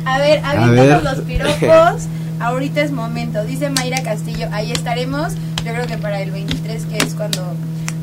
A 0.05 0.19
ver, 0.19 0.39
A 0.45 0.45
ver, 0.45 0.45
A 0.45 0.67
ver. 0.67 1.03
los 1.03 1.19
piropos. 1.19 2.07
Ahorita 2.39 2.81
es 2.81 2.91
momento. 2.91 3.43
Dice 3.45 3.69
Mayra 3.69 4.01
Castillo, 4.03 4.47
ahí 4.51 4.71
estaremos. 4.71 5.33
Yo 5.65 5.73
creo 5.73 5.87
que 5.87 5.97
para 5.97 6.21
el 6.21 6.31
23, 6.31 6.85
que 6.85 6.97
es 6.97 7.13
cuando, 7.13 7.41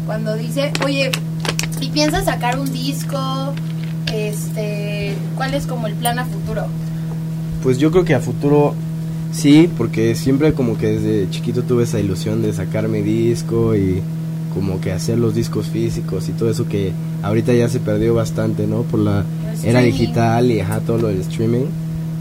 cuando 0.06 0.36
dice, 0.36 0.72
oye, 0.84 1.10
¿y 1.80 1.88
piensas 1.90 2.24
sacar 2.24 2.58
un 2.58 2.72
disco? 2.72 3.18
Este, 4.12 5.14
¿cuál 5.36 5.54
es 5.54 5.66
como 5.66 5.86
el 5.86 5.94
plan 5.94 6.18
a 6.18 6.24
futuro? 6.24 6.66
pues 7.62 7.78
yo 7.78 7.90
creo 7.90 8.04
que 8.04 8.14
a 8.14 8.20
futuro 8.20 8.74
sí, 9.32 9.68
porque 9.76 10.14
siempre 10.14 10.52
como 10.52 10.78
que 10.78 10.98
desde 10.98 11.30
chiquito 11.30 11.62
tuve 11.62 11.84
esa 11.84 12.00
ilusión 12.00 12.42
de 12.42 12.52
sacar 12.52 12.88
mi 12.88 13.02
disco 13.02 13.76
y 13.76 14.02
como 14.54 14.80
que 14.80 14.92
hacer 14.92 15.18
los 15.18 15.34
discos 15.34 15.66
físicos 15.66 16.28
y 16.28 16.32
todo 16.32 16.50
eso 16.50 16.66
que 16.66 16.92
ahorita 17.22 17.52
ya 17.52 17.68
se 17.68 17.78
perdió 17.80 18.14
bastante, 18.14 18.66
¿no? 18.66 18.82
Por 18.82 19.00
la 19.00 19.24
era 19.62 19.80
digital 19.80 20.50
y 20.50 20.60
ajá, 20.60 20.80
todo 20.80 20.98
lo 20.98 21.08
del 21.08 21.20
streaming. 21.20 21.66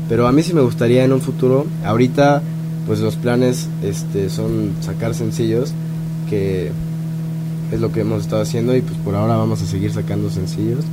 Pero 0.09 0.27
a 0.27 0.31
mí 0.31 0.43
sí 0.43 0.53
me 0.53 0.61
gustaría 0.61 1.05
en 1.05 1.13
un 1.13 1.21
futuro, 1.21 1.67
ahorita 1.85 2.41
pues 2.87 2.99
los 2.99 3.15
planes 3.15 3.69
este 3.83 4.29
son 4.31 4.73
sacar 4.81 5.13
sencillos 5.13 5.73
que 6.27 6.71
es 7.71 7.79
lo 7.79 7.91
que 7.91 8.01
hemos 8.01 8.21
estado 8.21 8.41
haciendo 8.41 8.75
y 8.75 8.81
pues 8.81 8.97
por 8.99 9.15
ahora 9.15 9.37
vamos 9.37 9.61
a 9.61 9.65
seguir 9.65 9.91
sacando 9.93 10.29
sencillos. 10.29 10.83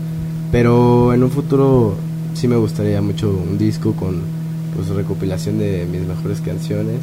Pero 0.53 1.15
en 1.15 1.23
un 1.23 1.31
futuro 1.31 1.97
sí 2.35 2.49
me 2.49 2.57
gustaría 2.57 3.01
mucho 3.01 3.31
un 3.31 3.59
disco 3.59 3.93
con 3.93 4.21
pues 4.75 4.89
recopilación 4.89 5.59
de 5.59 5.87
mis 5.91 6.03
mejores 6.03 6.41
canciones 6.43 7.01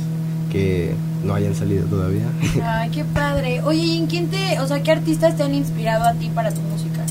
que 0.52 0.94
no 1.26 1.34
hayan 1.34 1.56
salido 1.56 1.86
todavía. 1.86 2.26
Ay, 2.64 2.90
qué 2.92 3.04
padre. 3.04 3.62
Oye, 3.64 3.82
¿y 3.82 3.98
en 3.98 4.06
quién 4.06 4.28
te, 4.28 4.60
o 4.60 4.68
sea, 4.68 4.84
qué 4.84 4.92
artistas 4.92 5.36
te 5.36 5.44
han 5.44 5.56
inspirado 5.56 6.06
a 6.06 6.14
ti 6.14 6.30
para 6.34 6.52
tu 6.52 6.62
música? 6.62 7.04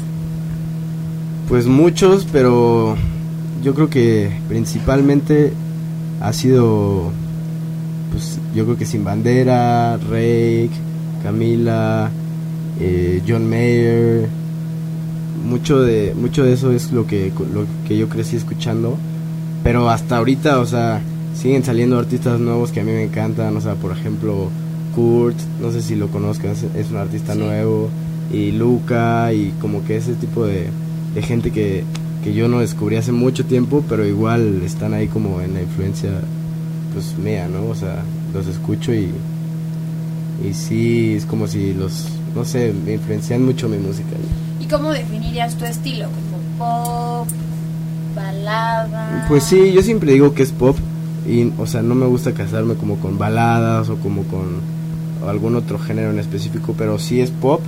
Pues 1.49 1.67
muchos, 1.67 2.27
pero 2.31 2.97
yo 3.63 3.75
creo 3.75 3.89
que 3.89 4.31
principalmente 4.49 5.53
ha 6.21 6.33
sido, 6.33 7.11
pues 8.11 8.39
yo 8.55 8.65
creo 8.65 8.77
que 8.77 8.87
Sin 8.87 9.05
Bandera, 9.05 9.97
Rake, 9.97 10.71
Camila, 11.23 12.11
eh, 12.81 13.23
John 13.27 13.49
Mayer, 13.49 14.29
mucho 15.49 15.81
de 15.81 16.15
mucho 16.15 16.45
de 16.45 16.53
eso 16.53 16.73
es 16.73 16.93
lo 16.93 17.07
que 17.07 17.33
lo 17.53 17.67
que 17.87 17.97
yo 17.97 18.09
crecí 18.09 18.37
escuchando, 18.37 18.97
pero 19.63 19.89
hasta 19.91 20.17
ahorita, 20.19 20.59
o 20.61 20.67
sea, 20.67 21.01
siguen 21.35 21.65
saliendo 21.65 21.99
artistas 21.99 22.39
nuevos 22.41 22.71
que 22.73 22.81
a 22.81 22.85
mí 22.85 22.93
me 22.93 23.05
encantan, 23.05 23.57
o 23.57 23.61
sea, 23.61 23.75
por 23.75 23.93
ejemplo 23.93 24.49
Kurt, 24.95 25.37
no 25.61 25.73
sé 25.73 25.83
si 25.83 25.97
lo 25.97 26.09
conozcas, 26.09 26.65
es 26.77 26.91
un 26.91 26.97
artista 26.97 27.33
Sí. 27.35 27.39
nuevo, 27.41 27.89
y 28.33 28.53
Luca, 28.53 29.33
y 29.33 29.53
como 29.61 29.85
que 29.85 29.97
ese 29.97 30.15
tipo 30.15 30.45
de, 30.47 30.69
de 31.15 31.23
gente 31.23 31.51
que, 31.51 31.85
que 32.23 32.33
yo 32.33 32.49
no 32.49 32.61
descubrí 32.61 32.97
hace 32.97 33.13
mucho 33.13 33.45
tiempo, 33.45 33.85
pero 33.89 34.07
igual 34.07 34.63
están 34.65 34.95
ahí 34.95 35.09
como 35.09 35.41
en 35.41 35.55
la 35.55 35.63
influencia, 35.63 36.11
pues 36.95 37.17
mía, 37.19 37.49
¿no? 37.49 37.69
O 37.69 37.75
sea, 37.75 38.03
los 38.33 38.47
escucho 38.47 38.95
y, 38.95 39.11
y 40.45 40.55
sí, 40.55 41.15
es 41.15 41.27
como 41.27 41.49
si 41.49 41.75
los, 41.75 42.07
no 42.35 42.45
sé, 42.45 42.73
me 42.73 42.95
influencian 42.95 43.45
mucho 43.45 43.69
mi 43.69 43.79
música. 43.79 44.11
¿Y 44.61 44.67
cómo 44.67 44.91
definirías 44.91 45.57
tu 45.57 45.65
estilo? 45.65 46.07
¿Como 46.07 47.25
pop, 47.25 47.29
balada? 48.15 49.27
Pues 49.29 49.43
sí, 49.45 49.73
yo 49.73 49.83
siempre 49.83 50.13
digo 50.13 50.33
que 50.35 50.45
es 50.45 50.53
pop 50.53 50.77
y, 51.29 51.53
o 51.59 51.67
sea, 51.67 51.83
no 51.83 51.95
me 51.95 52.07
gusta 52.07 52.33
casarme 52.33 52.75
como 52.75 52.99
con 52.99 53.19
baladas 53.19 53.89
o 53.89 53.97
como 53.97 54.23
con 54.25 54.61
algún 55.29 55.57
otro 55.57 55.79
género 55.79 56.11
en 56.11 56.21
específico, 56.21 56.75
pero 56.79 56.99
sí 56.99 57.21
es 57.21 57.31
pop 57.31 57.61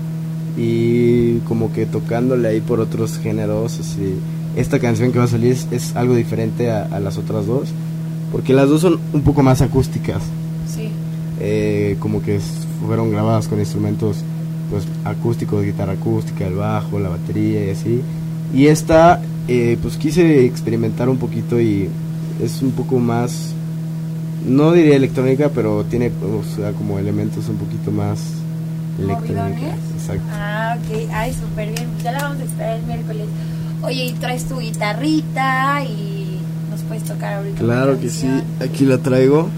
y 0.57 1.39
como 1.41 1.73
que 1.73 1.87
tocándole 1.87 2.49
ahí 2.49 2.61
por 2.61 2.79
otros 2.79 3.19
géneros, 3.19 3.81
así. 3.81 4.15
Esta 4.57 4.79
canción 4.79 5.11
que 5.13 5.19
va 5.19 5.25
a 5.25 5.29
salir 5.29 5.53
es, 5.53 5.67
es 5.71 5.97
algo 5.97 6.15
diferente 6.15 6.71
a, 6.71 6.85
a 6.85 7.01
las 7.01 7.19
otras 7.19 7.47
dos, 7.47 7.69
porque 8.31 8.53
las 8.53 8.69
dos 8.69 8.81
son 8.83 8.99
un 9.13 9.23
poco 9.23 9.43
más 9.43 9.61
acústicas, 9.63 10.23
Sí. 10.73 10.89
eh, 11.41 11.97
como 11.99 12.23
que 12.23 12.41
fueron 12.87 13.11
grabadas 13.11 13.49
con 13.49 13.59
instrumentos 13.59 14.19
pues 14.71 14.85
acústicos, 15.05 15.65
guitarra 15.65 15.93
acústica, 15.93 16.47
el 16.47 16.55
bajo, 16.55 16.99
la 16.99 17.09
batería 17.11 17.67
y 17.67 17.71
así. 17.71 18.01
Y 18.55 18.67
esta, 18.67 19.21
eh, 19.49 19.77
pues 19.83 19.97
quise 19.97 20.45
experimentar 20.47 21.09
un 21.09 21.19
poquito 21.19 21.61
y 21.61 21.89
es 22.43 22.63
un 22.63 22.71
poco 22.73 22.99
más, 22.99 23.53
no 24.47 24.73
diría 24.73 24.97
electrónica, 24.97 25.51
pero 25.55 25.85
tiene 25.85 26.09
o 26.09 26.57
sea, 26.57 26.73
como 26.73 26.99
elementos 26.99 27.49
un 27.49 27.57
poquito 27.57 27.91
más 27.91 28.21
electrónica. 28.99 29.43
¿Movidones? 29.49 29.75
Exacto. 29.99 30.25
Ah, 30.33 30.77
ok. 30.79 31.09
Ay, 31.13 31.33
súper 31.35 31.69
bien. 31.73 31.89
Ya 32.03 32.13
la 32.13 32.23
vamos 32.23 32.41
a 32.41 32.45
esperar 32.45 32.79
el 32.79 32.87
miércoles. 32.87 33.27
Oye, 33.85 34.07
y 34.07 34.13
traes 34.13 34.45
tu 34.47 34.59
guitarrita 34.59 35.85
y 35.85 36.39
nos 36.71 36.81
puedes 36.83 37.05
tocar 37.05 37.35
ahorita. 37.35 37.59
Claro 37.59 38.01
que 38.01 38.09
sí, 38.09 38.29
aquí 38.61 38.87
la 38.87 38.97
traigo. 38.99 39.51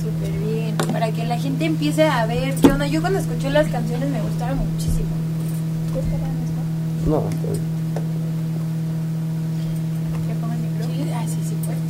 Súper 0.00 0.38
bien. 0.38 0.76
Para 0.92 1.10
que 1.10 1.24
la 1.24 1.36
gente 1.38 1.64
empiece 1.64 2.04
a 2.04 2.26
ver 2.26 2.54
qué 2.54 2.68
onda. 2.68 2.86
Yo 2.86 3.00
cuando 3.00 3.18
escuché 3.18 3.50
las 3.50 3.66
canciones 3.68 4.08
me 4.08 4.20
gustaron 4.22 4.58
muchísimo. 4.58 5.08
No, 7.06 7.22
¿Le 10.28 10.34
pongo 10.40 10.54
el 10.54 10.60
micrófono? 10.60 10.94
Sí, 10.94 11.10
ah, 11.12 11.24
sí, 11.26 11.38
sí 11.48 11.54
puedes. 11.66 11.80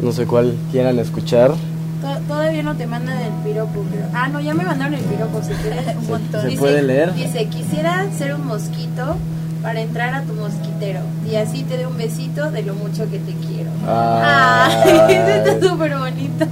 no 0.00 0.12
sé 0.12 0.26
cuál 0.26 0.56
quieran 0.70 0.98
escuchar. 1.00 1.54
To- 2.00 2.20
Todavía 2.28 2.62
no 2.62 2.74
te 2.76 2.86
mandan 2.86 3.18
el 3.18 3.32
piropo, 3.44 3.84
pero... 3.90 4.04
Ah, 4.14 4.28
no, 4.28 4.40
ya 4.40 4.54
me 4.54 4.64
mandaron 4.64 4.94
el 4.94 5.00
piropo, 5.04 5.40
si 5.42 5.52
quieres. 5.54 5.96
Un 5.96 6.06
montón. 6.08 6.50
¿Se 6.50 6.56
puede 6.56 6.82
leer? 6.82 7.12
Dice, 7.14 7.46
quisiera 7.46 8.06
ser 8.16 8.34
un 8.34 8.46
mosquito 8.46 9.16
para 9.62 9.80
entrar 9.80 10.14
a 10.14 10.22
tu 10.22 10.34
mosquitero 10.34 11.00
y 11.28 11.34
así 11.34 11.64
te 11.64 11.76
dé 11.76 11.86
un 11.86 11.96
besito 11.96 12.50
de 12.52 12.62
lo 12.62 12.74
mucho 12.74 13.10
que 13.10 13.18
te 13.18 13.32
quiero. 13.32 13.70
Ah. 13.86 14.68
Ay, 15.08 15.14
está 15.14 15.68
súper 15.68 15.96
bonito. 15.98 16.46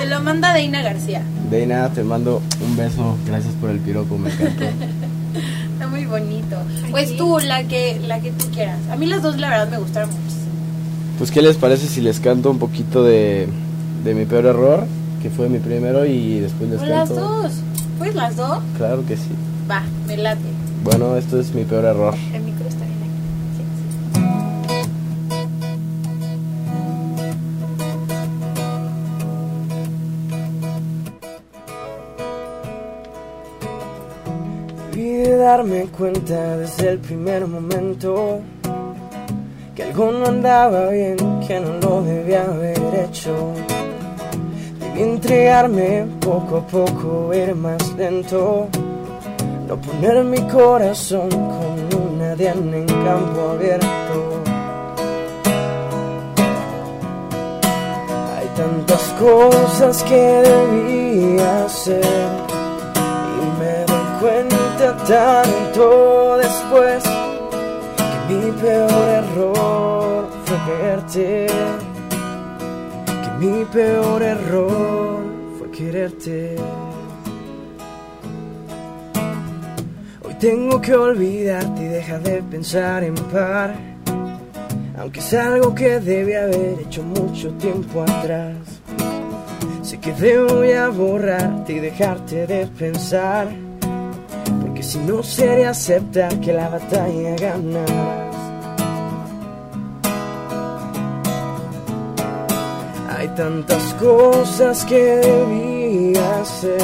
Te 0.00 0.06
lo 0.06 0.20
manda 0.20 0.52
Deina 0.54 0.82
García. 0.82 1.22
Deina, 1.50 1.88
te 1.88 2.02
mando 2.04 2.40
un 2.64 2.76
beso. 2.76 3.16
Gracias 3.26 3.52
por 3.60 3.70
el 3.70 3.78
piropo, 3.80 4.16
me 4.18 4.30
encantó. 4.30 4.64
Está 5.72 5.88
muy 5.88 6.04
bonito. 6.04 6.56
Pues 6.90 7.16
tú, 7.16 7.38
la 7.40 7.64
que, 7.64 7.98
la 8.06 8.20
que 8.20 8.30
tú 8.32 8.46
quieras. 8.52 8.78
A 8.90 8.96
mí 8.96 9.06
las 9.06 9.22
dos, 9.22 9.38
la 9.38 9.48
verdad, 9.48 9.68
me 9.70 9.78
gustaron 9.78 10.10
muchísimo. 10.10 10.42
Pues, 11.18 11.30
¿qué 11.30 11.42
les 11.42 11.56
parece 11.56 11.86
si 11.88 12.00
les 12.00 12.20
canto 12.20 12.50
un 12.50 12.58
poquito 12.58 13.02
de, 13.02 13.48
de 14.04 14.14
mi 14.14 14.24
peor 14.24 14.46
error? 14.46 14.84
Que 15.20 15.30
fue 15.30 15.48
mi 15.48 15.58
primero 15.58 16.04
y 16.04 16.40
después 16.40 16.70
les 16.70 16.82
las 16.82 17.08
dos. 17.08 17.52
Pues 17.98 18.14
las 18.14 18.36
dos. 18.36 18.58
Claro 18.76 19.04
que 19.06 19.16
sí. 19.16 19.30
Va, 19.70 19.82
me 20.06 20.16
late. 20.16 20.40
Bueno, 20.82 21.16
esto 21.16 21.38
es 21.38 21.54
mi 21.54 21.64
peor 21.64 21.84
error. 21.84 22.14
El 22.34 22.42
micro 22.42 22.66
está 22.66 22.84
bien 22.84 22.98
aquí. 23.02 23.20
Sí, 23.56 23.62
sí. 23.78 23.90
Debí 34.90 35.08
de 35.12 35.36
darme 35.36 35.86
cuenta 35.96 36.56
desde 36.56 36.90
el 36.90 36.98
primer 36.98 37.46
momento 37.46 38.40
que 39.76 39.84
algo 39.84 40.10
no 40.10 40.26
andaba 40.26 40.88
bien, 40.88 41.16
que 41.46 41.60
no 41.60 41.78
lo 41.80 42.02
debía 42.02 42.44
haber 42.44 42.78
hecho. 43.06 43.54
Entregarme 45.02 46.06
poco 46.20 46.58
a 46.58 46.60
poco, 46.60 47.34
ir 47.34 47.56
más 47.56 47.92
lento, 47.94 48.68
no 49.66 49.76
poner 49.76 50.22
mi 50.22 50.40
corazón 50.42 51.28
con 51.28 51.74
una 52.06 52.36
diana 52.36 52.76
en 52.76 52.86
campo 52.86 53.40
abierto. 53.50 54.16
Hay 58.36 58.46
tantas 58.56 59.02
cosas 59.18 60.04
que 60.04 60.22
debí 60.50 61.40
hacer 61.40 62.30
y 63.40 63.60
me 63.60 63.84
doy 63.90 64.06
cuenta 64.20 64.96
tanto 65.04 66.36
después 66.36 67.02
que 68.28 68.34
mi 68.34 68.52
peor 68.52 69.08
error 69.20 70.28
fue 70.44 70.56
quererte, 70.66 71.46
que 71.46 71.91
mi 73.42 73.64
peor 73.64 74.22
error 74.22 75.18
fue 75.58 75.70
quererte. 75.72 76.54
Hoy 80.24 80.34
tengo 80.38 80.80
que 80.80 80.94
olvidarte 80.94 81.82
y 81.82 81.88
dejar 81.88 82.22
de 82.22 82.40
pensar 82.42 83.02
en 83.02 83.14
par. 83.14 83.74
Aunque 84.96 85.18
es 85.18 85.34
algo 85.34 85.74
que 85.74 85.98
debe 85.98 86.36
haber 86.36 86.78
hecho 86.82 87.02
mucho 87.02 87.50
tiempo 87.54 88.02
atrás. 88.02 88.56
Sé 89.82 89.98
que 89.98 90.12
debo 90.12 90.64
ya 90.64 90.88
borrarte 90.88 91.72
y 91.72 91.78
dejarte 91.80 92.46
de 92.46 92.68
pensar. 92.68 93.48
Porque 94.60 94.84
si 94.84 94.98
no 94.98 95.20
sería 95.24 95.70
aceptar 95.70 96.38
que 96.38 96.52
la 96.52 96.68
batalla 96.68 97.34
ganarás. 97.34 98.41
Tantas 103.36 103.94
cosas 103.94 104.84
que 104.84 105.00
debía 105.16 106.40
hacer 106.40 106.80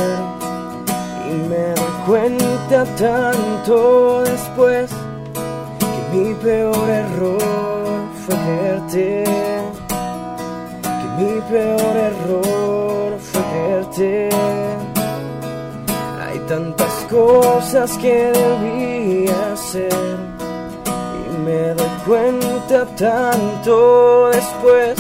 y 1.30 1.49
me 1.49 1.74
doy 1.74 1.92
cuenta 2.07 2.84
tanto 2.96 4.22
después 4.22 4.90
que 5.78 6.16
mi 6.16 6.34
peor 6.34 6.88
error 6.88 7.40
fue 8.24 8.34
creerte, 8.36 9.24
que 10.82 11.22
mi 11.22 11.40
peor 11.42 11.96
error 11.96 13.18
fue 13.18 13.42
creerte. 13.53 14.28
Hay 16.22 16.38
tantas 16.49 16.92
cosas 17.11 17.96
que 17.99 18.32
debía 18.32 19.53
hacer 19.53 19.92
y 21.30 21.38
me 21.44 21.74
doy 21.74 21.90
cuenta 22.07 22.86
tanto 22.96 24.28
después 24.28 24.96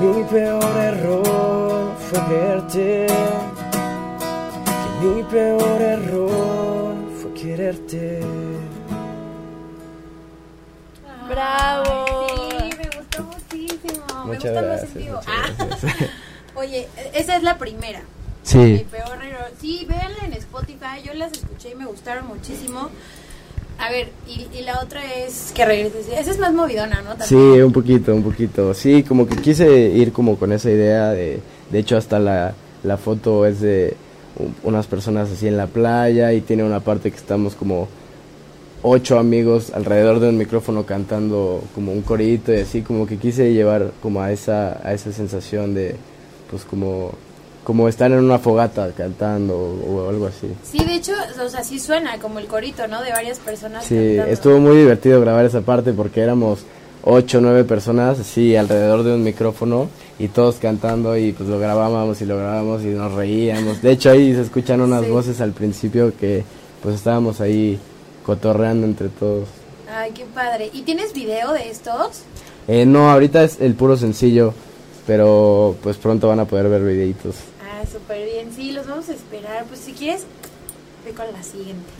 mi 0.00 0.24
peor 0.24 0.76
error 0.76 1.94
fue 2.10 2.18
creerte, 2.26 3.06
que 5.00 5.06
mi 5.06 5.22
peor 5.24 5.82
error 5.82 6.94
fue 7.20 7.32
quererte. 7.34 8.20
¡Bravo! 11.28 12.26
Sí, 12.28 12.70
me 12.78 12.98
gustó 12.98 13.22
muchísimo. 13.24 14.04
me 14.24 14.34
Muchas 14.34 14.52
los 14.54 14.62
gracias, 14.64 14.90
en 14.92 14.98
vivo. 15.02 15.16
muchas 15.16 15.34
Ah. 15.58 15.64
gracias. 15.66 16.10
Oye, 16.54 16.88
esa 17.14 17.36
es 17.36 17.42
la 17.42 17.58
primera. 17.58 18.00
Mi 18.00 18.06
Sí, 18.78 18.86
peor 18.90 19.22
error. 19.24 19.50
Sí, 19.60 19.84
véanla 19.88 20.18
en 20.24 20.32
Spotify. 20.34 21.02
Yo 21.04 21.14
las 21.14 21.32
escuché 21.32 21.70
y 21.70 21.74
me 21.74 21.84
gustaron 21.86 22.28
muchísimo. 22.28 22.90
A 23.86 23.90
ver, 23.90 24.08
y, 24.26 24.48
y 24.58 24.62
la 24.62 24.80
otra 24.80 25.00
es 25.14 25.52
que 25.54 25.64
regreses. 25.64 26.08
Esa 26.08 26.30
es 26.32 26.38
más 26.38 26.52
movidona, 26.52 27.02
¿no? 27.02 27.24
sí, 27.24 27.36
un 27.36 27.72
poquito, 27.72 28.12
un 28.12 28.24
poquito. 28.24 28.74
Sí, 28.74 29.04
como 29.04 29.28
que 29.28 29.36
quise 29.36 29.88
ir 29.88 30.12
como 30.12 30.36
con 30.36 30.52
esa 30.52 30.70
idea 30.70 31.10
de, 31.10 31.40
de 31.70 31.78
hecho 31.78 31.96
hasta 31.96 32.18
la, 32.18 32.54
la 32.82 32.96
foto 32.96 33.46
es 33.46 33.60
de 33.60 33.96
unas 34.64 34.86
personas 34.88 35.30
así 35.30 35.46
en 35.46 35.56
la 35.56 35.68
playa 35.68 36.32
y 36.32 36.40
tiene 36.40 36.64
una 36.64 36.80
parte 36.80 37.10
que 37.10 37.16
estamos 37.16 37.54
como 37.54 37.88
ocho 38.82 39.18
amigos 39.18 39.70
alrededor 39.72 40.18
de 40.20 40.28
un 40.30 40.36
micrófono 40.36 40.84
cantando 40.84 41.62
como 41.74 41.92
un 41.92 42.02
corito 42.02 42.52
y 42.52 42.56
así 42.56 42.82
como 42.82 43.06
que 43.06 43.18
quise 43.18 43.52
llevar 43.52 43.92
como 44.02 44.20
a 44.20 44.32
esa 44.32 44.80
a 44.86 44.92
esa 44.92 45.12
sensación 45.12 45.74
de 45.74 45.96
pues 46.50 46.64
como 46.64 47.12
como 47.66 47.88
estar 47.88 48.12
en 48.12 48.18
una 48.18 48.38
fogata 48.38 48.92
cantando 48.96 49.56
o, 49.58 50.04
o 50.04 50.08
algo 50.08 50.26
así. 50.26 50.46
Sí, 50.62 50.84
de 50.84 50.94
hecho, 50.94 51.12
o 51.44 51.48
sea, 51.48 51.64
sí 51.64 51.80
suena 51.80 52.16
como 52.20 52.38
el 52.38 52.46
corito, 52.46 52.86
¿no? 52.86 53.02
De 53.02 53.10
varias 53.10 53.40
personas. 53.40 53.84
Sí, 53.84 53.96
cantando. 53.96 54.32
estuvo 54.32 54.58
muy 54.60 54.76
divertido 54.76 55.20
grabar 55.20 55.44
esa 55.44 55.62
parte 55.62 55.92
porque 55.92 56.20
éramos 56.20 56.60
ocho 57.02 57.38
o 57.38 57.40
nueve 57.40 57.64
personas 57.64 58.20
así 58.20 58.54
alrededor 58.54 59.02
de 59.02 59.14
un 59.14 59.24
micrófono 59.24 59.88
y 60.20 60.28
todos 60.28 60.56
cantando 60.56 61.16
y 61.16 61.32
pues 61.32 61.48
lo 61.48 61.58
grabábamos 61.58 62.20
y 62.20 62.24
lo 62.24 62.36
grabábamos 62.36 62.82
y 62.84 62.86
nos 62.86 63.12
reíamos. 63.14 63.82
De 63.82 63.90
hecho 63.90 64.10
ahí 64.10 64.32
se 64.32 64.42
escuchan 64.42 64.80
unas 64.80 65.04
Sí. 65.04 65.10
voces 65.10 65.40
al 65.40 65.50
principio 65.50 66.12
que 66.18 66.44
pues 66.84 66.94
estábamos 66.94 67.40
ahí 67.40 67.80
cotorreando 68.24 68.86
entre 68.86 69.08
todos. 69.08 69.48
Ay, 69.92 70.12
qué 70.12 70.24
padre. 70.24 70.70
¿Y 70.72 70.82
tienes 70.82 71.12
video 71.12 71.52
de 71.52 71.68
estos? 71.68 72.22
Eh, 72.68 72.86
no, 72.86 73.10
ahorita 73.10 73.42
es 73.42 73.60
el 73.60 73.74
puro 73.74 73.96
sencillo, 73.96 74.52
pero 75.06 75.76
pues 75.82 75.96
pronto 75.96 76.28
van 76.28 76.40
a 76.40 76.44
poder 76.44 76.68
ver 76.68 76.82
videitos. 76.82 77.34
Ah, 77.76 77.84
súper 77.84 78.24
bien. 78.24 78.52
Sí, 78.54 78.72
los 78.72 78.86
vamos 78.86 79.08
a 79.10 79.12
esperar. 79.12 79.64
Pues 79.66 79.80
si 79.80 79.92
quieres, 79.92 80.24
ve 81.04 81.12
con 81.12 81.26
la 81.30 81.42
siguiente. 81.42 81.90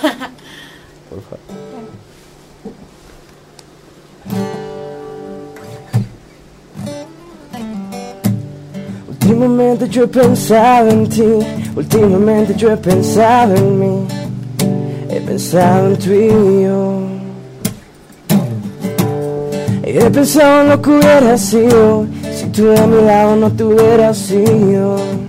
Por 1.10 1.20
favor. 1.22 1.40
Últimamente 9.08 9.88
yo 9.88 10.04
he 10.04 10.06
pensado 10.06 10.90
en 10.90 11.08
ti, 11.08 11.22
últimamente 11.74 12.54
yo 12.54 12.70
he 12.70 12.76
pensado 12.76 13.56
en 13.56 13.78
mí, 13.80 14.06
he 15.08 15.20
pensado 15.20 15.88
en 15.88 15.98
tú 15.98 16.12
y 16.12 16.62
yo. 16.62 17.00
He 19.82 20.10
pensado 20.10 20.62
en 20.62 20.68
lo 20.68 20.82
que 20.82 20.90
hubiera 20.90 21.38
sido, 21.38 22.06
si 22.32 22.46
tú 22.46 22.66
de 22.66 22.86
mi 22.86 23.02
lado 23.02 23.36
no 23.36 23.50
te 23.50 23.64
hubieras 23.64 24.18
sido. 24.18 25.23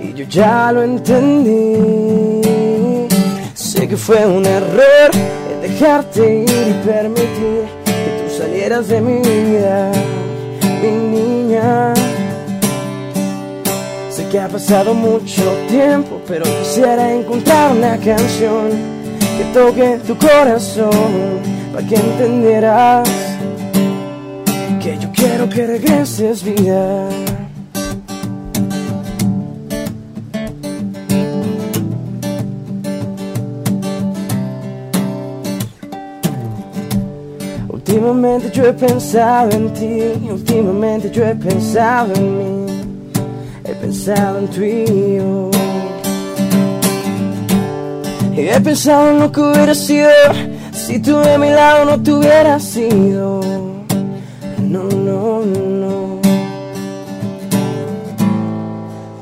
Y 0.00 0.14
yo 0.14 0.24
ya 0.24 0.72
lo 0.72 0.82
entendí. 0.84 2.40
Sé 3.52 3.86
que 3.86 3.98
fue 3.98 4.24
un 4.24 4.46
error 4.46 5.10
dejarte 5.60 6.44
ir 6.44 6.48
y 6.48 6.86
permitir 6.86 7.66
que 7.84 8.22
tú 8.22 8.38
salieras 8.38 8.88
de 8.88 9.02
mi 9.02 9.18
vida, 9.20 9.92
mi 10.80 10.90
niña. 11.14 11.92
Sé 14.08 14.26
que 14.30 14.40
ha 14.40 14.48
pasado 14.48 14.94
mucho 14.94 15.42
tiempo, 15.68 16.22
pero 16.26 16.44
quisiera 16.44 17.12
encontrar 17.12 17.72
una 17.72 17.98
canción 17.98 18.70
que 19.36 19.44
toque 19.52 19.98
tu 20.06 20.16
corazón 20.16 21.38
para 21.74 21.86
que 21.86 21.96
entendieras 21.96 23.21
que 24.82 24.98
yo 24.98 25.12
quiero 25.12 25.48
que 25.48 25.64
regreses 25.64 26.42
vida. 26.42 27.08
Últimamente 37.68 38.50
yo 38.52 38.66
he 38.66 38.72
pensado 38.72 39.50
en 39.52 39.72
ti, 39.72 40.28
últimamente 40.28 41.10
yo 41.12 41.26
he 41.26 41.34
pensado 41.36 42.12
en 42.14 42.38
mí, 42.38 42.72
he 43.64 43.74
pensado 43.74 44.38
en 44.40 44.46
y 44.46 45.16
yo. 45.16 45.50
Y 48.34 48.48
he 48.48 48.60
pensado 48.60 49.10
en 49.10 49.20
lo 49.20 49.30
que 49.30 49.40
hubiera 49.42 49.74
sido 49.74 50.10
si 50.72 50.98
tú 50.98 51.18
de 51.18 51.38
mi 51.38 51.50
lado 51.50 51.84
no 51.84 52.02
te 52.02 52.12
hubieras 52.12 52.64
sido. 52.64 53.41
No, 54.72 54.84
no, 54.84 55.44
no. 55.44 56.18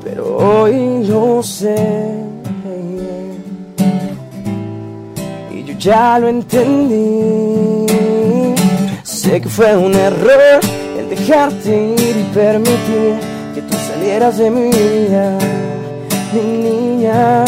Pero 0.01 0.37
hoy 0.37 1.03
lo 1.05 1.43
sé. 1.43 1.75
Y 5.53 5.63
yo 5.65 5.73
ya 5.77 6.19
lo 6.19 6.29
entendí. 6.29 7.85
Sé 9.03 9.41
que 9.41 9.49
fue 9.49 9.75
un 9.75 9.93
error 9.93 10.61
el 10.97 11.09
dejarte 11.09 11.95
ir 11.99 12.15
y 12.15 12.23
permitir 12.33 13.15
que 13.53 13.61
tú 13.63 13.75
salieras 13.89 14.37
de 14.37 14.49
mi 14.49 14.69
vida, 14.69 15.37
mi 16.31 16.43
niña. 16.69 17.43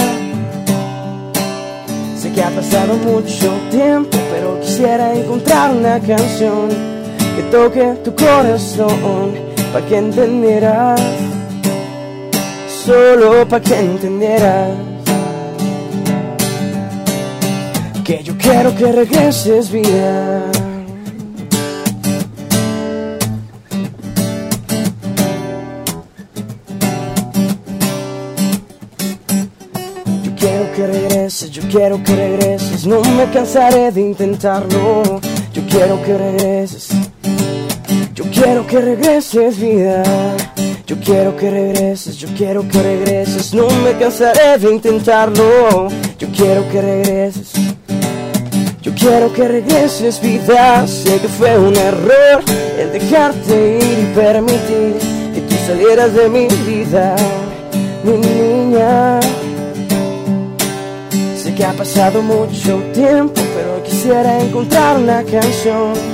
Sé 2.18 2.34
que 2.34 2.44
ha 2.44 2.50
pasado 2.50 2.96
mucho 2.96 3.50
tiempo, 3.72 4.18
pero 4.30 4.60
quisiera 4.60 5.16
encontrar 5.16 5.72
una 5.72 6.02
canción 6.02 6.93
toque 7.54 7.86
tu 8.04 8.16
corazón 8.16 9.36
para 9.72 9.86
que 9.86 9.96
entendieras, 9.96 11.00
solo 12.84 13.48
para 13.48 13.62
que 13.62 13.80
entendieras 13.80 14.72
que 18.04 18.24
yo 18.24 18.36
quiero 18.40 18.76
que 18.76 18.92
regreses 18.92 19.70
vida. 19.70 20.50
Yo 30.24 30.32
quiero 30.40 30.72
que 30.76 30.88
regreses, 30.88 31.52
yo 31.52 31.62
quiero 31.70 32.04
que 32.04 32.16
regreses, 32.16 32.88
no 32.88 33.00
me 33.02 33.30
cansaré 33.32 33.92
de 33.92 34.02
intentarlo. 34.02 35.22
Yo 35.54 35.62
quiero 35.70 36.02
que 36.02 36.18
regreses, 36.18 36.83
yo 38.14 38.26
quiero 38.32 38.66
que 38.68 38.80
regreses 38.80 39.60
vida. 39.60 40.04
Yo 40.86 41.00
quiero 41.00 41.36
que 41.36 41.50
regreses, 41.50 42.18
yo 42.18 42.28
quiero 42.38 42.68
que 42.68 42.84
regreses, 42.84 43.54
no 43.54 43.70
me 43.70 43.94
cansaré 43.94 44.58
de 44.58 44.72
intentarlo. 44.72 45.88
Yo 46.20 46.28
quiero 46.36 46.68
que 46.70 46.82
regreses. 46.82 47.54
Yo 48.82 48.94
quiero 48.94 49.32
que 49.32 49.48
regreses 49.48 50.22
vida, 50.22 50.86
sé 50.88 51.20
que 51.20 51.30
fue 51.30 51.58
un 51.58 51.76
error 51.76 52.44
el 52.78 52.92
dejarte 52.92 53.80
ir 53.82 54.00
y 54.00 54.14
permitir 54.14 54.98
que 55.34 55.42
tú 55.48 55.56
salieras 55.66 56.14
de 56.14 56.28
mi 56.28 56.48
vida, 56.48 57.16
mi 58.04 58.18
niña. 58.18 59.22
Sé 61.38 61.56
que 61.56 61.64
ha 61.64 61.72
pasado 61.72 62.22
mucho 62.22 62.78
tiempo, 62.94 63.42
pero 63.56 63.82
quisiera 63.84 64.42
encontrar 64.42 64.98
una 64.98 65.24
canción 65.24 66.13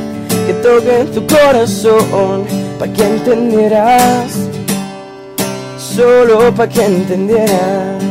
que 0.50 0.56
toque 0.64 1.02
en 1.02 1.12
tu 1.12 1.28
corazón 1.28 2.44
para 2.80 2.92
que 2.92 3.04
entendieras, 3.04 4.32
solo 5.78 6.52
para 6.56 6.68
que 6.68 6.84
entendieras. 6.84 8.04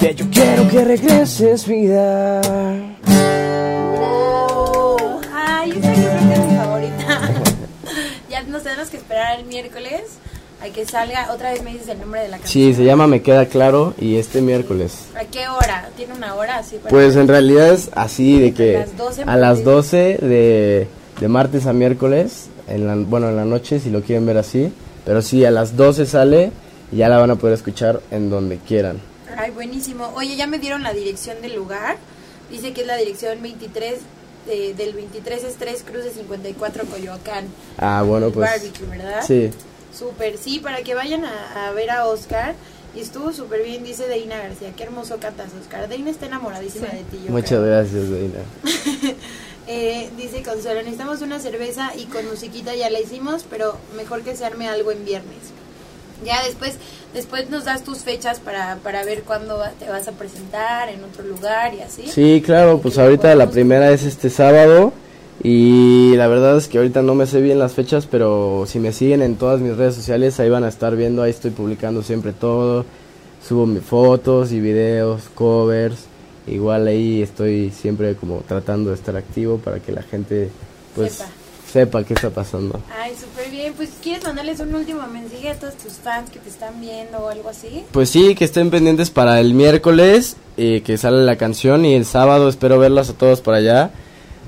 Que 0.00 0.12
yo 0.12 0.24
quiero 0.28 0.68
que 0.68 0.84
regreses, 0.84 1.68
vida. 1.68 2.40
Ay, 5.32 5.70
esa 5.70 5.92
que 5.92 6.34
es 6.34 6.46
mi 6.48 6.56
favorita. 6.56 7.30
ya 8.28 8.42
nos 8.42 8.64
tenemos 8.64 8.88
que 8.88 8.96
esperar 8.96 9.38
el 9.38 9.46
miércoles 9.46 10.18
a 10.62 10.72
que 10.72 10.86
salga. 10.86 11.32
Otra 11.32 11.52
vez 11.52 11.62
me 11.62 11.72
dices 11.72 11.88
el 11.88 11.98
nombre 12.00 12.20
de 12.22 12.28
la 12.28 12.38
canción. 12.38 12.52
Sí, 12.52 12.74
se 12.74 12.84
llama 12.84 13.06
Me 13.06 13.22
Queda 13.22 13.46
Claro 13.46 13.94
y 13.98 14.16
este 14.16 14.40
miércoles. 14.40 15.06
¿A 15.14 15.24
qué 15.24 15.48
hora? 15.48 15.90
¿Tiene 15.96 16.14
una 16.14 16.34
hora 16.34 16.58
así? 16.58 16.78
Pues 16.88 17.16
en 17.16 17.28
realidad 17.28 17.72
es 17.72 17.90
así 17.94 18.38
de 18.40 18.54
que 18.54 18.76
A 18.76 18.80
las 18.80 18.96
12 18.96 19.22
a 19.24 19.36
las 19.36 19.54
pues. 19.60 19.64
12 19.64 19.96
de, 20.22 20.88
de 21.20 21.28
martes 21.28 21.66
a 21.66 21.72
miércoles, 21.72 22.48
en 22.68 22.86
la, 22.86 22.94
bueno, 22.96 23.28
en 23.28 23.36
la 23.36 23.44
noche 23.44 23.80
si 23.80 23.90
lo 23.90 24.02
quieren 24.02 24.24
ver 24.26 24.38
así, 24.38 24.72
pero 25.04 25.20
sí, 25.22 25.44
a 25.44 25.50
las 25.50 25.76
12 25.76 26.06
sale 26.06 26.52
y 26.92 26.96
ya 26.96 27.08
la 27.08 27.18
van 27.18 27.30
a 27.30 27.36
poder 27.36 27.54
escuchar 27.54 28.00
en 28.10 28.30
donde 28.30 28.58
quieran. 28.58 29.00
Ay, 29.36 29.50
buenísimo. 29.50 30.12
Oye, 30.14 30.36
ya 30.36 30.46
me 30.46 30.58
dieron 30.58 30.82
la 30.82 30.92
dirección 30.92 31.40
del 31.42 31.56
lugar. 31.56 31.96
Dice 32.50 32.72
que 32.72 32.82
es 32.82 32.86
la 32.86 32.96
dirección 32.96 33.40
23, 33.42 33.94
eh, 34.48 34.74
del 34.76 34.92
23 34.92 35.44
es 35.44 35.54
3 35.56 35.84
Cruces 35.90 36.12
54 36.14 36.84
Coyoacán. 36.84 37.46
Ah, 37.78 38.02
bueno, 38.06 38.30
pues 38.30 38.50
Barbecue, 38.50 38.86
¿verdad? 38.86 39.22
sí, 39.26 39.50
Súper, 39.96 40.38
sí, 40.38 40.58
para 40.58 40.82
que 40.82 40.94
vayan 40.94 41.24
a, 41.24 41.68
a 41.68 41.72
ver 41.72 41.90
a 41.90 42.06
Oscar. 42.06 42.54
Y 42.94 43.00
estuvo 43.00 43.32
súper 43.32 43.62
bien, 43.62 43.84
dice 43.84 44.06
Deina 44.06 44.36
García. 44.38 44.72
Qué 44.76 44.82
hermoso 44.82 45.16
cantas, 45.18 45.48
Oscar. 45.60 45.88
Deina 45.88 46.10
está 46.10 46.26
enamoradísima 46.26 46.88
de 46.88 47.04
ti. 47.04 47.20
yo 47.26 47.30
muchas 47.32 47.48
creo. 47.50 47.62
gracias, 47.64 48.10
Deina. 48.10 48.38
Eh, 49.68 50.10
dice 50.16 50.42
Consuelo, 50.42 50.80
necesitamos 50.80 51.22
una 51.22 51.38
cerveza 51.38 51.92
y 51.96 52.06
con 52.06 52.28
musiquita 52.28 52.74
ya 52.74 52.90
la 52.90 52.98
hicimos, 52.98 53.44
pero 53.48 53.76
mejor 53.96 54.22
que 54.22 54.34
se 54.34 54.44
arme 54.44 54.68
algo 54.68 54.90
en 54.90 55.04
viernes. 55.04 55.38
Ya 56.24 56.42
después, 56.44 56.74
después 57.14 57.48
nos 57.48 57.64
das 57.64 57.84
tus 57.84 57.98
fechas 57.98 58.40
para, 58.40 58.76
para 58.82 59.04
ver 59.04 59.22
cuándo 59.22 59.58
va- 59.58 59.70
te 59.78 59.88
vas 59.88 60.08
a 60.08 60.12
presentar 60.12 60.88
en 60.88 61.04
otro 61.04 61.22
lugar 61.24 61.74
y 61.74 61.80
así. 61.80 62.08
Sí, 62.08 62.42
claro, 62.44 62.80
pues 62.80 62.98
ahorita 62.98 63.36
la 63.36 63.50
primera 63.50 63.92
es 63.92 64.02
este 64.02 64.30
sábado 64.30 64.92
y 65.44 66.14
la 66.16 66.28
verdad 66.28 66.56
es 66.56 66.68
que 66.68 66.78
ahorita 66.78 67.02
no 67.02 67.14
me 67.14 67.26
sé 67.26 67.40
bien 67.40 67.58
las 67.58 67.72
fechas, 67.72 68.06
pero 68.06 68.64
si 68.66 68.78
me 68.78 68.92
siguen 68.92 69.22
en 69.22 69.36
todas 69.36 69.60
mis 69.60 69.76
redes 69.76 69.94
sociales 69.94 70.38
ahí 70.38 70.48
van 70.48 70.64
a 70.64 70.68
estar 70.68 70.94
viendo, 70.94 71.22
ahí 71.22 71.30
estoy 71.30 71.50
publicando 71.50 72.02
siempre 72.02 72.32
todo, 72.32 72.84
subo 73.46 73.66
mis 73.66 73.82
fotos 73.82 74.52
y 74.52 74.60
videos, 74.60 75.22
covers, 75.34 76.06
igual 76.46 76.86
ahí 76.86 77.22
estoy 77.22 77.70
siempre 77.70 78.14
como 78.14 78.42
tratando 78.46 78.90
de 78.90 78.96
estar 78.96 79.16
activo 79.16 79.58
para 79.58 79.80
que 79.80 79.92
la 79.92 80.02
gente 80.02 80.50
pues 80.94 81.14
Sepa. 81.14 81.30
sepa, 81.72 82.04
qué 82.04 82.14
está 82.14 82.30
pasando. 82.30 82.80
Ay, 82.96 83.12
súper 83.18 83.50
bien. 83.50 83.72
Pues, 83.74 83.90
¿quieres 84.02 84.22
mandarles 84.24 84.60
un 84.60 84.74
último 84.74 85.06
mensaje 85.06 85.48
a 85.50 85.54
todos 85.58 85.74
tus 85.74 85.94
fans 85.94 86.30
que 86.30 86.38
te 86.38 86.50
están 86.50 86.80
viendo 86.80 87.18
o 87.18 87.28
algo 87.28 87.48
así? 87.48 87.84
Pues 87.92 88.10
sí, 88.10 88.34
que 88.34 88.44
estén 88.44 88.70
pendientes 88.70 89.10
para 89.10 89.40
el 89.40 89.54
miércoles, 89.54 90.36
eh, 90.56 90.82
que 90.84 90.98
sale 90.98 91.24
la 91.24 91.36
canción, 91.36 91.84
y 91.84 91.94
el 91.94 92.04
sábado 92.04 92.48
espero 92.48 92.78
verlas 92.78 93.08
a 93.10 93.14
todos 93.14 93.40
por 93.40 93.54
allá, 93.54 93.90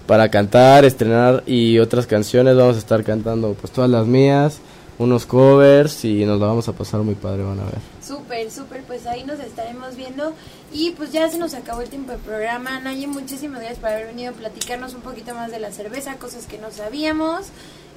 para 0.06 0.30
cantar, 0.30 0.84
estrenar 0.84 1.42
y 1.46 1.78
otras 1.78 2.06
canciones. 2.06 2.56
Vamos 2.56 2.76
a 2.76 2.78
estar 2.78 3.04
cantando 3.04 3.54
pues 3.54 3.72
todas 3.72 3.90
las 3.90 4.06
mías, 4.06 4.58
unos 4.98 5.26
covers, 5.26 6.04
y 6.04 6.24
nos 6.24 6.40
la 6.40 6.46
vamos 6.46 6.68
a 6.68 6.72
pasar 6.72 7.00
muy 7.00 7.14
padre, 7.14 7.42
van 7.42 7.60
a 7.60 7.64
ver. 7.64 7.78
Súper, 8.06 8.50
súper, 8.50 8.82
pues 8.82 9.06
ahí 9.06 9.24
nos 9.24 9.40
estaremos 9.40 9.96
viendo. 9.96 10.34
Y 10.72 10.90
pues 10.92 11.12
ya 11.12 11.28
se 11.30 11.38
nos 11.38 11.54
acabó 11.54 11.80
el 11.80 11.88
tiempo 11.88 12.12
de 12.12 12.18
programa. 12.18 12.80
Naye, 12.80 13.06
muchísimas 13.06 13.60
gracias 13.60 13.78
por 13.78 13.90
haber 13.90 14.06
venido 14.06 14.30
a 14.30 14.34
platicarnos 14.34 14.94
un 14.94 15.00
poquito 15.00 15.34
más 15.34 15.50
de 15.50 15.58
la 15.58 15.72
cerveza, 15.72 16.16
cosas 16.16 16.46
que 16.46 16.58
no 16.58 16.70
sabíamos. 16.70 17.46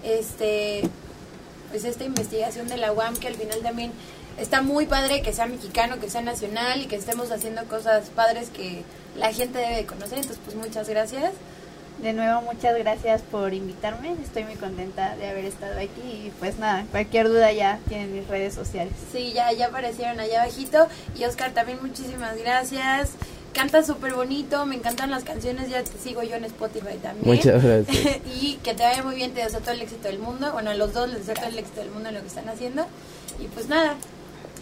Este, 0.03 0.83
pues 1.69 1.83
esta 1.83 2.05
investigación 2.05 2.67
de 2.67 2.77
la 2.77 2.93
UAM 2.93 3.15
que 3.15 3.27
al 3.27 3.35
final 3.35 3.59
también 3.59 3.91
está 4.37 4.61
muy 4.61 4.85
padre 4.85 5.21
que 5.21 5.33
sea 5.33 5.47
mexicano, 5.47 5.99
que 5.99 6.09
sea 6.09 6.21
nacional 6.21 6.81
y 6.81 6.85
que 6.85 6.95
estemos 6.95 7.31
haciendo 7.31 7.63
cosas 7.65 8.09
padres 8.15 8.49
que 8.49 8.83
la 9.17 9.33
gente 9.33 9.59
debe 9.59 9.77
de 9.77 9.85
conocer. 9.85 10.19
Entonces, 10.19 10.39
pues 10.45 10.55
muchas 10.55 10.87
gracias. 10.87 11.33
De 12.01 12.13
nuevo, 12.13 12.43
muchas 12.43 12.77
gracias 12.77 13.23
por 13.23 13.55
invitarme. 13.55 14.13
Estoy 14.23 14.43
muy 14.43 14.53
contenta 14.53 15.15
de 15.15 15.29
haber 15.29 15.45
estado 15.45 15.79
aquí. 15.79 16.01
Y 16.01 16.31
pues 16.39 16.59
nada, 16.59 16.85
cualquier 16.91 17.27
duda 17.27 17.51
ya 17.51 17.79
tienen 17.89 18.13
mis 18.13 18.27
redes 18.27 18.53
sociales. 18.53 18.93
Sí, 19.11 19.33
ya, 19.33 19.51
ya 19.51 19.67
aparecieron 19.67 20.19
allá 20.19 20.43
abajito. 20.43 20.87
Y 21.17 21.23
Oscar, 21.25 21.53
también 21.53 21.79
muchísimas 21.81 22.37
gracias. 22.37 23.11
Canta 23.51 23.83
súper 23.83 24.13
bonito, 24.13 24.67
me 24.67 24.75
encantan 24.75 25.09
las 25.09 25.23
canciones, 25.23 25.69
ya 25.69 25.81
te 25.83 25.97
sigo 25.97 26.21
yo 26.21 26.35
en 26.35 26.43
Spotify 26.43 26.97
también. 27.01 27.25
Muchas 27.25 27.63
gracias. 27.63 28.17
y 28.41 28.59
que 28.63 28.75
te 28.75 28.83
vaya 28.83 29.01
muy 29.01 29.15
bien, 29.15 29.31
te 29.31 29.41
deseo 29.41 29.61
todo 29.61 29.71
el 29.71 29.81
éxito 29.81 30.07
del 30.07 30.19
mundo. 30.19 30.51
Bueno, 30.53 30.69
a 30.69 30.75
los 30.75 30.93
dos 30.93 31.09
les 31.09 31.25
deseo 31.25 31.33
todo 31.33 31.47
el 31.47 31.57
éxito 31.57 31.81
del 31.81 31.89
mundo 31.89 32.09
en 32.09 32.15
lo 32.15 32.21
que 32.21 32.27
están 32.27 32.47
haciendo. 32.47 32.85
Y 33.43 33.47
pues 33.47 33.67
nada, 33.67 33.95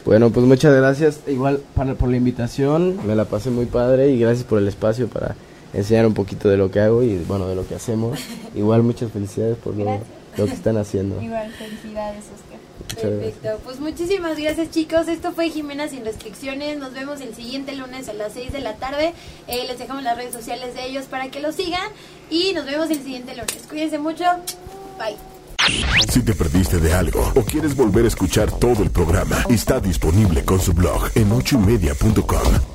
Bueno, 0.05 0.29
pues 0.29 0.45
muchas 0.45 0.73
gracias 0.73 1.19
igual 1.27 1.61
para, 1.75 1.95
por 1.95 2.07
la 2.07 2.15
invitación, 2.15 3.05
me 3.05 3.15
la 3.15 3.25
pasé 3.25 3.49
muy 3.49 3.65
padre 3.65 4.11
y 4.11 4.19
gracias 4.19 4.45
por 4.45 4.59
el 4.59 4.67
espacio 4.69 5.09
para 5.09 5.35
enseñar 5.75 6.07
un 6.07 6.13
poquito 6.13 6.49
de 6.49 6.57
lo 6.57 6.71
que 6.71 6.79
hago 6.79 7.03
y 7.03 7.17
bueno, 7.19 7.47
de 7.47 7.55
lo 7.55 7.67
que 7.67 7.75
hacemos. 7.75 8.19
Igual 8.55 8.83
muchas 8.83 9.11
felicidades 9.11 9.57
por 9.57 9.75
lo, 9.75 10.01
que 10.35 10.43
están 10.43 10.77
haciendo. 10.77 11.21
Igual, 11.21 11.51
felicidades, 11.53 12.23
Oscar. 12.25 12.59
Perfecto. 13.01 13.59
Pues 13.63 13.79
muchísimas 13.79 14.37
gracias 14.37 14.71
chicos. 14.71 15.07
Esto 15.07 15.31
fue 15.31 15.49
Jimena 15.49 15.87
sin 15.87 16.05
restricciones. 16.05 16.77
Nos 16.77 16.93
vemos 16.93 17.21
el 17.21 17.33
siguiente 17.35 17.75
lunes 17.75 18.09
a 18.09 18.13
las 18.13 18.33
6 18.33 18.51
de 18.53 18.61
la 18.61 18.75
tarde. 18.75 19.13
Eh, 19.47 19.65
les 19.67 19.79
dejamos 19.79 20.03
las 20.03 20.17
redes 20.17 20.33
sociales 20.33 20.73
de 20.75 20.85
ellos 20.85 21.05
para 21.05 21.29
que 21.29 21.39
lo 21.39 21.51
sigan. 21.51 21.89
Y 22.29 22.53
nos 22.53 22.65
vemos 22.65 22.89
el 22.89 23.01
siguiente 23.01 23.33
lunes. 23.33 23.65
Cuídense 23.67 23.97
mucho. 23.97 24.25
Bye. 24.97 25.15
Si 26.11 26.21
te 26.21 26.33
perdiste 26.33 26.79
de 26.79 26.93
algo 26.93 27.31
o 27.35 27.41
quieres 27.41 27.75
volver 27.75 28.05
a 28.05 28.07
escuchar 28.07 28.51
todo 28.51 28.83
el 28.83 28.91
programa, 28.91 29.43
está 29.49 29.79
disponible 29.79 30.45
con 30.45 30.59
su 30.59 30.73
blog 30.73 31.09
en 31.15 31.31
ochoymedia.com. 31.31 32.74